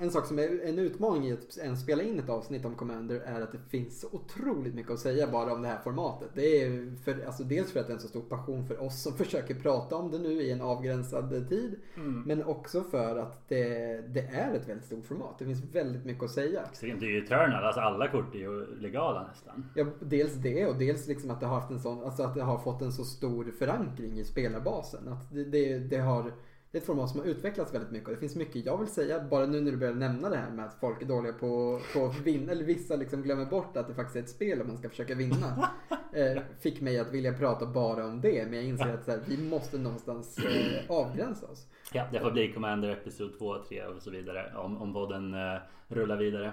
Eh, 0.01 0.05
En 0.05 0.11
sak 0.11 0.25
som 0.25 0.39
är 0.39 0.65
en 0.65 0.79
utmaning 0.79 1.27
i 1.27 1.33
att 1.33 1.57
ens 1.57 1.81
spela 1.81 2.03
in 2.03 2.19
ett 2.19 2.29
avsnitt 2.29 2.65
om 2.65 2.75
Commander 2.75 3.19
är 3.25 3.41
att 3.41 3.51
det 3.51 3.59
finns 3.69 4.05
otroligt 4.11 4.75
mycket 4.75 4.91
att 4.91 4.99
säga 4.99 5.27
bara 5.27 5.53
om 5.53 5.61
det 5.61 5.67
här 5.67 5.79
formatet. 5.83 6.29
Det 6.33 6.63
är 6.63 6.95
för, 7.03 7.25
alltså 7.25 7.43
dels 7.43 7.71
för 7.71 7.79
att 7.79 7.87
det 7.87 7.93
är 7.93 7.95
en 7.95 8.01
så 8.01 8.07
stor 8.07 8.21
passion 8.21 8.67
för 8.67 8.81
oss 8.81 9.01
som 9.01 9.13
försöker 9.17 9.55
prata 9.55 9.95
om 9.95 10.11
det 10.11 10.19
nu 10.19 10.41
i 10.41 10.51
en 10.51 10.61
avgränsad 10.61 11.49
tid. 11.49 11.79
Mm. 11.95 12.21
Men 12.21 12.43
också 12.43 12.83
för 12.83 13.17
att 13.17 13.49
det, 13.49 14.01
det 14.07 14.19
är 14.21 14.53
ett 14.53 14.69
väldigt 14.69 14.85
stort 14.85 15.05
format. 15.05 15.39
Det 15.39 15.45
finns 15.45 15.63
väldigt 15.75 16.05
mycket 16.05 16.23
att 16.23 16.31
säga. 16.31 16.61
Extremt. 16.71 16.99
Det 16.99 17.05
är 17.05 17.09
ju 17.09 17.23
Eternal. 17.25 17.63
Alltså 17.63 17.81
alla 17.81 18.07
kort 18.07 18.35
är 18.35 18.39
ju 18.39 18.79
legala 18.79 19.27
nästan. 19.27 19.65
Ja, 19.75 19.85
dels 19.99 20.33
det 20.33 20.65
och 20.65 20.75
dels 20.75 21.07
liksom 21.07 21.31
att 21.31 21.39
det 21.39 21.45
har 21.45 21.59
haft 21.59 21.71
en 21.71 21.79
sån, 21.79 22.03
alltså 22.03 22.23
att 22.23 22.35
det 22.35 22.41
har 22.41 22.57
fått 22.57 22.81
en 22.81 22.91
så 22.91 23.03
stor 23.03 23.51
förankring 23.59 24.19
i 24.19 24.25
spelarbasen. 24.25 25.07
Att 25.07 25.33
det, 25.33 25.43
det, 25.43 25.79
det 25.79 25.97
har 25.97 26.31
det 26.71 26.77
är 26.77 26.79
ett 26.81 26.85
format 26.85 27.09
som 27.09 27.19
har 27.19 27.27
utvecklats 27.27 27.73
väldigt 27.73 27.91
mycket 27.91 28.07
och 28.07 28.13
det 28.13 28.19
finns 28.19 28.35
mycket 28.35 28.65
jag 28.65 28.77
vill 28.77 28.87
säga 28.87 29.23
bara 29.23 29.45
nu 29.45 29.61
när 29.61 29.71
du 29.71 29.77
börjar 29.77 29.93
nämna 29.93 30.29
det 30.29 30.37
här 30.37 30.49
med 30.49 30.65
att 30.65 30.79
folk 30.79 31.01
är 31.01 31.05
dåliga 31.05 31.33
på, 31.33 31.79
på 31.93 32.05
att 32.05 32.19
vinna 32.19 32.51
eller 32.51 32.63
vissa 32.63 32.95
liksom 32.95 33.21
glömmer 33.21 33.45
bort 33.45 33.77
att 33.77 33.87
det 33.87 33.93
faktiskt 33.93 34.15
är 34.15 34.19
ett 34.19 34.29
spel 34.29 34.61
och 34.61 34.67
man 34.67 34.77
ska 34.77 34.89
försöka 34.89 35.15
vinna. 35.15 35.69
Eh, 36.13 36.41
fick 36.59 36.81
mig 36.81 36.99
att 36.99 37.11
vilja 37.11 37.33
prata 37.33 37.65
bara 37.65 38.05
om 38.05 38.21
det 38.21 38.45
men 38.45 38.53
jag 38.53 38.63
inser 38.63 38.93
att 38.93 39.05
så 39.05 39.11
här, 39.11 39.19
vi 39.27 39.49
måste 39.49 39.77
någonstans 39.77 40.37
eh, 40.37 40.91
avgränsa 40.91 41.47
oss. 41.47 41.67
Ja, 41.93 42.07
det 42.11 42.19
får 42.19 42.31
bli 42.31 42.53
Commander 42.53 42.89
Episod 42.89 43.37
2, 43.37 43.63
3 43.69 43.85
och 43.85 44.01
så 44.01 44.11
vidare 44.11 44.53
om, 44.57 44.81
om 44.81 44.93
podden 44.93 45.33
eh, 45.33 45.59
rullar 45.87 46.17
vidare. 46.17 46.51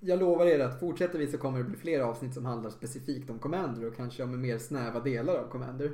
Jag 0.00 0.18
lovar 0.18 0.46
er 0.46 0.60
att 0.60 0.80
fortsätter 0.80 1.18
vi 1.18 1.26
så 1.26 1.38
kommer 1.38 1.58
det 1.58 1.64
bli 1.64 1.76
fler 1.76 2.00
avsnitt 2.00 2.34
som 2.34 2.44
handlar 2.44 2.70
specifikt 2.70 3.30
om 3.30 3.38
Commander 3.38 3.86
och 3.86 3.96
kanske 3.96 4.22
om 4.22 4.40
mer 4.40 4.58
snäva 4.58 5.00
delar 5.00 5.34
av 5.34 5.48
Commander. 5.48 5.90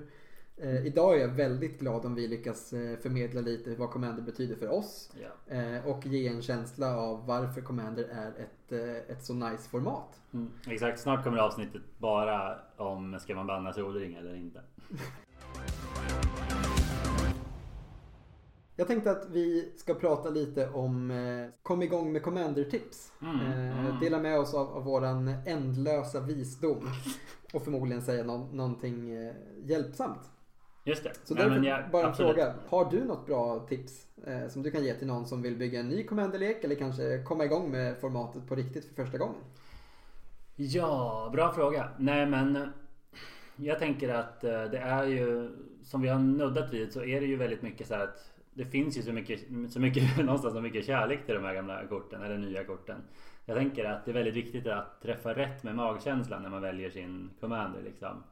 Eh, 0.57 0.87
idag 0.87 1.17
är 1.17 1.21
jag 1.21 1.29
väldigt 1.29 1.81
glad 1.81 2.05
om 2.05 2.15
vi 2.15 2.29
lyckas 2.29 2.73
eh, 2.73 2.99
förmedla 2.99 3.41
lite 3.41 3.75
vad 3.75 3.91
Commander 3.91 4.23
betyder 4.23 4.57
för 4.57 4.69
oss. 4.69 5.13
Ja. 5.23 5.57
Eh, 5.57 5.87
och 5.87 6.07
ge 6.07 6.29
en 6.29 6.43
känsla 6.43 6.97
av 6.97 7.27
varför 7.27 7.61
Commander 7.61 8.05
är 8.05 8.29
ett, 8.29 8.73
eh, 8.73 9.17
ett 9.17 9.25
så 9.25 9.35
nice 9.35 9.69
format. 9.71 10.21
Mm, 10.33 10.51
exakt, 10.67 11.01
snart 11.01 11.25
kommer 11.25 11.39
avsnittet 11.39 11.83
bara 11.99 12.59
om 12.77 13.19
ska 13.21 13.35
man 13.35 13.47
banna 13.47 13.73
solring 13.73 14.15
eller 14.15 14.35
inte. 14.35 14.61
Jag 18.77 18.87
tänkte 18.87 19.11
att 19.11 19.31
vi 19.31 19.73
ska 19.77 19.95
prata 19.95 20.31
lite 20.31 20.69
om 20.69 21.11
eh, 21.11 21.49
kom 21.63 21.83
igång 21.83 22.13
med 22.13 22.23
Commander-tips. 22.23 23.13
Mm, 23.23 23.41
mm. 23.41 24.01
Dela 24.01 24.19
med 24.19 24.39
oss 24.39 24.55
av, 24.55 24.69
av 24.69 24.85
våran 24.85 25.29
ändlösa 25.47 26.21
visdom. 26.21 26.89
Och 27.53 27.63
förmodligen 27.65 28.03
säga 28.03 28.25
nå- 28.25 28.49
någonting 28.53 29.11
hjälpsamt. 29.65 30.31
Just 30.85 31.05
det. 31.05 31.13
Så 31.25 31.35
därför 31.35 31.51
men 31.51 31.65
jag- 31.65 31.91
bara 31.91 32.03
en 32.03 32.09
absolut. 32.09 32.35
fråga. 32.35 32.55
Har 32.69 32.91
du 32.91 33.05
något 33.05 33.27
bra 33.27 33.67
tips 33.69 34.07
eh, 34.27 34.49
som 34.49 34.63
du 34.63 34.71
kan 34.71 34.85
ge 34.85 34.95
till 34.95 35.07
någon 35.07 35.27
som 35.27 35.43
vill 35.43 35.57
bygga 35.57 35.81
en 35.81 35.89
ny 35.89 36.05
Commander-lek 36.05 36.65
eller 36.65 36.75
kanske 36.75 37.23
komma 37.23 37.45
igång 37.45 37.71
med 37.71 37.99
formatet 37.99 38.49
på 38.49 38.55
riktigt 38.55 38.85
för 38.85 38.95
första 39.05 39.19
gången? 39.19 39.41
Ja, 40.57 41.31
bra 41.33 41.53
fråga. 41.53 41.89
Nej 41.99 42.27
men 42.27 42.57
eh, 42.57 42.63
jag 43.57 43.79
tänker 43.79 44.15
att 44.15 44.45
eh, 44.45 44.65
det 44.65 44.79
är 44.79 45.05
ju 45.07 45.51
som 45.83 46.03
vi 46.03 46.09
har 46.09 46.19
nuddat 46.19 46.73
vid 46.73 46.93
så 46.93 47.05
är 47.05 47.21
det 47.21 47.27
ju 47.27 47.37
väldigt 47.37 47.63
mycket 47.63 47.87
så 47.87 47.95
att 47.95 48.31
det 48.55 48.65
finns 48.65 48.99
ju 48.99 49.03
så 49.03 49.13
mycket, 49.13 49.41
så 49.71 49.81
mycket 49.81 50.17
någonstans 50.25 50.55
så 50.55 50.61
mycket 50.61 50.87
kärlek 50.87 51.27
till 51.27 51.35
de 51.35 51.45
här 51.45 51.55
gamla 51.55 51.87
korten 51.87 52.23
eller 52.23 52.39
nya 52.39 52.65
korten. 52.65 52.97
Jag 53.47 53.57
tänker 53.57 53.85
att 53.85 54.05
det 54.05 54.11
är 54.11 54.15
väldigt 54.15 54.35
viktigt 54.37 54.67
att 54.67 55.03
träffa 55.03 55.35
rätt 55.35 55.63
med 55.63 55.75
magkänslan 55.75 56.43
när 56.43 56.51
man 56.51 56.63
väljer 56.63 56.91
sin 56.91 57.31
commander 57.41 57.83
liksom. 57.83 58.23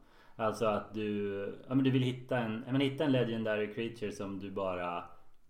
Alltså 0.43 0.65
att 0.65 0.93
du, 0.93 1.37
ja, 1.67 1.75
men 1.75 1.83
du 1.83 1.91
vill 1.91 2.03
hitta 2.03 2.37
en, 2.37 2.63
ja, 2.65 2.71
men 2.71 2.81
hitta 2.81 3.03
en 3.03 3.11
legendary 3.11 3.73
creature 3.73 4.11
som 4.11 4.39
du 4.39 4.51
bara 4.51 5.03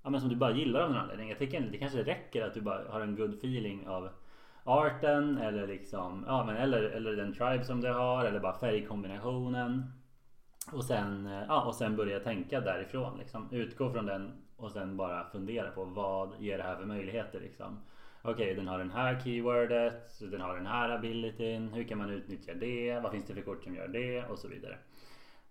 Ja 0.03 0.09
men 0.09 0.21
som 0.21 0.29
du 0.29 0.35
bara 0.35 0.51
gillar 0.51 0.81
av 0.81 0.89
någon 0.89 0.99
anledning. 0.99 1.29
Jag 1.29 1.37
tycker 1.37 1.61
det 1.61 1.77
kanske 1.77 2.03
räcker 2.03 2.45
att 2.47 2.53
du 2.53 2.61
bara 2.61 2.91
har 2.91 3.01
en 3.01 3.15
good 3.15 3.33
feeling 3.33 3.87
av 3.87 4.09
arten 4.63 5.37
eller 5.37 5.67
liksom 5.67 6.23
ja 6.27 6.45
men 6.45 6.57
eller, 6.57 6.83
eller 6.83 7.15
den 7.15 7.33
tribe 7.33 7.63
som 7.63 7.81
du 7.81 7.93
har 7.93 8.25
eller 8.25 8.39
bara 8.39 8.59
färgkombinationen. 8.59 9.83
Och 10.71 10.83
sen, 10.83 11.29
ja, 11.47 11.65
och 11.65 11.75
sen 11.75 11.95
börja 11.95 12.19
tänka 12.19 12.61
därifrån 12.61 13.17
liksom. 13.17 13.49
Utgå 13.51 13.91
från 13.91 14.05
den 14.05 14.31
och 14.55 14.71
sen 14.71 14.97
bara 14.97 15.29
fundera 15.29 15.71
på 15.71 15.83
vad 15.83 16.33
ger 16.39 16.57
det 16.57 16.63
här 16.63 16.75
för 16.75 16.85
möjligheter 16.85 17.39
liksom. 17.39 17.79
Okej, 18.25 18.55
den 18.55 18.67
har 18.67 18.77
den 18.77 18.91
här 18.91 19.19
keywordet, 19.23 20.19
den 20.19 20.41
har 20.41 20.55
den 20.55 20.65
här 20.65 20.89
abilityn. 20.89 21.67
Hur 21.73 21.83
kan 21.83 21.97
man 21.97 22.09
utnyttja 22.09 22.53
det? 22.53 22.99
Vad 22.99 23.11
finns 23.11 23.25
det 23.25 23.33
för 23.33 23.41
kort 23.41 23.63
som 23.63 23.75
gör 23.75 23.87
det? 23.87 24.25
Och 24.25 24.39
så 24.39 24.47
vidare. 24.47 24.77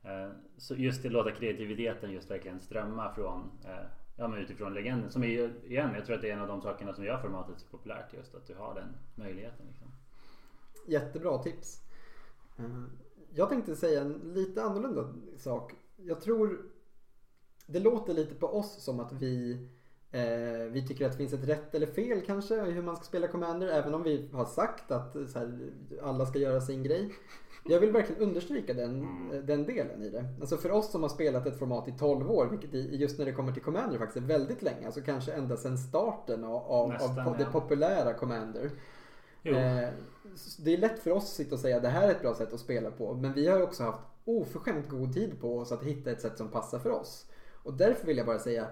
Eh, 0.03 0.31
Så 0.57 0.75
just 0.75 1.07
att 1.07 1.13
låta 1.13 1.31
kreativiteten 1.31 2.11
just 2.11 2.31
verkligen 2.31 2.61
strömma 2.61 3.15
från 3.15 3.51
eh, 3.65 3.87
Ja 4.17 4.29
men 4.29 4.39
utifrån 4.39 4.75
legenden. 4.75 5.11
Som 5.11 5.23
är 5.25 5.29
ju, 5.29 5.51
igen, 5.65 5.95
jag 5.95 6.07
tror 6.07 6.17
att 6.17 6.23
det 6.23 6.31
är 6.31 6.33
en 6.35 6.41
av 6.41 6.49
de 6.49 6.63
sakerna 6.63 6.95
som 6.95 7.05
gör 7.05 7.19
formatet 7.19 7.61
så 7.61 7.67
populärt. 7.67 8.15
Just 8.15 8.35
att 8.35 8.47
du 8.47 8.55
har 8.55 8.75
den 8.75 8.97
möjligheten. 9.15 9.67
Liksom. 9.67 9.89
Jättebra 10.87 11.39
tips. 11.39 11.81
Eh, 12.59 12.83
jag 13.35 13.49
tänkte 13.49 13.77
säga 13.77 14.01
en 14.01 14.13
lite 14.13 14.63
annorlunda 14.63 15.15
sak. 15.37 15.75
Jag 15.97 16.21
tror 16.21 16.71
det 17.67 17.81
låter 17.81 18.15
lite 18.15 18.35
på 18.35 18.47
oss 18.47 18.85
som 18.85 19.01
att 19.01 19.13
vi 19.13 19.69
eh, 20.13 20.67
vi 20.71 20.85
tycker 20.89 21.07
att 21.07 21.13
det 21.13 21.19
finns 21.19 21.33
ett 21.33 21.49
rätt 21.49 21.75
eller 21.75 21.87
fel 21.87 22.21
kanske 22.27 22.55
i 22.55 22.71
hur 22.71 22.83
man 22.83 22.97
ska 22.97 23.05
spela 23.05 23.29
Commander. 23.29 23.69
Även 23.69 23.95
om 23.95 24.03
vi 24.03 24.29
har 24.33 24.45
sagt 24.45 24.91
att 24.91 25.15
här, 25.35 25.59
alla 26.03 26.27
ska 26.27 26.39
göra 26.39 26.61
sin 26.61 26.83
grej. 26.83 27.13
Jag 27.69 27.81
vill 27.81 27.93
verkligen 27.93 28.23
understryka 28.23 28.75
den, 28.75 29.07
den 29.47 29.65
delen 29.65 30.03
i 30.03 30.11
det. 30.11 30.25
Alltså 30.41 30.57
för 30.57 30.71
oss 30.71 30.91
som 30.91 31.03
har 31.03 31.09
spelat 31.09 31.47
ett 31.47 31.59
format 31.59 31.89
i 31.89 31.93
12 31.99 32.31
år, 32.31 32.47
vilket 32.51 32.75
i- 32.75 32.97
just 32.97 33.19
när 33.19 33.25
det 33.27 33.33
kommer 33.33 33.53
till 33.53 33.63
Commander 33.63 33.99
faktiskt 33.99 34.17
är 34.25 34.29
väldigt 34.29 34.63
länge. 34.63 34.87
Alltså 34.87 35.01
kanske 35.01 35.33
ända 35.33 35.57
sedan 35.57 35.79
starten 35.79 36.45
av, 36.45 36.63
av, 36.63 36.89
Nästan, 36.89 37.27
av 37.29 37.37
det 37.37 37.43
ja. 37.53 37.61
populära 37.61 38.15
Commander. 38.15 38.71
Eh, 39.43 39.89
det 40.59 40.73
är 40.75 40.79
lätt 40.79 40.99
för 40.99 41.11
oss 41.11 41.23
att 41.25 41.29
sitta 41.29 41.55
och 41.55 41.61
säga 41.61 41.77
att 41.77 41.83
det 41.83 41.89
här 41.89 42.09
är 42.09 42.11
ett 42.11 42.21
bra 42.23 42.35
sätt 42.35 42.53
att 42.53 42.61
spela 42.61 42.91
på. 42.91 43.15
Men 43.15 43.33
vi 43.33 43.49
har 43.49 43.63
också 43.63 43.83
haft 43.83 44.01
oförskämt 44.25 44.89
god 44.89 45.15
tid 45.15 45.41
på 45.41 45.59
oss 45.59 45.73
att 45.73 45.83
hitta 45.83 46.11
ett 46.11 46.21
sätt 46.21 46.39
som 46.39 46.49
passar 46.49 46.79
för 46.79 46.91
oss. 46.91 47.27
Och 47.63 47.75
därför 47.75 48.07
vill 48.07 48.17
jag 48.17 48.27
bara 48.27 48.39
säga 48.39 48.67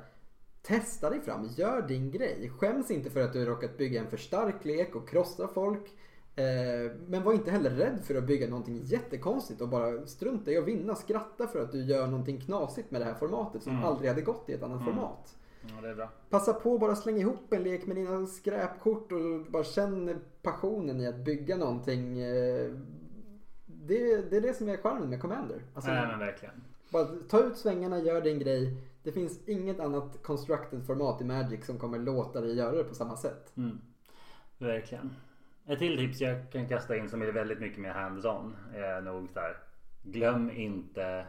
Testa 0.63 1.11
dig 1.11 1.21
fram, 1.21 1.45
gör 1.57 1.83
din 1.83 2.11
grej. 2.11 2.51
Skäms 2.59 2.91
inte 2.91 3.11
för 3.11 3.21
att 3.21 3.33
du 3.33 3.45
råkat 3.45 3.77
bygga 3.79 4.01
en 4.01 4.11
för 4.11 4.17
stark 4.17 4.65
lek 4.65 4.95
och 4.95 5.09
krossa 5.09 5.49
folk. 5.49 5.97
Eh, 6.37 6.93
men 7.07 7.23
var 7.23 7.33
inte 7.33 7.51
heller 7.51 7.71
rädd 7.71 7.99
för 8.05 8.15
att 8.15 8.25
bygga 8.27 8.49
någonting 8.49 8.81
jättekonstigt 8.85 9.61
och 9.61 9.69
bara 9.69 10.07
strunta 10.07 10.51
i 10.51 10.57
att 10.59 10.65
vinna. 10.65 10.95
Skratta 10.95 11.47
för 11.47 11.63
att 11.63 11.73
du 11.73 11.85
gör 11.85 12.07
någonting 12.07 12.41
knasigt 12.41 12.91
med 12.91 13.01
det 13.01 13.05
här 13.05 13.15
formatet 13.15 13.63
som 13.63 13.73
Mm. 13.73 13.85
aldrig 13.85 14.09
hade 14.09 14.23
gått 14.23 14.49
i 14.49 14.53
ett 14.53 14.63
annat 14.63 14.81
Mm. 14.83 14.95
format. 14.95 15.37
Ja. 15.99 16.09
Passa 16.31 16.53
på 16.53 16.75
att 16.75 16.81
bara 16.81 16.95
slänga 16.97 17.19
ihop 17.19 17.53
en 17.53 17.63
lek 17.63 17.87
med 17.87 17.97
dina 17.97 18.27
skräpkort 18.27 19.13
och 19.13 19.21
bara 19.51 19.65
känn 19.65 20.21
passionen 20.43 21.01
i 21.01 21.07
att 21.07 21.17
bygga 21.25 21.57
någonting. 21.57 22.21
eh, 22.21 22.71
Det, 23.67 24.31
det 24.31 24.37
är 24.37 24.41
det 24.41 24.55
som 24.55 24.69
är 24.69 24.77
charmen 24.77 25.11
med 25.11 25.21
Commander. 25.21 25.63
Alltså, 25.75 25.91
Nej 25.91 26.07
men 26.07 26.19
verkligen. 26.19 26.55
bara 26.91 27.07
ta 27.29 27.41
ut 27.45 27.57
svängarna, 27.57 27.99
gör 27.99 28.21
din 28.21 28.39
grej. 28.39 28.77
Det 29.03 29.13
finns 29.13 29.49
inget 29.49 29.81
annat 29.81 30.23
constructed 30.23 30.87
format 30.87 31.21
i 31.21 31.25
Magic 31.25 31.67
som 31.67 31.79
kommer 31.79 31.99
låta 31.99 32.41
dig 32.41 32.57
göra 32.57 32.77
det 32.77 32.85
på 32.85 32.95
samma 32.95 33.17
sätt. 33.17 33.53
Mm. 33.57 33.81
Verkligen. 34.59 35.15
Ett 35.67 35.79
till 35.79 35.97
tips 35.97 36.21
jag 36.21 36.53
kan 36.53 36.69
kasta 36.69 36.97
in 36.97 37.09
som 37.09 37.23
är 37.23 37.33
väldigt 37.33 37.61
mycket 37.61 37.79
mer 37.79 37.93
hands-on 37.93 38.57
är 38.75 39.01
nog 39.01 39.29
så 39.31 39.41
här. 39.41 39.57
Glöm 40.03 40.51
inte 40.51 41.27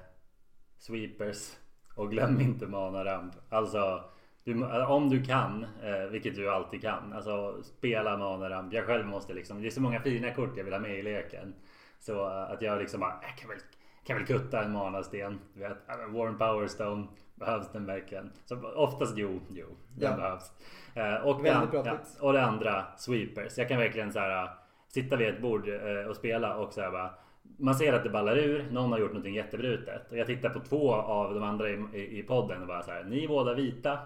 sweepers 0.78 1.58
och 1.96 2.12
glöm 2.12 2.42
inte 2.42 2.68
mana-ramp. 2.68 3.34
Alltså 3.50 4.04
du, 4.44 4.66
alltså, 4.66 4.94
om 4.94 5.10
du 5.10 5.24
kan, 5.24 5.64
eh, 5.64 6.12
vilket 6.12 6.36
du 6.36 6.52
alltid 6.52 6.82
kan, 6.82 7.14
alltså 7.14 7.64
spela 7.64 8.18
mana-ramp. 8.18 8.74
Jag 8.74 8.86
själv 8.86 9.06
måste 9.06 9.34
liksom, 9.34 9.62
det 9.62 9.68
är 9.68 9.72
så 9.72 9.82
många 9.82 10.00
fina 10.00 10.34
kort 10.34 10.58
jag 10.58 10.64
vill 10.64 10.74
ha 10.74 10.80
med 10.80 11.00
i 11.00 11.04
leken. 11.04 11.54
Så 12.00 12.28
eh, 12.28 12.52
att 12.52 12.62
jag 12.62 12.80
liksom 12.80 13.00
bara, 13.00 13.20
jag 13.22 13.38
kan 13.38 13.50
väl, 13.50 13.60
kan 14.04 14.18
väl 14.18 14.26
kutta 14.26 14.64
en 14.64 14.72
manasten. 14.72 15.40
Du 15.54 15.60
vet, 15.60 15.90
äh, 15.90 16.14
Warren 16.14 16.38
Powerstone, 16.38 17.08
behövs 17.46 17.72
den 17.72 17.86
verkligen? 17.86 18.32
Så 18.46 18.56
oftast 18.76 19.18
jo, 19.18 19.40
jo, 19.50 19.66
den 19.98 20.12
Ja. 20.12 20.18
behövs. 20.18 20.52
Eh, 20.96 21.28
och, 21.28 21.38
bra 21.38 21.68
ja, 21.86 21.98
och 22.20 22.34
det 22.34 22.44
andra, 22.44 22.86
sweepers. 22.98 23.58
Jag 23.58 23.68
kan 23.68 23.78
verkligen 23.78 24.12
så 24.14 24.20
här, 24.20 24.50
sitta 24.88 25.16
vid 25.16 25.28
ett 25.28 25.42
bord 25.42 25.70
eh, 25.70 26.10
och 26.10 26.16
spela 26.16 26.56
och 26.56 26.74
så 26.74 26.82
här 26.82 26.92
bara 26.92 27.10
man 27.58 27.76
ser 27.76 27.94
att 27.94 28.04
det 28.04 28.10
ballar 28.10 28.38
ur, 28.38 28.68
någon 28.72 28.92
har 28.92 29.00
gjort 29.00 29.12
någonting 29.12 29.36
jättebrutet. 29.36 30.12
Och 30.12 30.18
jag 30.18 30.28
tittar 30.28 30.50
på 30.50 30.60
två 30.60 30.94
av 30.94 31.34
de 31.34 31.44
andra 31.44 31.70
i, 31.70 31.84
i, 31.94 32.20
i 32.20 32.24
podden 32.24 32.62
och 32.62 32.68
bara 32.68 32.84
så 32.84 32.92
här. 32.92 33.04
Ni 33.04 33.24
är 33.24 33.28
båda 33.28 33.54
vita. 33.54 34.00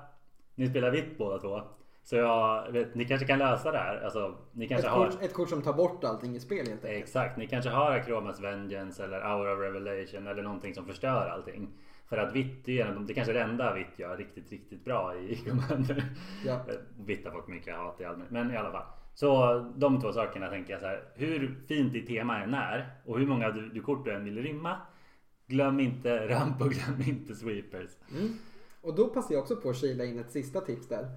Ni 0.55 0.67
spelar 0.67 0.91
vitt 0.91 1.17
båda 1.17 1.38
två. 1.38 1.61
Så 2.03 2.15
jag 2.15 2.71
vet, 2.71 2.95
ni 2.95 3.05
kanske 3.05 3.27
kan 3.27 3.39
lösa 3.39 3.71
det 3.71 3.77
här. 3.77 4.01
Alltså, 4.03 4.36
ni 4.51 4.67
kanske 4.67 4.88
Ett 4.88 4.93
har... 4.93 5.05
kort, 5.05 5.21
ett 5.21 5.33
kort 5.33 5.49
som 5.49 5.61
tar 5.61 5.73
bort 5.73 6.03
allting 6.03 6.36
i 6.36 6.39
spel 6.39 6.67
helt 6.67 6.86
enkelt. 6.86 7.03
Exakt, 7.03 7.38
ni 7.38 7.47
kanske 7.47 7.69
har 7.69 7.91
Akromas 7.91 8.39
Vengeance 8.39 9.03
eller 9.03 9.21
Hour 9.21 9.53
of 9.53 9.59
Revelation 9.59 10.27
eller 10.27 10.43
någonting 10.43 10.75
som 10.75 10.86
förstör 10.86 11.29
allting. 11.29 11.69
För 12.10 12.18
att 12.18 12.36
vitt 12.36 12.70
är 12.70 13.06
det 13.08 13.14
kanske 13.14 13.32
är 13.32 13.34
det 13.34 13.41
enda 13.41 13.74
vitt 13.74 13.99
gör 13.99 14.18
riktigt, 14.18 14.51
riktigt 14.51 14.86
bra 14.86 15.16
i 15.16 15.36
Commander. 15.49 16.06
Ja. 16.45 16.66
Vitt 17.06 17.26
har 17.26 17.32
fått 17.32 17.47
mycket 17.47 17.76
hat 17.76 18.01
i 18.01 18.06
allmänhet, 18.06 18.32
men 18.32 18.51
i 18.51 18.58
alla 18.58 18.72
fall. 18.72 18.86
Så 19.14 19.60
de 19.76 20.01
två 20.01 20.14
sakerna 20.14 20.49
tänker 20.49 20.74
jag 20.74 20.82
så 20.82 20.88
här. 20.88 21.03
Hur 21.16 21.56
fint 21.68 21.93
ditt 21.93 22.08
tema 22.08 22.43
än 22.43 22.53
är 22.53 22.89
och 23.06 23.20
hur 23.20 23.28
många 23.28 23.51
du, 23.51 23.70
du 23.70 23.82
kort 23.82 24.06
du 24.06 24.12
än 24.12 24.26
vill 24.26 24.43
rymma. 24.43 24.78
Glöm 25.47 25.80
inte 25.80 26.28
ramp 26.28 26.62
och 26.62 26.72
glöm 26.72 27.01
inte 27.08 27.36
sweepers. 27.36 27.89
Mm. 28.12 28.34
Och 28.82 28.95
då 28.95 29.08
passar 29.08 29.34
jag 29.34 29.41
också 29.41 29.56
på 29.56 29.70
att 29.70 29.78
kila 29.78 30.06
in 30.06 30.20
ett 30.20 30.32
sista 30.32 30.62
tips 30.62 30.88
där. 30.88 31.08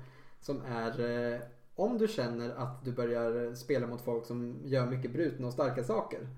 Som 0.40 0.62
är 0.66 1.00
eh, 1.34 1.40
om 1.74 1.98
du 1.98 2.08
känner 2.08 2.50
att 2.50 2.84
du 2.84 2.92
börjar 2.92 3.54
spela 3.54 3.86
mot 3.86 4.02
folk 4.02 4.26
som 4.26 4.60
gör 4.64 4.86
mycket 4.86 5.12
brutna 5.12 5.46
och 5.46 5.52
starka 5.52 5.84
saker. 5.84 6.28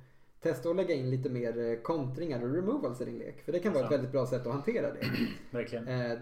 Testa 0.42 0.70
att 0.70 0.76
lägga 0.76 0.94
in 0.94 1.10
lite 1.10 1.30
mer 1.30 1.58
eh, 1.70 1.76
kontringar 1.82 2.42
och 2.44 2.54
removals 2.54 3.00
i 3.00 3.04
din 3.04 3.18
lek. 3.18 3.42
För 3.44 3.52
det 3.52 3.58
kan 3.58 3.72
vara 3.72 3.84
ett 3.84 3.92
väldigt 3.92 4.12
bra 4.12 4.26
sätt 4.26 4.46
att 4.46 4.52
hantera 4.52 4.92
det. 4.92 5.00
Verkligen. 5.50 5.88
Eh, 5.88 6.18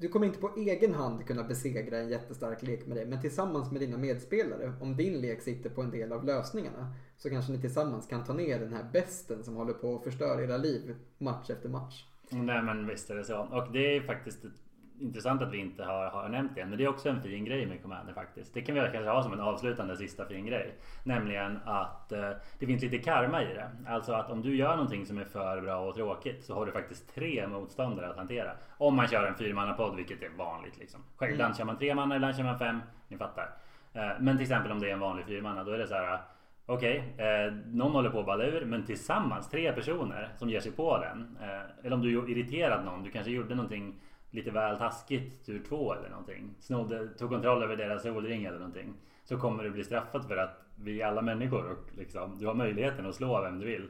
Du 0.00 0.08
kommer 0.08 0.26
inte 0.26 0.38
på 0.38 0.50
egen 0.56 0.94
hand 0.94 1.26
kunna 1.26 1.42
besegra 1.44 1.98
en 1.98 2.08
jättestark 2.08 2.62
lek 2.62 2.86
med 2.86 2.96
det. 2.96 3.06
Men 3.06 3.20
tillsammans 3.20 3.70
med 3.72 3.80
dina 3.80 3.98
medspelare, 3.98 4.72
om 4.80 4.96
din 4.96 5.20
lek 5.20 5.42
sitter 5.42 5.70
på 5.70 5.82
en 5.82 5.90
del 5.90 6.12
av 6.12 6.24
lösningarna. 6.24 6.94
Så 7.16 7.30
kanske 7.30 7.52
ni 7.52 7.60
tillsammans 7.60 8.06
kan 8.06 8.24
ta 8.24 8.32
ner 8.32 8.58
den 8.60 8.72
här 8.72 8.86
besten 8.92 9.44
som 9.44 9.56
håller 9.56 9.72
på 9.72 9.96
att 9.96 10.04
förstöra 10.04 10.44
era 10.44 10.56
liv 10.56 10.94
match 11.18 11.50
efter 11.50 11.68
match. 11.68 12.04
Nej 12.30 12.62
men 12.62 12.86
visst 12.88 13.10
är 13.10 13.14
det 13.14 13.24
så. 13.24 13.38
Och 13.38 13.72
det 13.72 13.96
är 13.96 14.00
faktiskt 14.00 14.38
intressant 15.00 15.42
att 15.42 15.52
vi 15.52 15.58
inte 15.58 15.84
har, 15.84 16.06
har 16.06 16.28
nämnt 16.28 16.54
det. 16.54 16.64
Men 16.64 16.78
det 16.78 16.84
är 16.84 16.88
också 16.88 17.08
en 17.08 17.22
fin 17.22 17.44
grej 17.44 17.66
med 17.66 17.82
Commander 17.82 18.12
faktiskt. 18.12 18.54
Det 18.54 18.60
kan 18.60 18.74
vi 18.74 18.80
kanske 18.80 19.10
ha 19.10 19.22
som 19.22 19.32
en 19.32 19.40
avslutande 19.40 19.96
sista 19.96 20.24
fin 20.24 20.46
grej. 20.46 20.74
Nämligen 21.04 21.58
att 21.64 22.12
eh, 22.12 22.30
det 22.58 22.66
finns 22.66 22.82
lite 22.82 22.98
karma 22.98 23.42
i 23.42 23.54
det. 23.54 23.70
Alltså 23.88 24.12
att 24.12 24.30
om 24.30 24.42
du 24.42 24.56
gör 24.56 24.76
någonting 24.76 25.06
som 25.06 25.18
är 25.18 25.24
för 25.24 25.60
bra 25.60 25.76
och 25.76 25.94
tråkigt 25.94 26.44
så 26.44 26.54
har 26.54 26.66
du 26.66 26.72
faktiskt 26.72 27.14
tre 27.14 27.46
motståndare 27.46 28.10
att 28.10 28.16
hantera. 28.16 28.52
Om 28.78 28.96
man 28.96 29.08
kör 29.08 29.26
en 29.26 29.34
fyrmannapodd, 29.34 29.96
vilket 29.96 30.22
är 30.22 30.28
vanligt 30.28 30.78
liksom. 30.78 31.00
Själv, 31.16 31.32
Ibland 31.32 31.56
kör 31.56 31.64
man 31.64 31.78
tre 31.78 31.94
manna, 31.94 32.16
ibland 32.16 32.36
kör 32.36 32.44
man 32.44 32.58
fem. 32.58 32.80
Ni 33.08 33.16
fattar. 33.16 33.50
Eh, 33.92 34.10
men 34.20 34.36
till 34.36 34.42
exempel 34.42 34.72
om 34.72 34.80
det 34.80 34.88
är 34.88 34.92
en 34.92 35.00
vanlig 35.00 35.26
fyrmanna, 35.26 35.64
då 35.64 35.72
är 35.72 35.78
det 35.78 35.86
så 35.86 35.94
här. 35.94 36.20
Okej, 36.66 37.14
eh, 37.16 37.52
någon 37.66 37.92
håller 37.92 38.10
på 38.10 38.20
att 38.20 38.26
balla 38.26 38.44
ur 38.44 38.64
men 38.64 38.84
tillsammans, 38.86 39.50
tre 39.50 39.72
personer 39.72 40.32
som 40.36 40.50
ger 40.50 40.60
sig 40.60 40.72
på 40.72 40.98
den. 40.98 41.36
Eh, 41.40 41.86
eller 41.86 41.96
om 41.96 42.02
du 42.02 42.18
är 42.18 42.30
irriterad 42.30 42.84
någon, 42.84 43.02
du 43.02 43.10
kanske 43.10 43.32
gjorde 43.32 43.54
någonting 43.54 44.00
lite 44.30 44.50
väl 44.50 44.78
taskigt 44.78 45.46
tur 45.46 45.62
två 45.68 45.94
eller 45.94 46.08
någonting. 46.08 46.54
Snodde, 46.60 47.08
tog 47.08 47.30
kontroll 47.30 47.62
över 47.62 47.76
deras 47.76 48.02
solring 48.02 48.44
eller 48.44 48.58
någonting. 48.58 48.94
Så 49.24 49.38
kommer 49.38 49.64
du 49.64 49.70
bli 49.70 49.84
straffad 49.84 50.28
för 50.28 50.36
att 50.36 50.64
vi 50.76 51.02
är 51.02 51.06
alla 51.06 51.22
människor 51.22 51.70
och 51.70 51.98
liksom, 51.98 52.38
du 52.38 52.46
har 52.46 52.54
möjligheten 52.54 53.06
att 53.06 53.14
slå 53.14 53.42
vem 53.42 53.58
du 53.58 53.66
vill. 53.66 53.88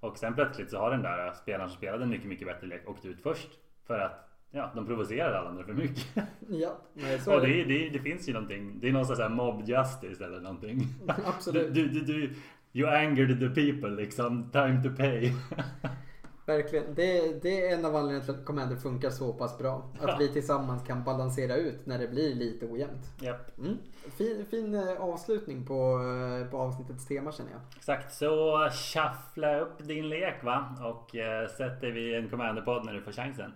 Och 0.00 0.18
sen 0.18 0.34
plötsligt 0.34 0.70
så 0.70 0.78
har 0.78 0.90
den 0.90 1.02
där 1.02 1.32
spelaren 1.32 1.68
som 1.68 1.76
spelade 1.76 2.02
en 2.02 2.10
mycket, 2.10 2.28
mycket 2.28 2.48
bättre 2.48 2.66
lek 2.66 2.88
åkt 2.88 3.04
ut 3.04 3.20
först. 3.22 3.48
För 3.86 3.98
att 3.98 4.28
ja, 4.50 4.72
de 4.74 4.86
provocerade 4.86 5.38
alla 5.38 5.48
andra 5.48 5.64
för 5.64 5.72
mycket. 5.72 6.06
Ja, 6.48 6.76
nej, 6.94 7.18
så 7.18 7.34
och 7.36 7.44
är 7.44 7.46
det, 7.46 7.64
det. 7.64 7.88
det, 7.88 7.98
finns 7.98 8.28
ju 8.28 8.32
någonting, 8.32 8.80
det 8.80 8.88
är 8.88 8.92
någon 8.92 9.06
här 9.06 9.28
mob 9.28 9.68
justice 9.68 10.24
eller 10.24 10.40
någonting. 10.40 10.80
Absolut. 11.26 11.74
du, 11.74 11.88
du, 11.88 12.00
du, 12.00 12.34
you 12.72 12.88
angered 12.88 13.40
the 13.40 13.48
people 13.48 13.90
liksom, 13.90 14.50
time 14.50 14.82
to 14.82 14.90
pay. 14.96 15.32
Verkligen. 16.48 16.94
Det, 16.94 17.42
det 17.42 17.68
är 17.68 17.74
en 17.74 17.84
av 17.84 17.96
anledningarna 17.96 18.24
till 18.24 18.34
att 18.34 18.44
Commander 18.44 18.76
funkar 18.76 19.10
så 19.10 19.32
pass 19.32 19.58
bra. 19.58 19.90
Att 20.00 20.20
vi 20.20 20.28
tillsammans 20.32 20.86
kan 20.86 21.04
balansera 21.04 21.56
ut 21.56 21.86
när 21.86 21.98
det 21.98 22.08
blir 22.08 22.34
lite 22.34 22.66
ojämnt. 22.66 23.20
Japp. 23.20 23.58
Mm. 23.58 23.78
Fin, 24.16 24.46
fin 24.50 24.74
eh, 24.74 25.00
avslutning 25.00 25.66
på, 25.66 25.74
eh, 25.74 26.50
på 26.50 26.58
avsnittets 26.58 27.06
tema 27.06 27.32
känner 27.32 27.50
jag. 27.50 27.60
Exakt, 27.76 28.14
så 28.14 28.68
shuffla 28.70 29.60
upp 29.60 29.78
din 29.78 30.08
lek 30.08 30.44
va 30.44 30.76
och 30.80 31.16
eh, 31.16 31.48
sätt 31.48 31.80
dig 31.80 31.90
vid 31.90 32.14
en 32.14 32.30
commanderpodd 32.30 32.84
när 32.84 32.92
du 32.92 33.00
får 33.00 33.12
chansen. 33.12 33.52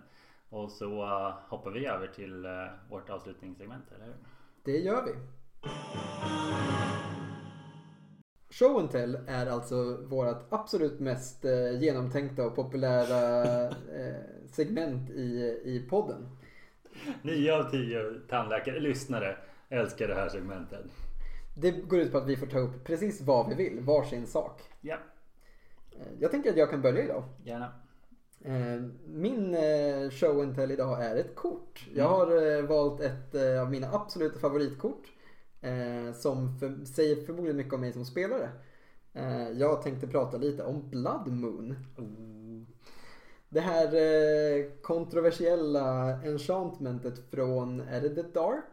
Och 0.49 0.71
så 0.71 1.03
eh, 1.03 1.33
hoppar 1.49 1.71
vi 1.71 1.85
över 1.85 2.07
till 2.07 2.45
eh, 2.45 2.51
vårt 2.89 3.09
avslutningssegment, 3.09 3.91
eller 3.95 4.05
hur? 4.05 4.15
Det 4.63 4.77
gör 4.77 5.05
vi. 5.05 5.13
Show 8.59 8.79
and 8.79 8.91
Tell 8.91 9.17
är 9.27 9.47
alltså 9.47 9.97
vårt 10.05 10.45
absolut 10.49 10.99
mest 10.99 11.45
eh, 11.45 11.81
genomtänkta 11.81 12.45
och 12.45 12.55
populära 12.55 13.43
eh, 13.69 14.15
segment 14.51 15.09
i, 15.09 15.59
i 15.63 15.85
podden. 15.89 16.27
Nio 17.21 17.55
av 17.59 17.71
tio 17.71 18.19
tandläkare, 18.29 18.79
lyssnare 18.79 19.37
älskar 19.69 20.07
det 20.07 20.15
här 20.15 20.29
segmentet. 20.29 20.85
Det 21.57 21.71
går 21.71 21.99
ut 21.99 22.11
på 22.11 22.17
att 22.17 22.27
vi 22.27 22.37
får 22.37 22.47
ta 22.47 22.59
upp 22.59 22.83
precis 22.83 23.21
vad 23.21 23.49
vi 23.49 23.55
vill, 23.55 23.79
varsin 23.79 24.27
sak. 24.27 24.61
Ja, 24.81 24.97
Eh, 25.99 26.07
Jag 26.19 26.31
tänker 26.31 26.49
att 26.49 26.57
jag 26.57 26.69
kan 26.69 26.81
börja 26.81 27.03
idag. 27.03 27.23
gärna. 27.43 27.73
Min 29.05 29.55
show 30.11 30.41
and 30.41 30.55
tell 30.55 30.71
idag 30.71 31.05
är 31.05 31.15
ett 31.15 31.35
kort. 31.35 31.85
Jag 31.95 32.07
har 32.07 32.57
eh, 32.57 32.63
valt 32.63 32.99
ett 33.01 33.35
av 33.61 33.71
mina 33.71 33.87
absoluta 33.93 34.39
favoritkort. 34.39 35.03
Eh, 35.63 36.13
Som 36.13 36.59
för, 36.59 36.85
säger 36.85 37.25
förmodligen 37.25 37.57
mycket 37.57 37.73
om 37.73 37.81
mig 37.81 37.93
som 37.93 38.05
spelare. 38.05 38.49
Eh, 39.13 39.49
Jag 39.49 39.81
tänkte 39.81 40.07
prata 40.07 40.37
lite 40.37 40.63
om 40.63 40.89
Blood 40.89 41.27
Moon. 41.27 41.75
Det 43.49 43.59
här 43.59 43.85
eh, 43.85 44.65
kontroversiella 44.81 46.09
enchantmentet 46.23 47.29
från, 47.31 47.79
är 47.79 48.01
det 48.01 48.09
The 48.15 48.21
Dark? 48.21 48.65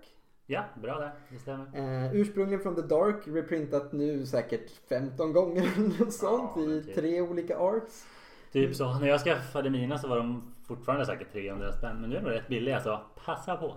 Ja, 0.46 0.64
bra 0.82 0.98
där, 0.98 1.12
det 1.30 1.38
stämmer. 1.38 1.66
Eh, 2.06 2.14
ursprungligen 2.14 2.60
från 2.62 2.74
The 2.74 2.82
Dark, 2.82 3.16
reprintat 3.26 3.92
nu 3.92 4.26
säkert 4.26 4.70
15 4.88 5.32
gånger 5.32 5.62
eller 5.76 5.98
något 6.04 6.12
sånt 6.12 6.50
Ja, 6.56 6.62
i 6.62 6.82
typ. 6.82 6.94
tre 6.94 7.20
olika 7.20 7.58
arts. 7.58 8.04
Typ 8.52 8.76
så, 8.76 8.98
när 8.98 9.08
jag 9.08 9.20
skaffade 9.20 9.70
mina 9.70 9.98
så 9.98 10.08
var 10.08 10.16
de 10.16 10.54
fortfarande 10.66 11.06
säkert 11.06 11.32
300 11.32 11.72
spänn. 11.72 12.00
Men 12.00 12.10
nu 12.10 12.16
är 12.16 12.20
de 12.20 12.28
rätt 12.30 12.48
billiga 12.48 12.80
så 12.80 13.00
passa 13.24 13.56
på. 13.56 13.74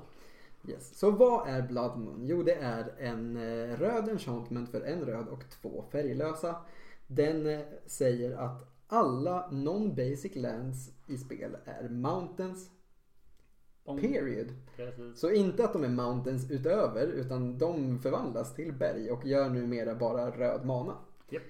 Yes. 0.67 0.99
Så 0.99 1.11
vad 1.11 1.47
är 1.47 1.61
Blood 1.61 1.97
Moon? 1.99 2.19
Jo, 2.27 2.43
det 2.43 2.53
är 2.53 2.93
en 2.97 3.37
eh, 3.37 3.77
röd 3.77 4.09
enchantment 4.09 4.69
för 4.69 4.81
en 4.81 5.05
röd 5.05 5.27
och 5.27 5.43
två 5.49 5.83
färglösa. 5.91 6.55
Den 7.07 7.47
eh, 7.47 7.59
säger 7.85 8.37
att 8.37 8.69
alla 8.87 9.49
non-basic 9.51 10.35
lands 10.39 10.91
i 11.07 11.17
spel 11.17 11.57
är 11.65 11.89
mountains, 11.89 12.69
period. 13.85 14.53
Precis. 14.75 15.19
Så 15.19 15.31
inte 15.31 15.63
att 15.63 15.73
de 15.73 15.83
är 15.83 15.89
mountains 15.89 16.51
utöver, 16.51 17.07
utan 17.07 17.57
de 17.57 17.99
förvandlas 17.99 18.55
till 18.55 18.73
berg 18.73 19.11
och 19.11 19.25
gör 19.25 19.49
numera 19.49 19.95
bara 19.95 20.31
röd 20.31 20.65
mana. 20.65 20.95
Japp. 21.29 21.43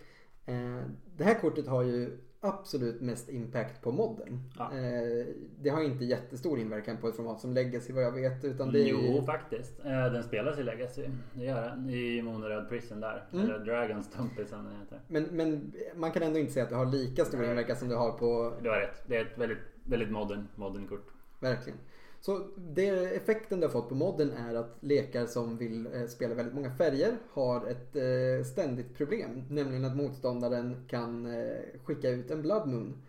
Eh, 0.45 0.81
Det 1.17 1.23
här 1.23 1.39
kortet 1.41 1.67
har 1.67 1.83
ju 1.83 2.17
absolut 2.43 3.01
mest 3.01 3.29
impact 3.29 3.81
på 3.81 3.91
modden. 3.91 4.39
Ja. 4.57 4.63
Eh, 4.73 5.25
Det 5.61 5.69
har 5.69 5.81
inte 5.83 6.05
jättestor 6.05 6.59
inverkan 6.59 6.97
på 6.97 7.07
ett 7.07 7.15
format 7.15 7.39
som 7.41 7.53
Legacy 7.53 7.93
vad 7.93 8.03
jag 8.03 8.11
vet. 8.11 8.43
Utan 8.45 8.71
det 8.71 8.79
är 8.81 8.87
Jo, 8.87 9.23
faktiskt. 9.25 9.79
Eh, 9.85 9.91
Den 10.13 10.23
spelas 10.23 10.59
i 10.59 10.63
Legacy. 10.63 11.05
Det 11.33 11.43
gör 11.45 11.61
den. 11.69 11.89
I 11.89 12.21
Monoröd 12.21 12.69
Prison 12.69 12.99
där. 12.99 13.23
Mm. 13.33 13.45
Eller 13.45 13.59
Dragon 13.59 14.03
Stumpy 14.03 14.45
som 14.45 14.57
den 14.65 14.73
heter. 14.79 14.99
Men, 15.07 15.23
men 15.23 15.73
man 15.95 16.11
kan 16.11 16.23
ändå 16.23 16.39
inte 16.39 16.51
säga 16.53 16.63
att 16.63 16.69
det 16.69 16.75
har 16.75 16.85
lika 16.85 17.25
stor 17.25 17.37
Nej. 17.37 17.49
inverkan 17.49 17.75
som 17.75 17.89
det 17.89 17.95
har 17.95 18.11
på, 18.11 18.53
Du 18.63 18.69
har 18.69 18.77
rätt. 18.79 19.03
Det 19.07 19.17
är 19.17 19.21
ett 19.25 19.37
väldigt, 19.37 19.57
väldigt 19.85 20.11
modern, 20.11 20.47
modern 20.55 20.87
kort. 20.87 21.07
verkligen. 21.39 21.79
Så 22.25 22.47
det, 22.55 23.15
effekten 23.15 23.59
det 23.59 23.65
har 23.65 23.71
fått 23.71 23.89
på 23.89 23.95
modden 23.95 24.31
är 24.31 24.55
att 24.55 24.77
lekar 24.79 25.25
som 25.25 25.57
vill 25.57 25.87
eh, 25.93 26.07
spela 26.07 26.35
väldigt 26.35 26.55
många 26.55 26.71
färger 26.71 27.17
har 27.29 27.65
ett 27.65 27.95
eh, 27.95 28.45
ständigt 28.45 28.97
problem. 28.97 29.43
Nämligen 29.49 29.85
att 29.85 29.95
motståndaren 29.95 30.85
kan 30.87 31.25
eh, 31.25 31.55
skicka 31.83 32.09
ut 32.09 32.31
en 32.31 32.41
Blood 32.41 32.67
Moon. 32.67 33.01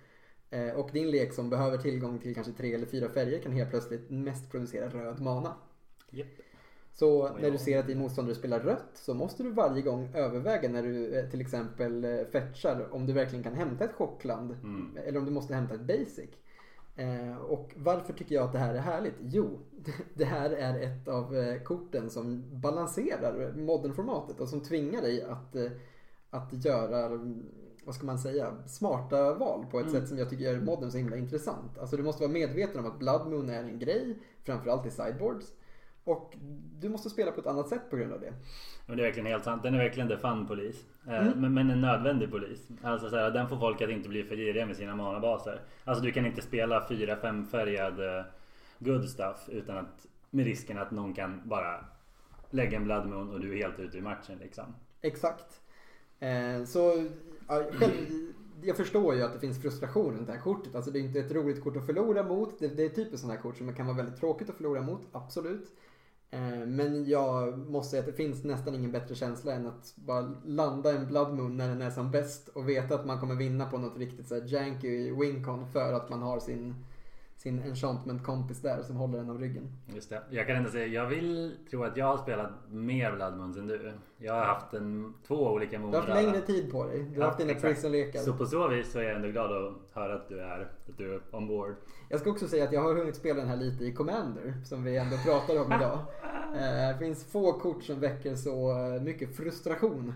Och 0.76 0.90
din 0.92 1.10
lek 1.10 1.32
som 1.32 1.50
behöver 1.50 1.78
tillgång 1.78 2.18
till 2.18 2.34
kanske 2.34 2.52
tre 2.52 2.74
eller 2.74 2.86
fyra 2.86 3.08
färger 3.08 3.38
kan 3.38 3.52
helt 3.52 3.70
plötsligt 3.70 4.10
mest 4.10 4.50
producera 4.50 4.88
röd 4.88 5.20
mana. 5.20 5.54
Japp. 6.10 6.28
Så 6.92 7.36
när 7.38 7.50
du 7.50 7.58
ser 7.58 7.78
att 7.78 7.86
din 7.86 7.98
motståndare 7.98 8.34
spelar 8.34 8.60
rött 8.60 8.90
så 8.94 9.14
måste 9.14 9.42
du 9.42 9.50
varje 9.50 9.82
gång 9.82 10.08
överväga 10.14 10.68
när 10.68 10.82
du 10.82 11.26
till 11.30 11.40
exempel 11.40 12.26
fetchar 12.32 12.88
om 12.90 13.06
du 13.06 13.12
verkligen 13.12 13.44
kan 13.44 13.54
hämta 13.54 13.84
ett 13.84 13.92
chockland. 13.92 14.50
Mm. 14.50 14.98
Eller 15.04 15.18
om 15.18 15.24
du 15.24 15.30
måste 15.30 15.54
hämta 15.54 15.74
ett 15.74 15.86
basic. 15.86 16.30
Eh, 16.96 17.36
och 17.36 17.72
varför 17.76 18.12
tycker 18.12 18.34
jag 18.34 18.44
att 18.44 18.52
det 18.52 18.58
här 18.58 18.74
är 18.74 18.78
härligt? 18.80 19.14
Jo, 19.20 19.58
det 20.14 20.24
här 20.24 20.50
är 20.50 20.80
ett 20.80 21.08
av 21.08 21.36
eh, 21.36 21.62
korten 21.62 22.10
som 22.10 22.42
balanserar 22.60 23.52
modernformatet 23.56 24.40
och 24.40 24.48
som 24.48 24.60
tvingar 24.60 25.02
dig 25.02 25.22
att, 25.22 25.56
eh, 25.56 25.70
att 26.30 26.64
göra, 26.64 27.20
vad 27.84 27.94
ska 27.94 28.06
man 28.06 28.18
säga, 28.18 28.54
smarta 28.66 29.34
val 29.34 29.66
på 29.70 29.78
ett 29.78 29.86
Mm. 29.86 30.00
sätt 30.00 30.08
som 30.08 30.18
jag 30.18 30.30
tycker 30.30 30.44
gör 30.44 30.60
modden 30.60 30.92
så 30.92 30.98
himla 30.98 31.16
intressant. 31.16 31.78
Alltså 31.78 31.96
du 31.96 32.02
måste 32.02 32.22
vara 32.22 32.32
medveten 32.32 32.80
om 32.80 32.86
att 32.86 32.98
Blood 32.98 33.26
Moon 33.30 33.50
är 33.50 33.62
en 33.64 33.78
grej, 33.78 34.18
framförallt 34.44 34.86
i 34.86 34.90
sideboards. 34.90 35.52
Och 36.04 36.34
du 36.80 36.88
måste 36.88 37.10
spela 37.10 37.30
på 37.32 37.40
ett 37.40 37.46
annat 37.46 37.68
sätt 37.68 37.90
på 37.90 37.96
grund 37.96 38.12
av 38.12 38.20
det. 38.20 38.32
Men 38.86 38.96
det 38.96 39.02
är 39.02 39.06
verkligen 39.06 39.26
helt 39.26 39.44
sant. 39.44 39.62
Den 39.62 39.74
är 39.74 39.78
verkligen 39.78 40.08
the 40.08 40.16
fun 40.16 40.46
polis. 40.46 40.84
Eh, 41.06 41.26
Mm. 41.26 41.40
Men, 41.40 41.54
men 41.54 41.70
en 41.70 41.80
nödvändig 41.80 42.30
polis. 42.30 42.68
Alltså 42.82 43.10
så 43.10 43.16
här, 43.16 43.30
den 43.30 43.48
får 43.48 43.56
folk 43.56 43.82
att 43.82 43.90
inte 43.90 44.08
bli 44.08 44.24
för 44.24 44.36
giriga 44.36 44.66
med 44.66 44.76
sina 44.76 44.96
manabaser. 44.96 45.60
Alltså 45.84 46.04
du 46.04 46.12
kan 46.12 46.26
inte 46.26 46.42
spela 46.42 46.88
fyra 46.88 47.16
femfärgad 47.16 48.18
eh, 48.18 48.24
good 48.78 49.08
stuff 49.08 49.48
utan 49.48 49.78
att 49.78 50.06
med 50.30 50.44
risken 50.44 50.78
att 50.78 50.90
någon 50.90 51.14
kan 51.14 51.40
bara 51.44 51.84
lägga 52.50 52.76
en 52.76 52.84
blood 52.84 53.06
moon 53.06 53.30
och 53.30 53.40
du 53.40 53.52
är 53.52 53.56
helt 53.56 53.78
ute 53.80 53.98
i 53.98 54.00
matchen 54.00 54.38
liksom. 54.40 54.64
Exakt. 55.00 55.60
Eh, 56.20 56.64
så 56.66 57.08
ja, 57.48 57.62
själv, 57.72 57.92
jag 58.62 58.76
förstår 58.76 59.14
ju 59.14 59.22
att 59.22 59.32
det 59.32 59.38
finns 59.40 59.62
frustration 59.62 60.14
runt 60.16 60.26
det 60.26 60.32
här 60.32 60.40
kortet. 60.40 60.74
Alltså 60.74 60.90
det 60.90 60.98
är 60.98 61.00
inte 61.00 61.18
ett 61.20 61.32
roligt 61.32 61.64
kort 61.64 61.76
att 61.76 61.86
förlora 61.86 62.22
mot. 62.22 62.58
Det, 62.58 62.68
det 62.68 62.84
är 62.84 62.88
typiskt 62.88 63.18
sådana 63.20 63.34
här 63.34 63.42
kort 63.42 63.56
som 63.56 63.74
kan 63.74 63.86
vara 63.86 63.96
väldigt 63.96 64.16
tråkigt 64.20 64.50
att 64.50 64.56
förlora 64.56 64.80
mot, 64.82 65.00
absolut. 65.12 65.72
Eh, 66.34 66.66
men 66.66 67.08
jag 67.08 67.58
måste 67.58 67.90
säga 67.90 68.00
att 68.00 68.06
det 68.06 68.12
finns 68.12 68.44
nästan 68.44 68.74
ingen 68.74 68.92
bättre 68.92 69.14
känsla 69.14 69.52
än 69.52 69.66
att 69.66 69.92
bara 69.96 70.32
landa 70.44 70.92
en 70.92 71.06
Blood 71.06 71.34
Moon 71.34 71.56
när 71.56 71.68
den 71.68 71.82
är 71.82 71.90
som 71.90 72.10
bäst 72.10 72.48
och 72.48 72.68
veta 72.68 72.94
att 72.94 73.06
man 73.06 73.20
kommer 73.20 73.34
vinna 73.34 73.66
på 73.66 73.78
något 73.78 73.98
riktigt 73.98 74.28
så 74.28 74.34
här 74.34 74.42
janky 74.46 75.12
wincon 75.20 75.66
för 75.72 75.92
att 75.92 76.10
man 76.10 76.22
har 76.22 76.40
sin, 76.40 76.74
sin 77.44 77.62
enchantment-kompis 77.62 78.60
där 78.62 78.82
som 78.82 78.96
håller 78.96 79.18
en 79.18 79.30
om 79.30 79.38
ryggen. 79.38 79.68
Just 79.94 80.10
det. 80.10 80.22
Jag 80.30 80.46
kan 80.46 80.56
inte 80.56 80.70
säga, 80.70 80.86
jag 80.86 81.06
vill 81.06 81.56
tro 81.70 81.84
att 81.84 81.96
jag 81.96 82.06
har 82.06 82.16
spelat 82.16 82.50
mer 82.70 83.12
Blood 83.16 83.36
Moons 83.36 83.56
än 83.56 83.66
du. 83.66 83.92
Jag 84.18 84.34
har 84.34 84.44
haft 84.44 84.74
en, 84.74 85.14
två 85.26 85.34
olika 85.52 85.78
Du 85.78 85.84
har 85.84 85.92
haft 85.94 86.08
längre 86.08 86.40
tid 86.40 86.72
på 86.72 86.84
dig. 86.86 86.98
Du 87.02 87.14
har 87.14 87.20
Ja, 87.20 87.26
haft 87.26 87.38
dina 87.38 87.54
prison-lekar. 87.54 88.20
Så 88.20 88.32
på 88.32 88.46
så 88.46 88.68
vis 88.68 88.92
så 88.92 88.98
är 88.98 89.02
jag 89.02 89.16
ändå 89.16 89.28
glad 89.28 89.52
att 89.66 89.72
höra 89.92 90.14
att 90.14 90.28
du 90.28 90.40
är, 90.40 90.60
att 90.60 90.98
du 90.98 91.14
är 91.14 91.20
on 91.32 91.48
board. 91.48 91.74
Jag 92.08 92.20
ska 92.20 92.30
också 92.30 92.48
säga 92.48 92.64
att 92.64 92.72
jag 92.72 92.82
har 92.82 92.94
hunnit 92.94 93.16
spela 93.16 93.40
den 93.40 93.48
här 93.48 93.56
lite 93.56 93.84
i 93.84 93.92
Commander, 93.92 94.54
som 94.64 94.84
vi 94.84 94.96
ändå 94.96 95.16
pratar 95.16 95.60
om 95.60 95.72
idag. 95.72 95.98
Eh, 96.54 96.60
Det 96.88 96.96
finns 96.98 97.24
få 97.24 97.52
kort 97.52 97.82
som 97.82 98.00
väcker 98.00 98.34
så 98.34 98.70
eh, 98.94 99.02
mycket 99.02 99.36
frustration 99.36 100.14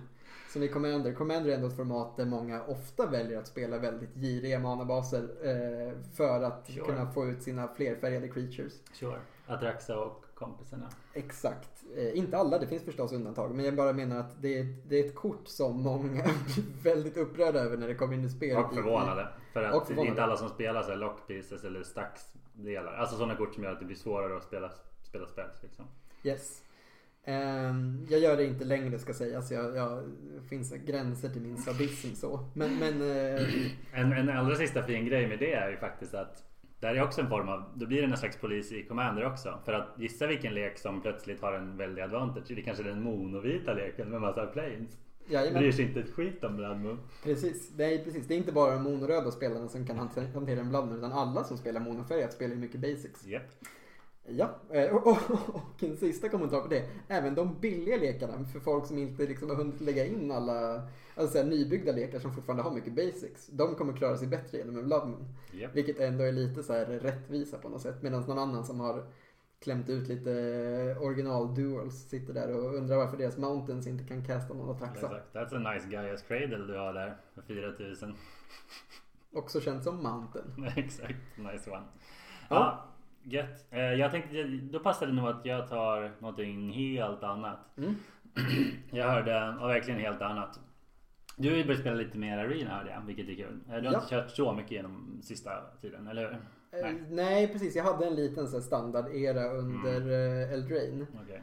som 0.53 0.63
i 0.63 0.69
Commander. 0.69 1.13
Commander 1.13 1.51
är 1.51 1.55
ändå 1.55 1.67
ett 1.67 1.77
format 1.77 2.17
där 2.17 2.25
många 2.25 2.63
ofta 2.65 3.07
väljer 3.07 3.39
att 3.39 3.47
spela 3.47 3.79
väldigt 3.79 4.15
giriga 4.15 4.59
manabaser 4.59 5.23
eh, 5.43 5.93
för 6.15 6.43
att 6.43 6.67
Sure. 6.67 6.85
kunna 6.85 7.11
få 7.13 7.27
ut 7.27 7.43
sina 7.43 7.69
flerfärgade 7.69 8.29
creatures. 8.29 8.73
Sure. 8.93 9.19
Atraxa 9.47 9.99
och 9.99 10.25
kompisarna. 10.35 10.89
Exakt. 11.15 11.85
Eh, 11.97 12.19
inte 12.19 12.39
alla, 12.39 12.59
det 12.59 12.67
finns 12.67 12.83
förstås 12.83 13.13
undantag. 13.13 13.55
Men 13.55 13.65
jag 13.65 13.77
bara 13.77 13.93
menar 13.93 14.21
att 14.21 14.43
det 14.43 14.59
är, 14.59 14.77
det 14.89 14.97
är 15.01 15.05
ett 15.07 15.15
kort 15.15 15.49
som 15.49 15.83
många 15.83 16.23
blir 16.23 16.83
väldigt 16.95 17.17
upprörda 17.17 17.59
över 17.61 17.77
när 17.77 17.89
det 17.89 17.95
kommer 17.95 18.15
in 18.15 18.25
i 18.25 18.29
spelet. 18.29 18.65
Och 18.65 18.75
förvånade. 18.75 19.29
För 19.53 19.63
att 19.63 19.75
Och 19.75 19.81
det 19.81 19.85
är 19.85 19.87
förvånade. 19.87 20.09
inte 20.11 20.23
alla 20.23 20.37
som 20.37 20.49
spelar 20.49 20.83
så 20.83 20.91
här 20.91 20.97
lockpieces 20.97 21.65
eller 21.65 21.83
stacks-delar. 21.83 22.93
Alltså 22.93 23.17
sådana 23.17 23.37
kort 23.37 23.55
som 23.55 23.65
gör 23.65 23.73
att 23.73 23.79
det 23.81 23.85
blir 23.87 23.97
svårare 23.97 24.37
att 24.37 24.43
spela, 24.45 24.71
spela 25.03 25.27
spels 25.27 25.63
liksom. 25.63 25.85
Yes. 26.23 26.63
Ehm, 27.29 28.07
jag 28.11 28.21
gör 28.21 28.37
det 28.37 28.45
inte 28.47 28.65
längre 28.65 28.99
ska 28.99 29.13
sägas. 29.15 29.51
Jag, 29.51 29.77
jag, 29.77 30.03
det 30.35 30.49
finns 30.49 30.73
gränser 30.87 31.29
till 31.29 31.43
min 31.43 31.57
sadism 31.59 32.15
så. 32.15 32.49
Men, 32.55 32.79
men 32.79 33.01
eh, 33.11 33.43
En, 33.93 34.13
en 34.13 34.29
allra 34.29 34.55
sista 34.57 34.83
fin 34.83 35.07
grej 35.07 35.29
med 35.29 35.39
det 35.39 35.53
är 35.53 35.71
ju 35.71 35.77
faktiskt 35.77 36.15
att 36.15 36.45
där 36.81 36.95
är 36.95 37.03
också 37.03 37.21
en 37.21 37.29
form 37.29 37.49
av, 37.49 37.65
då 37.75 37.87
blir 37.87 38.03
det 38.03 38.09
en 38.09 38.17
slags 38.17 38.37
polis 38.37 38.73
i 38.73 38.83
Commander 38.83 39.27
också. 39.27 39.59
För 39.65 39.73
att 39.73 39.89
gissa 39.99 40.27
vilken 40.27 40.55
lek 40.55 40.79
som 40.79 41.01
plötsligt 41.03 41.41
har 41.43 41.53
en 41.53 41.77
väldig 41.77 42.03
advantage. 42.03 42.45
Det 42.49 42.63
kanske 42.63 42.83
är 42.83 42.89
den 42.89 43.03
monovita 43.03 43.73
leken 43.75 44.09
med 44.11 44.21
massa 44.21 44.47
planes. 44.47 44.97
jajamän, 45.29 45.61
Bryr 45.63 45.73
sig 45.73 45.85
inte 45.85 46.01
ett 46.01 46.11
skit 46.11 46.45
om 46.45 46.57
Blood 46.57 46.79
Moon. 46.81 46.99
precis. 47.25 47.73
Nej, 47.77 48.05
precis. 48.05 48.27
Det 48.29 48.35
är 48.35 48.39
inte 48.39 48.53
bara 48.53 48.75
de 48.75 48.83
monoröda 48.83 49.31
spelarna 49.31 49.69
som 49.69 49.87
kan 49.87 49.97
hante- 49.99 50.31
hantera 50.35 50.61
en 50.61 50.69
blandning 50.69 50.99
utan 50.99 51.13
alla 51.13 51.45
som 51.45 51.57
spelar 51.59 51.81
monofärgat 51.81 52.33
spelar 52.33 52.55
ju 52.55 52.61
mycket 52.61 52.81
basics. 52.81 53.27
Japp. 53.27 53.43
Ja, 54.31 54.51
eh, 54.71 54.97
och, 54.97 55.07
och, 55.07 55.21
och 55.55 55.83
en 55.83 55.97
sista 55.97 56.29
kommentar 56.29 56.61
på 56.61 56.69
det. 56.69 56.85
Även 57.09 57.35
de 57.35 57.61
billiga 57.61 57.97
lekarna 57.97 58.45
för 58.45 58.61
folk 58.61 58.87
som 58.87 58.99
inte 58.99 59.27
liksom 59.27 59.51
har 59.51 59.57
hunnit 59.57 59.81
lägga 59.81 60.07
in 60.07 60.31
alla 60.31 60.83
alltså 61.15 61.39
här, 61.39 61.45
nybyggda 61.45 61.93
lekar 61.93 62.19
som 62.19 62.35
fortfarande 62.35 62.63
har 62.63 62.71
mycket 62.71 62.93
basics. 62.93 63.47
De 63.47 63.75
kommer 63.75 63.93
klara 63.93 64.17
sig 64.17 64.29
bättre 64.29 64.59
genom 64.59 64.79
en 64.79 64.87
Blood 64.87 65.09
Moon. 65.09 65.35
Japp. 65.53 65.77
Vilket 65.77 66.01
ändå 66.01 66.25
är 66.25 66.33
lite 66.33 66.63
så 66.63 66.73
här 66.73 66.87
rättvisa 66.87 67.59
på 67.59 67.69
något 67.69 67.83
sätt. 67.83 68.03
Medan 68.03 68.23
någon 68.23 68.39
annan 68.39 68.65
som 68.65 68.81
har 68.81 69.07
klämt 69.61 69.89
ut 69.89 70.09
lite 70.09 70.31
original 71.01 71.55
duels 71.55 72.09
sitter 72.09 72.35
där 72.35 72.57
och 72.57 72.75
undrar 72.75 72.97
varför 72.97 73.17
deras 73.17 73.37
mountains 73.37 73.87
inte 73.87 74.05
kan 74.05 74.25
casta 74.25 74.55
någon 74.55 74.77
Atraxa. 74.77 75.07
Exakt. 75.07 75.35
That's 75.35 75.57
a 75.57 75.73
nice 75.73 75.89
Gaia's 75.89 76.29
Cradle 76.29 76.67
du 76.67 76.79
har 76.79 76.93
där. 76.93 77.17
För 77.35 77.43
4000. 77.43 78.15
Också 79.33 79.61
känt 79.61 79.85
som 79.85 80.03
mountain. 80.03 80.73
Exakt. 80.77 81.39
Nice 81.39 81.71
one. 81.71 81.85
Ja. 82.49 82.88
Gött. 83.31 83.67
Eh, 83.71 83.81
Jag 83.81 84.11
tänkte, 84.11 84.43
då 84.45 84.79
passar 84.79 85.07
det 85.07 85.13
nog 85.13 85.29
att 85.29 85.45
jag 85.47 85.69
tar 85.69 86.13
någonting 86.19 86.73
helt 86.73 87.23
annat. 87.23 87.59
Mm. 87.79 87.95
Jag 88.91 89.11
hörde, 89.11 89.57
och 89.61 89.69
verkligen 89.69 90.01
helt 90.01 90.23
annat. 90.23 90.61
Du 91.37 91.51
har 91.51 91.57
ju 91.57 91.65
börjat 91.65 91.81
spela 91.81 91.97
lite 91.97 92.19
mer 92.19 92.39
Arena 92.39 92.71
hörde 92.71 92.91
jag, 92.91 93.01
vilket 93.07 93.29
är 93.29 93.35
kul. 93.35 93.61
Eh, 93.69 93.75
Du 93.77 93.87
har 93.87 93.93
Ja. 93.95 93.95
inte 94.01 94.11
kört 94.11 94.31
så 94.31 94.53
mycket 94.53 94.71
genom 94.73 95.21
sista 95.23 95.51
tiden, 95.81 96.07
eller 96.09 96.23
hur? 96.23 96.33
Eh, 96.33 96.39
Nej. 96.83 97.03
Nej, 97.11 97.49
precis. 97.49 97.77
Jag 97.77 97.85
hade 97.85 98.07
en 98.07 98.15
liten 98.15 98.49
så 98.49 98.61
standard-era 98.61 99.45
under 99.53 99.97
Mm. 100.01 100.53
Eldraine. 100.53 101.07
Okej. 101.25 101.43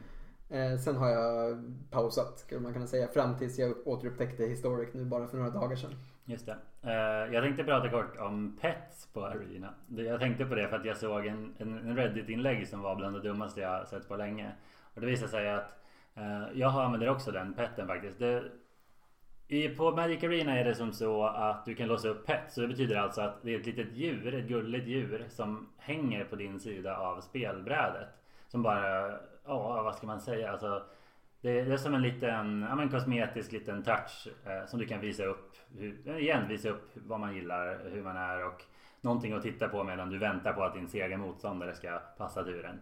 Eh, 0.50 0.78
sen 0.78 0.96
har 0.96 1.08
jag 1.08 1.58
pausat, 1.90 2.38
skulle 2.38 2.60
man 2.60 2.72
kunna 2.72 2.86
säga, 2.86 3.08
fram 3.08 3.38
tills 3.38 3.58
jag 3.58 3.74
återupptäckte 3.86 4.44
Historic 4.44 4.88
nu 4.94 5.04
bara 5.04 5.26
för 5.26 5.36
några 5.36 5.50
dagar 5.50 5.76
sedan. 5.76 5.94
Just 6.28 6.46
det. 6.46 6.56
Eh, 6.82 7.34
jag 7.34 7.42
tänkte 7.42 7.64
prata 7.64 7.88
kort 7.88 8.16
om 8.18 8.58
pets 8.60 9.06
på 9.12 9.24
Arena. 9.24 9.74
Jag 9.96 10.20
tänkte 10.20 10.44
på 10.44 10.54
det 10.54 10.68
för 10.68 10.76
att 10.76 10.84
jag 10.84 10.96
såg 10.96 11.26
en, 11.26 11.54
en 11.58 11.96
Reddit-inlägg 11.96 12.68
som 12.68 12.82
var 12.82 12.96
bland 12.96 13.14
det 13.16 13.20
dummaste 13.20 13.60
jag 13.60 13.88
sett 13.88 14.08
på 14.08 14.16
länge. 14.16 14.52
Och 14.94 15.00
det 15.00 15.06
visade 15.06 15.30
sig 15.30 15.52
att 15.52 15.84
eh, 16.14 16.44
jag 16.54 16.74
använder 16.74 17.08
också 17.08 17.30
den 17.30 17.54
petten 17.54 17.86
faktiskt. 17.86 18.18
Det, 18.18 18.44
i, 19.48 19.68
på 19.68 19.90
Magic 19.90 20.24
Arena 20.24 20.58
är 20.58 20.64
det 20.64 20.74
som 20.74 20.92
så 20.92 21.24
att 21.26 21.64
du 21.64 21.74
kan 21.74 21.88
låsa 21.88 22.08
upp 22.08 22.26
PETs. 22.26 22.54
Så 22.54 22.60
det 22.60 22.68
betyder 22.68 22.96
alltså 22.96 23.20
att 23.20 23.42
det 23.42 23.54
är 23.54 23.60
ett 23.60 23.66
litet 23.66 23.92
djur, 23.92 24.34
ett 24.34 24.48
gulligt 24.48 24.86
djur 24.86 25.26
som 25.28 25.68
hänger 25.78 26.24
på 26.24 26.36
din 26.36 26.60
sida 26.60 26.96
av 26.96 27.20
spelbrädet. 27.20 28.08
Som 28.48 28.62
bara, 28.62 29.10
ja 29.44 29.82
vad 29.82 29.94
ska 29.94 30.06
man 30.06 30.20
säga? 30.20 30.52
Alltså, 30.52 30.82
det, 31.40 31.64
det 31.64 31.72
är 31.72 31.76
som 31.76 31.94
en 31.94 32.02
liten, 32.02 32.62
ja 32.68 32.74
men 32.74 32.88
kosmetisk 32.88 33.52
liten 33.52 33.82
touch 33.82 34.28
eh, 34.46 34.66
som 34.66 34.78
du 34.78 34.86
kan 34.86 35.00
visa 35.00 35.24
upp. 35.24 35.56
Hur, 35.78 36.18
igen 36.18 36.48
visa 36.48 36.68
upp 36.68 36.90
vad 36.94 37.20
man 37.20 37.34
gillar, 37.34 37.90
hur 37.90 38.02
man 38.02 38.16
är 38.16 38.46
och 38.46 38.62
någonting 39.00 39.32
att 39.32 39.42
titta 39.42 39.68
på 39.68 39.84
medan 39.84 40.10
du 40.10 40.18
väntar 40.18 40.52
på 40.52 40.62
att 40.64 40.74
din 40.74 40.88
sega 40.88 41.18
motståndare 41.18 41.74
ska 41.74 41.98
passa 42.18 42.44
turen. 42.44 42.80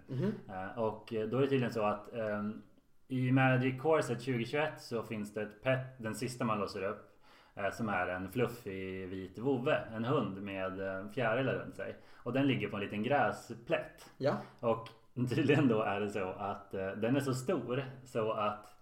Eh, 0.49 0.79
och 0.79 1.13
eh, 1.15 1.29
då 1.29 1.37
är 1.37 1.41
det 1.41 1.49
tydligen 1.49 1.73
så 1.73 1.85
att 1.87 2.13
ehm, 2.15 2.63
i 3.09 3.33
Magic 3.33 3.83
Corset 3.83 4.19
2021 4.19 4.73
så 4.81 5.03
finns 5.03 5.35
det 5.35 5.43
ett 5.43 5.63
pet, 5.63 5.99
den 5.99 6.15
sista 6.15 6.45
man 6.45 6.61
låser 6.61 6.83
upp. 6.83 7.11
eh, 7.55 7.71
Som 7.71 7.89
är 7.89 8.07
en 8.09 8.33
fluffig 8.33 9.09
vit 9.09 9.39
vovve, 9.39 9.77
en 9.95 10.05
hund 10.05 10.43
med 10.43 10.81
eh, 10.81 11.09
fjärilar 11.11 11.55
runt 11.55 11.77
sig. 11.77 11.97
Och 12.17 12.33
den 12.33 12.47
ligger 12.47 12.69
på 12.69 12.77
en 12.77 12.83
liten 12.83 13.03
gräsplätt. 13.03 14.11
Ja, 14.19 14.37
Och 14.61 14.89
tydligen 15.35 15.69
då 15.69 15.83
är 15.83 16.01
det 16.01 16.11
så 16.11 16.29
att 16.39 16.75
eh, 16.75 16.87
den 16.87 17.17
är 17.17 17.21
så 17.21 17.35
stor 17.35 17.85
så 18.05 18.33
att 18.33 18.75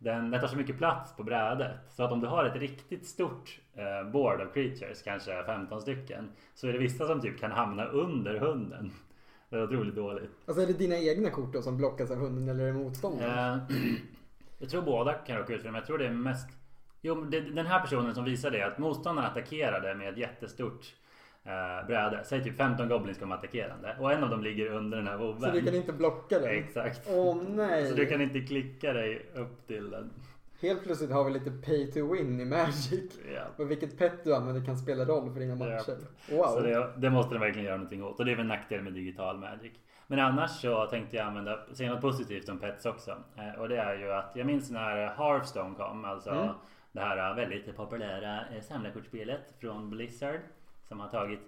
den, 0.00 0.30
den 0.30 0.40
tar 0.40 0.48
så 0.48 0.56
mycket 0.56 0.78
plats 0.78 1.16
på 1.16 1.22
brädet. 1.22 1.76
Så 1.88 2.02
att 2.02 2.12
om 2.12 2.20
du 2.20 2.26
har 2.26 2.44
ett 2.44 2.56
riktigt 2.56 3.06
stort 3.06 3.60
eh, 3.74 4.10
board 4.10 4.40
of 4.40 4.54
creatures, 4.54 5.02
kanske 5.02 5.44
15 5.44 5.80
stycken. 5.80 6.32
Så 6.54 6.68
är 6.68 6.72
det 6.72 6.78
vissa 6.78 7.06
som 7.06 7.20
typ 7.20 7.40
kan 7.40 7.50
hamna 7.50 7.84
under 7.84 8.38
hunden. 8.38 8.92
Det 9.50 9.56
är 9.56 9.64
otroligt 9.64 9.94
dåligt. 9.94 10.30
alltså 10.46 10.62
är 10.62 10.66
det 10.66 10.72
dina 10.72 10.96
egna 10.98 11.30
kort 11.30 11.52
då 11.52 11.62
som 11.62 11.76
blockas 11.76 12.10
av 12.10 12.16
hunden 12.16 12.48
eller 12.48 12.64
är 12.64 12.66
det 12.66 12.78
motståndaren? 12.78 13.60
Eh, 13.60 13.76
jag 14.58 14.70
tror 14.70 14.82
båda 14.82 15.12
kan 15.12 15.36
råka 15.36 15.54
ut 15.54 15.60
för 15.60 15.68
det, 15.68 15.72
men 15.72 15.78
jag 15.78 15.86
tror 15.86 15.98
det 15.98 16.06
är 16.06 16.12
mest... 16.12 16.48
Jo, 17.00 17.24
det, 17.24 17.40
den 17.40 17.66
här 17.66 17.80
personen 17.80 18.14
som 18.14 18.24
visade 18.24 18.58
det 18.58 18.66
att 18.66 18.78
motståndarna 18.78 19.28
attackerade 19.28 19.94
med 19.94 20.08
ett 20.08 20.18
jättestort 20.18 20.94
eh, 21.44 21.86
bräde. 21.86 22.20
Säg 22.24 22.44
typ 22.44 22.56
15 22.56 22.88
goblins 22.88 23.18
kommer 23.18 23.34
attackerande. 23.34 23.96
Och 24.00 24.12
en 24.12 24.24
av 24.24 24.30
dem 24.30 24.42
ligger 24.42 24.66
under 24.72 24.96
den 24.98 25.06
här 25.06 25.16
vovven. 25.16 25.40
Så 25.40 25.50
du 25.50 25.62
kan 25.62 25.74
inte 25.74 25.92
blocka 25.92 26.38
den? 26.38 26.50
Exakt. 26.50 27.08
Åh 27.10 27.36
nej! 27.48 27.86
Så 27.86 27.94
du 27.94 28.06
kan 28.06 28.20
inte 28.20 28.40
klicka 28.40 28.92
dig 28.92 29.26
upp 29.34 29.66
till 29.66 29.90
den. 29.90 30.10
Helt 30.62 30.84
plötsligt 30.84 31.10
har 31.10 31.24
vi 31.24 31.30
lite 31.30 31.50
pay 31.50 31.92
to 31.92 32.12
win 32.12 32.40
i 32.40 32.44
Magic. 32.44 33.18
Ja. 33.34 33.42
Och 33.56 33.70
vilket 33.70 33.98
pet 33.98 34.24
du 34.24 34.34
använder 34.34 34.64
kan 34.64 34.76
spela 34.78 35.04
roll 35.04 35.32
för 35.32 35.40
dina 35.40 35.54
matcher. 35.54 35.96
Wow! 36.30 36.44
Så 36.44 36.60
det, 36.60 36.92
det 36.96 37.10
måste 37.10 37.34
den 37.34 37.40
verkligen 37.40 37.66
göra 37.66 37.76
någonting 37.76 38.04
åt. 38.04 38.18
Och 38.18 38.24
det 38.24 38.32
är 38.32 38.36
väl 38.36 38.40
en 38.42 38.48
nackdel 38.48 38.82
med 38.82 38.92
digital 38.92 39.38
Magic. 39.38 39.72
Men 40.06 40.18
annars 40.18 40.50
så 40.50 40.86
tänkte 40.86 41.16
jag 41.16 41.26
använda, 41.26 41.58
säga 41.72 41.90
något 41.92 42.00
positivt 42.00 42.48
om 42.48 42.58
Pets 42.58 42.86
också. 42.86 43.10
Eh, 43.36 43.60
och 43.60 43.68
det 43.68 43.76
är 43.76 43.94
ju 43.98 44.12
att 44.12 44.32
jag 44.34 44.46
minns 44.46 44.70
när 44.70 45.06
Hearthstone 45.06 45.74
kom. 45.74 46.04
Alltså 46.04 46.30
Mm. 46.30 46.48
det 46.92 47.00
här 47.00 47.34
väldigt 47.34 47.76
populära 47.76 48.40
eh, 48.54 48.60
samlarkortspelet 48.62 49.54
från 49.60 49.90
Blizzard. 49.90 50.40
Som 50.90 51.00
har 51.00 51.08
tagit 51.08 51.40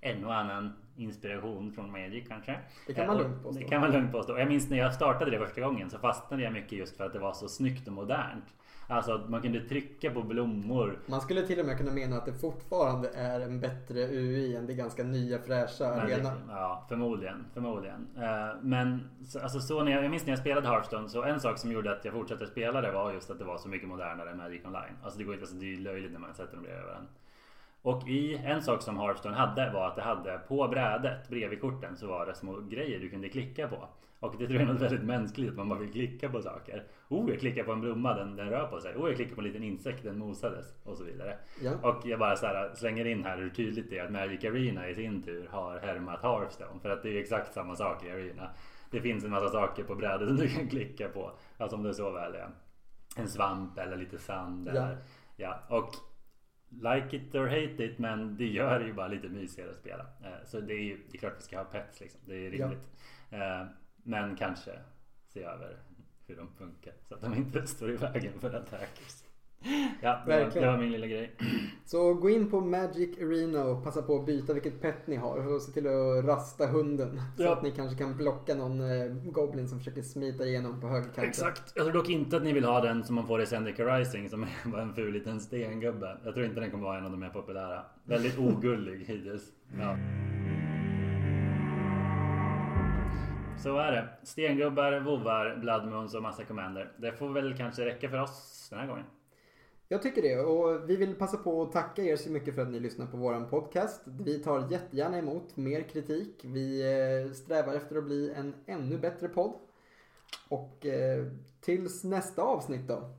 en 0.00 0.24
och 0.24 0.34
annan 0.34 0.72
inspiration 0.96 1.72
från 1.72 1.90
Magic 1.92 2.28
kanske. 2.28 2.58
Det 2.86 2.94
kan 2.94 3.06
man 3.06 3.16
Eh, 3.16 3.22
lugnt 3.22 3.42
påstå. 3.42 3.60
Det 3.60 3.68
kan 3.68 3.80
man 3.80 3.92
lugnt 3.92 4.12
påstå. 4.12 4.32
Och 4.32 4.40
jag 4.40 4.48
minns 4.48 4.70
när 4.70 4.78
jag 4.78 4.94
startade 4.94 5.30
det 5.30 5.38
första 5.38 5.60
gången 5.60 5.90
så 5.90 5.98
fastnade 5.98 6.42
jag 6.42 6.52
mycket 6.52 6.72
just 6.72 6.96
för 6.96 7.04
att 7.06 7.12
det 7.12 7.18
var 7.18 7.32
så 7.32 7.48
snyggt 7.48 7.86
och 7.86 7.92
modernt. 7.92 8.44
Alltså 8.88 9.12
att 9.12 9.28
man 9.28 9.42
kunde 9.42 9.60
trycka 9.60 10.10
på 10.10 10.22
blommor. 10.22 10.98
Man 11.06 11.20
skulle 11.20 11.42
till 11.46 11.60
och 11.60 11.66
med 11.66 11.78
kunna 11.78 11.92
mena 11.92 12.16
att 12.16 12.26
det 12.26 12.32
fortfarande 12.32 13.08
är 13.08 13.40
en 13.40 13.60
bättre 13.60 14.00
UI 14.08 14.56
än 14.56 14.66
det 14.66 14.74
ganska 14.74 15.02
nya 15.04 15.38
fräscha 15.38 15.86
arena. 15.86 16.32
Ja, 16.48 16.86
förmodligen. 16.88 17.46
förmodligen. 17.54 18.08
Eh, 18.16 18.56
Men 18.62 19.10
så, 19.26 19.40
alltså, 19.40 19.60
så 19.60 19.82
när 19.82 19.92
jag, 19.92 20.04
jag 20.04 20.10
minns 20.10 20.26
när 20.26 20.32
jag 20.32 20.38
spelade 20.38 20.68
Hearthstone 20.68 21.08
så 21.08 21.22
en 21.22 21.40
sak 21.40 21.58
som 21.58 21.72
gjorde 21.72 21.92
att 21.92 22.04
jag 22.04 22.14
fortsatte 22.14 22.46
spela 22.46 22.80
det 22.80 22.92
var 22.92 23.12
just 23.12 23.30
att 23.30 23.38
det 23.38 23.44
var 23.44 23.58
så 23.58 23.68
mycket 23.68 23.88
modernare 23.88 24.30
än 24.30 24.36
Magic 24.36 24.64
Online. 24.64 24.94
Alltså 25.02 25.18
det 25.18 25.24
går 25.24 25.34
inte, 25.34 25.42
alltså, 25.42 25.56
det 25.56 25.74
är 25.74 25.78
löjligt 25.78 26.12
när 26.12 26.18
man 26.20 26.34
sätter 26.34 26.54
dem 26.54 26.62
bredvid 26.62 26.84
varandra. 26.84 27.10
Och 27.82 28.08
i 28.08 28.34
en 28.34 28.62
sak 28.62 28.82
som 28.82 28.98
Hearthstone 28.98 29.36
hade 29.36 29.70
var 29.70 29.86
att 29.86 29.96
det 29.96 30.02
hade 30.02 30.38
på 30.38 30.68
brädet 30.68 31.28
bredvid 31.28 31.60
korten 31.60 31.96
så 31.96 32.06
var 32.06 32.26
det 32.26 32.34
små 32.34 32.60
grejer 32.60 33.00
du 33.00 33.10
kunde 33.10 33.28
klicka 33.28 33.68
på. 33.68 33.88
Och 34.20 34.34
det 34.38 34.46
tror 34.46 34.60
jag 34.60 34.68
är 34.68 34.72
något 34.72 34.82
väldigt 34.82 35.04
mänskligt 35.04 35.50
att 35.50 35.56
man 35.56 35.68
bara 35.68 35.78
vill 35.78 35.92
klicka 35.92 36.28
på 36.28 36.42
saker. 36.42 36.84
Oh, 37.08 37.30
jag 37.30 37.40
klickar 37.40 37.64
på 37.64 37.72
en 37.72 37.80
blomma, 37.80 38.14
den, 38.14 38.36
den 38.36 38.50
rör 38.50 38.66
på 38.66 38.80
sig. 38.80 38.94
Oh, 38.94 39.08
jag 39.08 39.16
klickar 39.16 39.34
på 39.34 39.40
en 39.40 39.46
liten 39.46 39.62
insekt, 39.62 40.02
den 40.02 40.18
mosades. 40.18 40.74
Och 40.84 40.96
så 40.96 41.04
vidare. 41.04 41.38
Ja. 41.62 41.72
Och 41.82 42.06
jag 42.06 42.18
bara 42.18 42.36
så 42.36 42.46
här 42.46 42.74
slänger 42.74 43.04
in 43.04 43.24
här 43.24 43.38
hur 43.38 43.50
tydligt 43.50 43.90
det 43.90 43.98
är 43.98 44.04
att 44.04 44.12
Magic 44.12 44.44
Arena 44.44 44.88
i 44.88 44.94
sin 44.94 45.22
tur 45.22 45.48
har 45.50 45.78
härmat 45.78 46.22
Hearthstone. 46.22 46.80
För 46.82 46.90
att 46.90 47.02
det 47.02 47.10
är 47.10 47.20
exakt 47.20 47.54
samma 47.54 47.76
sak 47.76 48.04
i 48.04 48.10
Arena. 48.10 48.50
Det 48.90 49.00
finns 49.00 49.24
en 49.24 49.30
massa 49.30 49.48
saker 49.48 49.84
på 49.84 49.94
brädet 49.94 50.28
som 50.28 50.36
du 50.36 50.48
kan 50.48 50.68
klicka 50.68 51.08
på. 51.08 51.32
Alltså 51.58 51.76
om 51.76 51.82
det 51.82 51.94
så 51.94 52.10
väl 52.10 52.34
är 52.34 52.48
en 53.16 53.28
svamp 53.28 53.78
eller 53.78 53.96
lite 53.96 54.18
sand. 54.18 54.68
Ja. 54.68 54.70
Eller, 54.70 54.98
ja. 55.36 55.62
Och 55.68 55.94
like 56.70 57.16
it 57.16 57.34
or 57.34 57.46
hate 57.46 57.84
it 57.84 57.98
men 57.98 58.36
det 58.36 58.46
gör 58.46 58.80
det 58.80 58.86
ju 58.86 58.92
bara 58.92 59.08
lite 59.08 59.28
mysigare 59.28 59.70
att 59.70 59.76
spela. 59.76 60.06
Eh, 60.24 60.44
så 60.46 60.60
det 60.60 60.74
är 60.74 60.82
ju 60.82 60.98
det 61.10 61.16
är 61.16 61.18
klart 61.18 61.34
vi 61.38 61.42
ska 61.42 61.58
ha 61.58 61.64
pets 61.64 62.00
liksom. 62.00 62.20
Det 62.24 62.46
är 62.46 62.50
rimligt. 62.50 62.88
Ja. 63.30 63.68
Men 64.02 64.36
kanske 64.36 64.78
se 65.28 65.42
över 65.42 65.76
hur 66.26 66.36
de 66.36 66.48
funkar 66.48 66.92
så 67.08 67.14
att 67.14 67.20
de 67.20 67.34
inte 67.34 67.66
står 67.66 67.90
i 67.90 67.96
vägen 67.96 68.32
för 68.40 68.54
attackers. 68.54 69.24
Ja, 70.00 70.22
det 70.26 70.44
var, 70.44 70.50
det 70.50 70.66
var, 70.66 70.78
min 70.78 70.92
lilla 70.92 71.06
grej. 71.06 71.32
Så 71.84 72.14
gå 72.14 72.30
in 72.30 72.50
på 72.50 72.60
Magic 72.60 73.18
Arena 73.18 73.64
och 73.64 73.84
passa 73.84 74.02
på 74.02 74.16
att 74.16 74.26
byta 74.26 74.52
vilket 74.52 74.82
pet 74.82 75.06
ni 75.06 75.16
har 75.16 75.54
och 75.54 75.62
se 75.62 75.72
till 75.72 75.86
att 75.86 76.24
rasta 76.24 76.66
hunden. 76.66 77.20
Så 77.36 77.42
ja. 77.42 77.52
att 77.52 77.62
ni 77.62 77.70
kanske 77.70 77.98
kan 77.98 78.16
blocka 78.16 78.54
någon 78.54 78.80
eh, 78.80 79.06
Goblin 79.32 79.68
som 79.68 79.78
försöker 79.78 80.02
smita 80.02 80.44
igenom 80.44 80.80
på 80.80 80.86
högerkanten. 80.86 81.24
Exakt. 81.24 81.72
Jag 81.74 81.84
tror 81.84 81.94
dock 81.94 82.08
inte 82.08 82.36
att 82.36 82.42
ni 82.42 82.52
vill 82.52 82.64
ha 82.64 82.80
den 82.80 83.04
som 83.04 83.14
man 83.14 83.26
får 83.26 83.42
i 83.42 83.46
Zendika 83.46 83.84
Rising 83.84 84.28
som 84.28 84.42
är 84.42 84.48
bara 84.64 84.82
en 84.82 84.94
ful 84.94 85.12
liten 85.12 85.40
stengubbe. 85.40 86.18
Jag 86.24 86.34
tror 86.34 86.46
inte 86.46 86.60
den 86.60 86.70
kommer 86.70 86.84
vara 86.84 86.98
en 86.98 87.04
av 87.04 87.10
de 87.10 87.20
mer 87.20 87.30
populära. 87.30 87.82
Väldigt 88.04 88.38
ogullig 88.38 88.98
hittills. 88.98 89.52
Ja. 89.78 89.96
Så 93.58 93.78
är 93.78 93.92
det. 93.92 94.08
Stengubbar, 94.22 95.00
vovar, 95.00 95.58
bloodmoons 95.60 96.14
och 96.14 96.22
massa 96.22 96.44
commander. 96.44 96.92
Det 96.96 97.12
får 97.12 97.28
väl 97.28 97.56
kanske 97.56 97.84
räcka 97.84 98.08
för 98.08 98.20
oss 98.20 98.66
den 98.70 98.78
här 98.78 98.86
gången. 98.86 99.04
Jag 99.90 100.02
tycker 100.02 100.22
det 100.22 100.36
och 100.36 100.90
vi 100.90 100.96
vill 100.96 101.14
passa 101.14 101.36
på 101.36 101.62
att 101.62 101.72
tacka 101.72 102.02
er 102.02 102.16
så 102.16 102.30
mycket 102.30 102.54
för 102.54 102.62
att 102.62 102.70
ni 102.70 102.80
lyssnar 102.80 103.06
på 103.06 103.16
våran 103.16 103.48
podcast. 103.48 104.00
Vi 104.04 104.38
tar 104.38 104.70
jättegärna 104.70 105.18
emot 105.18 105.56
mer 105.56 105.82
kritik. 105.82 106.40
Vi 106.44 106.80
eh, 106.80 107.32
strävar 107.32 107.74
efter 107.74 107.96
att 107.96 108.04
bli 108.04 108.32
en 108.32 108.54
ännu 108.66 108.98
bättre 108.98 109.28
podd. 109.28 109.52
Och 110.48 110.86
eh, 110.86 111.26
tills 111.60 112.04
nästa 112.04 112.42
avsnitt 112.42 112.88
då. 112.88 113.10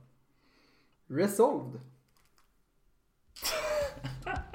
Resolved! 1.06 1.80